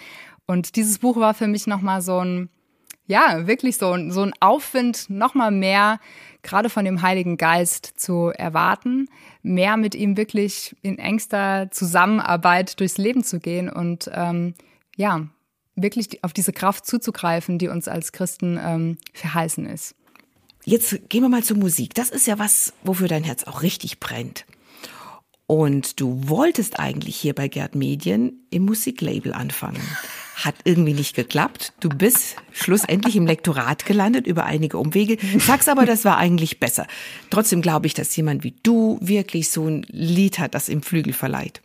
Und 0.48 0.76
dieses 0.78 1.00
Buch 1.00 1.18
war 1.18 1.34
für 1.34 1.48
mich 1.48 1.68
nochmal 1.68 2.02
so 2.02 2.20
ein, 2.20 2.50
ja, 3.10 3.48
wirklich 3.48 3.78
so, 3.78 3.98
so 4.12 4.22
ein 4.22 4.34
Aufwind, 4.40 5.10
nochmal 5.10 5.50
mehr 5.50 6.00
gerade 6.44 6.70
von 6.70 6.86
dem 6.86 7.02
Heiligen 7.02 7.38
Geist 7.38 7.94
zu 7.98 8.28
erwarten, 8.28 9.10
mehr 9.42 9.78
mit 9.78 9.96
ihm 9.96 10.16
wirklich 10.16 10.76
in 10.84 11.00
engster 11.00 11.70
Zusammenarbeit 11.72 12.80
durchs 12.80 13.00
Leben 13.00 13.24
zu 13.24 13.40
gehen 13.40 13.68
und 13.68 14.12
ähm, 14.14 14.54
ja, 14.96 15.28
wirklich 15.76 16.24
auf 16.24 16.34
diese 16.34 16.54
Kraft 16.54 16.86
zuzugreifen, 16.86 17.58
die 17.58 17.68
uns 17.68 17.88
als 17.88 18.12
Christen 18.12 18.60
ähm, 18.64 18.98
verheißen 19.14 19.66
ist. 19.66 19.96
Jetzt 20.64 21.10
gehen 21.10 21.24
wir 21.24 21.30
mal 21.30 21.44
zur 21.44 21.58
Musik. 21.58 21.96
Das 21.96 22.12
ist 22.12 22.28
ja 22.28 22.38
was, 22.38 22.74
wofür 22.84 23.08
dein 23.08 23.24
Herz 23.24 23.46
auch 23.46 23.64
richtig 23.64 24.00
brennt. 24.00 24.46
Und 25.48 26.00
du 26.00 26.30
wolltest 26.30 26.80
eigentlich 26.80 27.16
hier 27.16 27.34
bei 27.34 27.48
Gerd 27.48 27.74
Medien 27.74 28.46
im 28.52 28.66
Musiklabel 28.66 29.34
anfangen. 29.34 29.82
Hat 30.44 30.56
irgendwie 30.64 30.94
nicht 30.94 31.16
geklappt. 31.16 31.74
Du 31.82 31.90
bist 31.90 32.36
schlussendlich 32.52 33.16
im 33.16 33.26
Lektorat 33.26 33.86
gelandet 33.86 34.26
über 34.26 34.46
einige 34.46 34.78
Umwege. 34.78 35.18
Sag's 35.38 35.68
aber, 35.68 35.86
das 35.86 36.06
war 36.06 36.18
eigentlich 36.18 36.60
besser. 36.60 36.88
Trotzdem 37.30 37.62
glaube 37.62 37.88
ich, 37.88 37.94
dass 37.94 38.16
jemand 38.16 38.44
wie 38.44 38.56
du 38.64 38.98
wirklich 39.02 39.50
so 39.50 39.68
ein 39.68 39.86
Lied 39.90 40.40
hat, 40.40 40.56
das 40.56 40.70
im 40.70 40.82
Flügel 40.82 41.14
verleiht. 41.14 41.62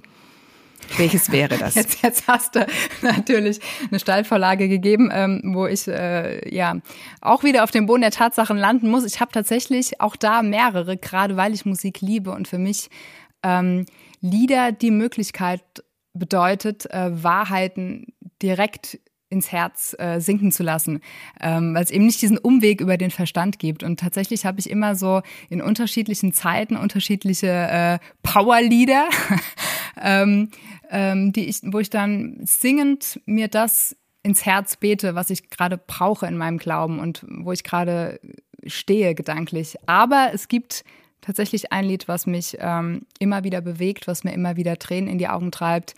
Welches 0.97 1.31
wäre 1.33 1.57
das? 1.57 1.75
Jetzt, 1.75 2.03
jetzt 2.03 2.27
hast 2.27 2.57
du 2.57 2.66
natürlich 3.03 3.61
eine 3.91 4.01
Steilvorlage 4.01 4.68
gegeben, 4.68 5.11
ähm, 5.12 5.41
wo 5.55 5.66
ich 5.66 5.89
äh, 5.89 6.55
ja 6.55 6.77
auch 7.20 7.45
wieder 7.45 7.64
auf 7.64 7.70
dem 7.70 7.87
Boden 7.87 8.03
der 8.03 8.11
Tatsachen 8.11 8.57
landen 8.57 8.91
muss. 8.91 9.05
Ich 9.05 9.20
habe 9.20 9.33
tatsächlich 9.33 10.01
auch 10.01 10.16
da 10.16 10.43
mehrere, 10.43 10.97
gerade 10.97 11.37
weil 11.37 11.55
ich 11.55 11.64
Musik 11.64 12.01
liebe 12.01 12.33
und 12.33 12.49
für 12.49 12.59
mich 12.59 12.91
ähm, 13.43 13.87
Lieder 14.20 14.72
die 14.72 14.91
Möglichkeit 14.91 15.62
bedeutet, 16.15 16.91
äh, 16.91 17.23
Wahrheiten 17.23 18.07
direkt 18.43 18.99
ins 19.35 19.51
Herz 19.51 19.97
äh, 19.99 20.21
sinken 20.21 20.53
zu 20.53 20.62
lassen, 20.62 21.01
ähm, 21.41 21.75
weil 21.75 21.83
es 21.83 21.91
eben 21.91 22.07
nicht 22.07 22.23
diesen 22.23 22.39
Umweg 22.39 22.81
über 22.81 22.97
den 22.97 23.11
Verstand 23.11 23.59
gibt. 23.59 23.83
Und 23.83 24.01
tatsächlich 24.01 24.47
habe 24.47 24.61
ich 24.61 24.71
immer 24.71 24.95
so 24.95 25.23
in 25.51 25.61
unterschiedlichen 25.61 26.33
Zeiten 26.33 26.77
unterschiedliche 26.77 27.49
äh, 27.49 27.99
Powerlieder, 28.23 29.09
ähm, 30.01 30.51
ähm, 30.91 31.33
die 31.33 31.47
ich, 31.47 31.61
wo 31.65 31.81
ich 31.81 31.91
dann 31.91 32.39
singend 32.45 33.21
mir 33.27 33.49
das 33.49 33.97
ins 34.23 34.47
Herz 34.47 34.77
bete, 34.77 35.15
was 35.15 35.31
ich 35.31 35.51
gerade 35.51 35.79
brauche 35.79 36.27
in 36.27 36.37
meinem 36.37 36.59
Glauben 36.59 36.99
und 36.99 37.27
wo 37.29 37.53
ich 37.53 37.65
gerade 37.65 38.21
stehe 38.67 39.15
gedanklich. 39.15 39.77
Aber 39.87 40.31
es 40.33 40.49
gibt 40.49 40.85
tatsächlich 41.25 41.72
ein 41.72 41.85
Lied, 41.85 42.07
was 42.09 42.27
mich 42.27 42.57
ähm, 42.61 43.07
immer 43.18 43.45
wieder 43.45 43.61
bewegt, 43.61 44.07
was 44.07 44.25
mir 44.25 44.33
immer 44.33 44.57
wieder 44.57 44.79
Tränen 44.79 45.09
in 45.09 45.18
die 45.18 45.29
Augen 45.29 45.51
treibt. 45.51 45.95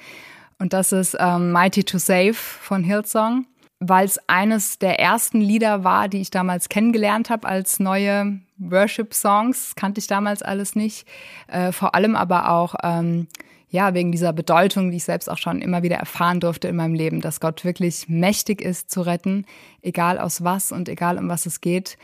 Und 0.59 0.73
das 0.73 0.93
ist 0.93 1.17
ähm, 1.19 1.53
Mighty 1.53 1.85
to 1.85 1.99
Save 1.99 2.35
von 2.35 2.83
Hillsong, 2.85 3.47
weil 3.81 4.07
es 4.07 4.19
eines 4.29 4.79
der 4.79 4.99
ersten 4.99 5.41
Lieder 5.41 5.85
war, 5.85 6.09
die 6.09 6.21
ich 6.21 6.31
damals 6.31 6.69
kennengelernt 6.69 7.29
habe 7.29 7.47
als 7.47 7.81
neue 7.81 8.41
Worship-Songs. 8.59 9.75
Kannte 9.75 9.99
ich 9.99 10.07
damals 10.07 10.43
alles 10.43 10.77
nicht. 10.77 11.07
Äh, 11.49 11.73
vor 11.73 11.95
allem 11.95 12.17
aber 12.17 12.51
auch 12.51 12.75
ähm, 12.83 13.27
ja, 13.69 13.95
wegen 13.95 14.13
dieser 14.13 14.33
Bedeutung, 14.33 14.91
die 14.91 14.99
ich 14.99 15.05
selbst 15.05 15.29
auch 15.29 15.39
schon 15.39 15.61
immer 15.61 15.83
wieder 15.83 15.97
erfahren 15.97 16.41
durfte 16.41 16.69
in 16.69 16.77
meinem 16.77 16.95
Leben, 16.95 17.21
dass 17.21 17.41
Gott 17.41 17.65
wirklich 17.65 18.09
mächtig 18.09 18.63
ist 18.63 18.91
zu 18.91 19.03
retten, 19.03 19.45
egal 19.83 20.19
aus 20.19 20.45
was 20.45 20.73
und 20.73 20.89
egal 20.89 21.19
um 21.19 21.29
was 21.29 21.47
es 21.47 21.61
geht. 21.61 21.99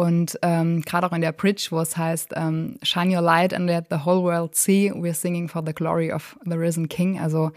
Und 0.00 0.38
ähm, 0.42 0.82
gerade 0.82 1.08
auch 1.08 1.12
in 1.12 1.20
der 1.22 1.32
Bridge, 1.32 1.66
wo 1.70 1.80
es 1.80 1.96
heißt, 1.96 2.34
ähm, 2.36 2.78
Shine 2.84 3.16
your 3.16 3.20
light 3.22 3.52
and 3.52 3.66
let 3.66 3.86
the 3.90 4.04
whole 4.04 4.22
world 4.22 4.54
see, 4.54 4.92
we're 4.92 5.12
singing 5.12 5.48
for 5.48 5.60
the 5.66 5.74
glory 5.74 6.12
of 6.12 6.38
the 6.44 6.54
risen 6.54 6.88
King. 6.88 7.18
Also 7.18 7.50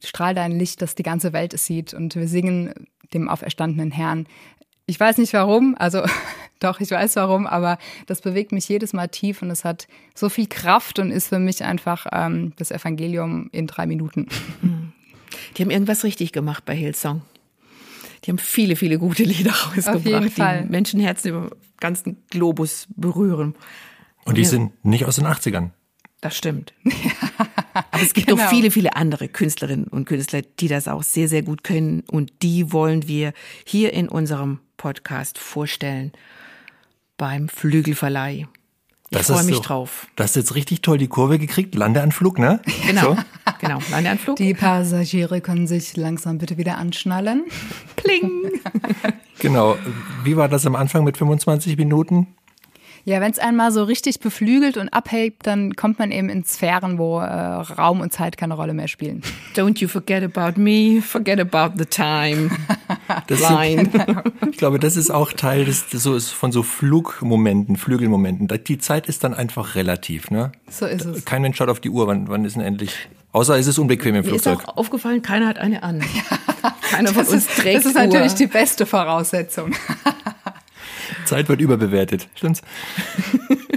strahl 0.00 0.32
dein 0.32 0.52
Licht, 0.52 0.80
dass 0.80 0.94
die 0.94 1.02
ganze 1.02 1.32
Welt 1.32 1.52
es 1.54 1.66
sieht. 1.66 1.92
Und 1.92 2.14
wir 2.14 2.28
singen 2.28 2.72
dem 3.12 3.28
auferstandenen 3.28 3.90
Herrn. 3.90 4.26
Ich 4.86 4.98
weiß 4.98 5.18
nicht 5.18 5.32
warum, 5.32 5.74
also 5.76 6.02
doch, 6.60 6.78
ich 6.78 6.92
weiß 6.92 7.16
warum, 7.16 7.48
aber 7.48 7.78
das 8.06 8.20
bewegt 8.20 8.52
mich 8.52 8.68
jedes 8.68 8.92
Mal 8.92 9.08
tief 9.08 9.42
und 9.42 9.50
es 9.50 9.64
hat 9.64 9.88
so 10.14 10.28
viel 10.28 10.46
Kraft 10.46 11.00
und 11.00 11.10
ist 11.10 11.28
für 11.28 11.40
mich 11.40 11.64
einfach 11.64 12.06
ähm, 12.12 12.52
das 12.56 12.70
Evangelium 12.70 13.48
in 13.50 13.66
drei 13.66 13.86
Minuten. 13.86 14.28
Die 15.56 15.62
haben 15.62 15.70
irgendwas 15.70 16.04
richtig 16.04 16.30
gemacht 16.30 16.64
bei 16.64 16.76
Hillsong. 16.76 17.22
Die 18.24 18.30
haben 18.30 18.38
viele, 18.38 18.76
viele 18.76 18.98
gute 18.98 19.24
Lieder 19.24 19.50
rausgebracht, 19.50 20.36
die 20.36 20.70
Menschenherzen 20.70 21.30
über 21.30 21.40
den 21.40 21.71
ganzen 21.82 22.22
Globus 22.30 22.86
berühren. 22.96 23.54
Und 24.24 24.38
die 24.38 24.42
ja. 24.42 24.48
sind 24.48 24.84
nicht 24.84 25.04
aus 25.04 25.16
den 25.16 25.26
80ern. 25.26 25.70
Das 26.22 26.36
stimmt. 26.36 26.72
Aber 27.74 28.02
es 28.02 28.14
gibt 28.14 28.28
genau. 28.28 28.42
noch 28.42 28.48
viele, 28.48 28.70
viele 28.70 28.94
andere 28.94 29.28
Künstlerinnen 29.28 29.88
und 29.88 30.04
Künstler, 30.04 30.42
die 30.42 30.68
das 30.68 30.86
auch 30.86 31.02
sehr, 31.02 31.28
sehr 31.28 31.42
gut 31.42 31.64
können. 31.64 32.04
Und 32.10 32.32
die 32.42 32.72
wollen 32.72 33.08
wir 33.08 33.32
hier 33.66 33.92
in 33.92 34.08
unserem 34.08 34.60
Podcast 34.76 35.38
vorstellen 35.38 36.12
beim 37.18 37.48
Flügelverleih. 37.48 38.46
Ich 39.10 39.18
freue 39.18 39.44
mich 39.44 39.56
so, 39.56 39.62
drauf. 39.62 40.06
Du 40.16 40.22
hast 40.22 40.36
jetzt 40.36 40.54
richtig 40.54 40.82
toll 40.82 40.98
die 40.98 41.08
Kurve 41.08 41.38
gekriegt. 41.38 41.74
Landeanflug, 41.74 42.38
ne? 42.38 42.60
Genau. 42.86 43.14
So. 43.14 43.18
Genau, 43.62 43.78
Landeanflug. 43.92 44.36
Die 44.36 44.54
Passagiere 44.54 45.40
können 45.40 45.68
sich 45.68 45.96
langsam 45.96 46.38
bitte 46.38 46.58
wieder 46.58 46.78
anschnallen. 46.78 47.44
Pling. 47.94 48.60
genau. 49.38 49.76
Wie 50.24 50.36
war 50.36 50.48
das 50.48 50.66
am 50.66 50.74
Anfang 50.74 51.04
mit 51.04 51.16
25 51.16 51.76
Minuten? 51.76 52.26
Ja, 53.04 53.20
wenn 53.20 53.32
es 53.32 53.38
einmal 53.38 53.72
so 53.72 53.82
richtig 53.82 54.20
beflügelt 54.20 54.76
und 54.76 54.88
abhebt, 54.90 55.46
dann 55.46 55.74
kommt 55.74 55.98
man 55.98 56.12
eben 56.12 56.28
in 56.28 56.44
Sphären, 56.44 56.98
wo 56.98 57.18
äh, 57.18 57.24
Raum 57.24 58.00
und 58.00 58.12
Zeit 58.12 58.36
keine 58.36 58.54
Rolle 58.54 58.74
mehr 58.74 58.86
spielen. 58.86 59.22
Don't 59.56 59.80
you 59.80 59.88
forget 59.88 60.22
about 60.22 60.60
me, 60.60 61.02
forget 61.02 61.40
about 61.40 61.76
the 61.76 61.84
time. 61.84 62.50
Das 63.26 63.40
Line. 63.40 63.90
ich 64.50 64.56
glaube, 64.56 64.78
das 64.78 64.96
ist 64.96 65.10
auch 65.10 65.32
Teil 65.32 65.64
des, 65.64 65.90
so 65.90 66.14
ist 66.14 66.30
von 66.30 66.52
so 66.52 66.62
Flugmomenten, 66.62 67.76
Flügelmomenten. 67.76 68.48
Die 68.66 68.78
Zeit 68.78 69.08
ist 69.08 69.24
dann 69.24 69.34
einfach 69.34 69.74
relativ, 69.74 70.30
ne? 70.30 70.52
So 70.70 70.86
ist 70.86 71.04
es. 71.04 71.24
Kein 71.24 71.42
Mensch 71.42 71.56
schaut 71.56 71.68
auf 71.68 71.80
die 71.80 71.90
Uhr, 71.90 72.06
wann, 72.06 72.28
wann 72.28 72.44
ist 72.44 72.54
denn 72.54 72.62
endlich? 72.62 73.08
Außer 73.32 73.58
ist 73.58 73.66
es 73.66 73.78
unbequem 73.78 74.14
im 74.14 74.24
Flugzeug. 74.24 74.58
Mir 74.58 74.62
ist 74.62 74.68
auch 74.68 74.76
aufgefallen, 74.76 75.22
keiner 75.22 75.48
hat 75.48 75.58
eine 75.58 75.82
an. 75.82 76.04
keiner 76.82 77.14
von 77.14 77.26
uns 77.26 77.46
trägt 77.46 77.78
Das 77.78 77.86
ist 77.86 77.94
natürlich 77.94 78.34
die 78.34 78.46
beste 78.46 78.84
Voraussetzung. 78.84 79.74
Zeit 81.24 81.48
wird 81.48 81.60
überbewertet, 81.60 82.28
stimmt's? 82.34 82.62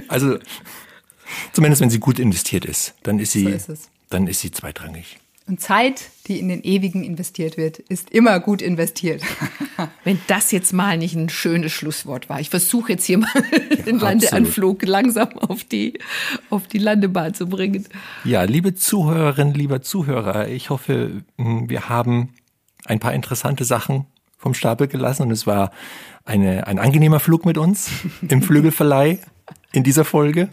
Also, 0.08 0.38
zumindest 1.52 1.82
wenn 1.82 1.90
sie 1.90 1.98
gut 1.98 2.20
investiert 2.20 2.64
ist, 2.64 2.94
dann 3.02 3.18
ist 3.18 3.32
sie, 3.32 3.58
so 3.58 3.72
ist 3.72 3.90
dann 4.08 4.28
ist 4.28 4.38
sie 4.40 4.52
zweitrangig. 4.52 5.18
Und 5.48 5.60
Zeit, 5.60 6.10
die 6.26 6.40
in 6.40 6.48
den 6.48 6.64
Ewigen 6.64 7.04
investiert 7.04 7.56
wird, 7.56 7.78
ist 7.78 8.10
immer 8.10 8.40
gut 8.40 8.60
investiert. 8.60 9.22
Wenn 10.04 10.18
das 10.26 10.50
jetzt 10.50 10.72
mal 10.72 10.98
nicht 10.98 11.14
ein 11.14 11.28
schönes 11.28 11.70
Schlusswort 11.70 12.28
war. 12.28 12.40
Ich 12.40 12.50
versuche 12.50 12.92
jetzt 12.92 13.04
hier 13.04 13.18
mal 13.18 13.30
ja, 13.70 13.76
den 13.86 14.00
Landeanflug 14.00 14.82
langsam 14.82 15.38
auf 15.38 15.62
die, 15.62 16.00
auf 16.50 16.66
die 16.66 16.78
Landebahn 16.78 17.32
zu 17.32 17.48
bringen. 17.48 17.86
Ja, 18.24 18.42
liebe 18.42 18.74
Zuhörerinnen, 18.74 19.54
lieber 19.54 19.82
Zuhörer, 19.82 20.48
ich 20.48 20.70
hoffe, 20.70 21.22
hm, 21.38 21.70
wir 21.70 21.88
haben 21.88 22.34
ein 22.84 22.98
paar 22.98 23.14
interessante 23.14 23.64
Sachen 23.64 24.06
vom 24.36 24.52
Stapel 24.52 24.88
gelassen 24.88 25.22
und 25.22 25.30
es 25.30 25.46
war 25.46 25.70
eine, 26.24 26.66
ein 26.66 26.80
angenehmer 26.80 27.20
Flug 27.20 27.46
mit 27.46 27.56
uns 27.56 27.90
im 28.28 28.42
Flügelverleih 28.42 29.20
in 29.70 29.84
dieser 29.84 30.04
Folge. 30.04 30.48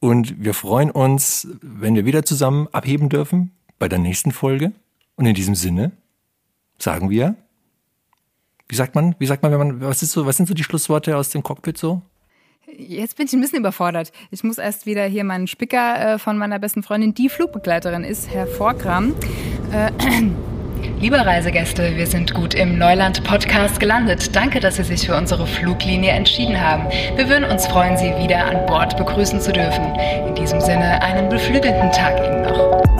Und 0.00 0.42
wir 0.42 0.54
freuen 0.54 0.90
uns, 0.90 1.46
wenn 1.62 1.94
wir 1.94 2.04
wieder 2.04 2.24
zusammen 2.24 2.66
abheben 2.72 3.08
dürfen 3.08 3.53
bei 3.78 3.88
der 3.88 3.98
nächsten 3.98 4.32
Folge. 4.32 4.72
Und 5.16 5.26
in 5.26 5.34
diesem 5.34 5.54
Sinne 5.54 5.92
sagen 6.78 7.10
wir, 7.10 7.36
wie 8.68 8.74
sagt 8.74 8.94
man, 8.94 9.14
wie 9.18 9.26
sagt 9.26 9.42
man, 9.42 9.52
wenn 9.52 9.58
man, 9.58 9.80
was 9.80 10.02
ist 10.02 10.12
so, 10.12 10.26
was 10.26 10.36
sind 10.36 10.46
so 10.46 10.54
die 10.54 10.64
Schlussworte 10.64 11.16
aus 11.16 11.30
dem 11.30 11.42
Cockpit 11.42 11.78
so? 11.78 12.02
Jetzt 12.76 13.16
bin 13.16 13.26
ich 13.26 13.32
ein 13.32 13.40
bisschen 13.40 13.60
überfordert. 13.60 14.10
Ich 14.30 14.42
muss 14.42 14.58
erst 14.58 14.86
wieder 14.86 15.04
hier 15.04 15.22
meinen 15.22 15.46
Spicker 15.46 16.14
äh, 16.14 16.18
von 16.18 16.38
meiner 16.38 16.58
besten 16.58 16.82
Freundin, 16.82 17.14
die 17.14 17.28
Flugbegleiterin 17.28 18.04
ist, 18.04 18.30
hervorkramen. 18.30 19.14
Äh, 19.72 19.92
Liebe 21.00 21.16
Reisegäste, 21.16 21.96
wir 21.96 22.06
sind 22.06 22.34
gut 22.34 22.54
im 22.54 22.78
Neuland-Podcast 22.78 23.80
gelandet. 23.80 24.34
Danke, 24.34 24.60
dass 24.60 24.76
Sie 24.76 24.84
sich 24.84 25.06
für 25.06 25.16
unsere 25.16 25.46
Fluglinie 25.46 26.12
entschieden 26.12 26.60
haben. 26.60 26.86
Wir 27.16 27.28
würden 27.28 27.44
uns 27.44 27.66
freuen, 27.66 27.96
Sie 27.96 28.12
wieder 28.22 28.44
an 28.44 28.66
Bord 28.66 28.96
begrüßen 28.96 29.40
zu 29.40 29.52
dürfen. 29.52 29.84
In 30.26 30.34
diesem 30.34 30.60
Sinne 30.60 31.02
einen 31.02 31.28
beflügelten 31.28 31.90
Tag 31.92 32.18
Ihnen 32.24 32.42
noch. 32.42 32.93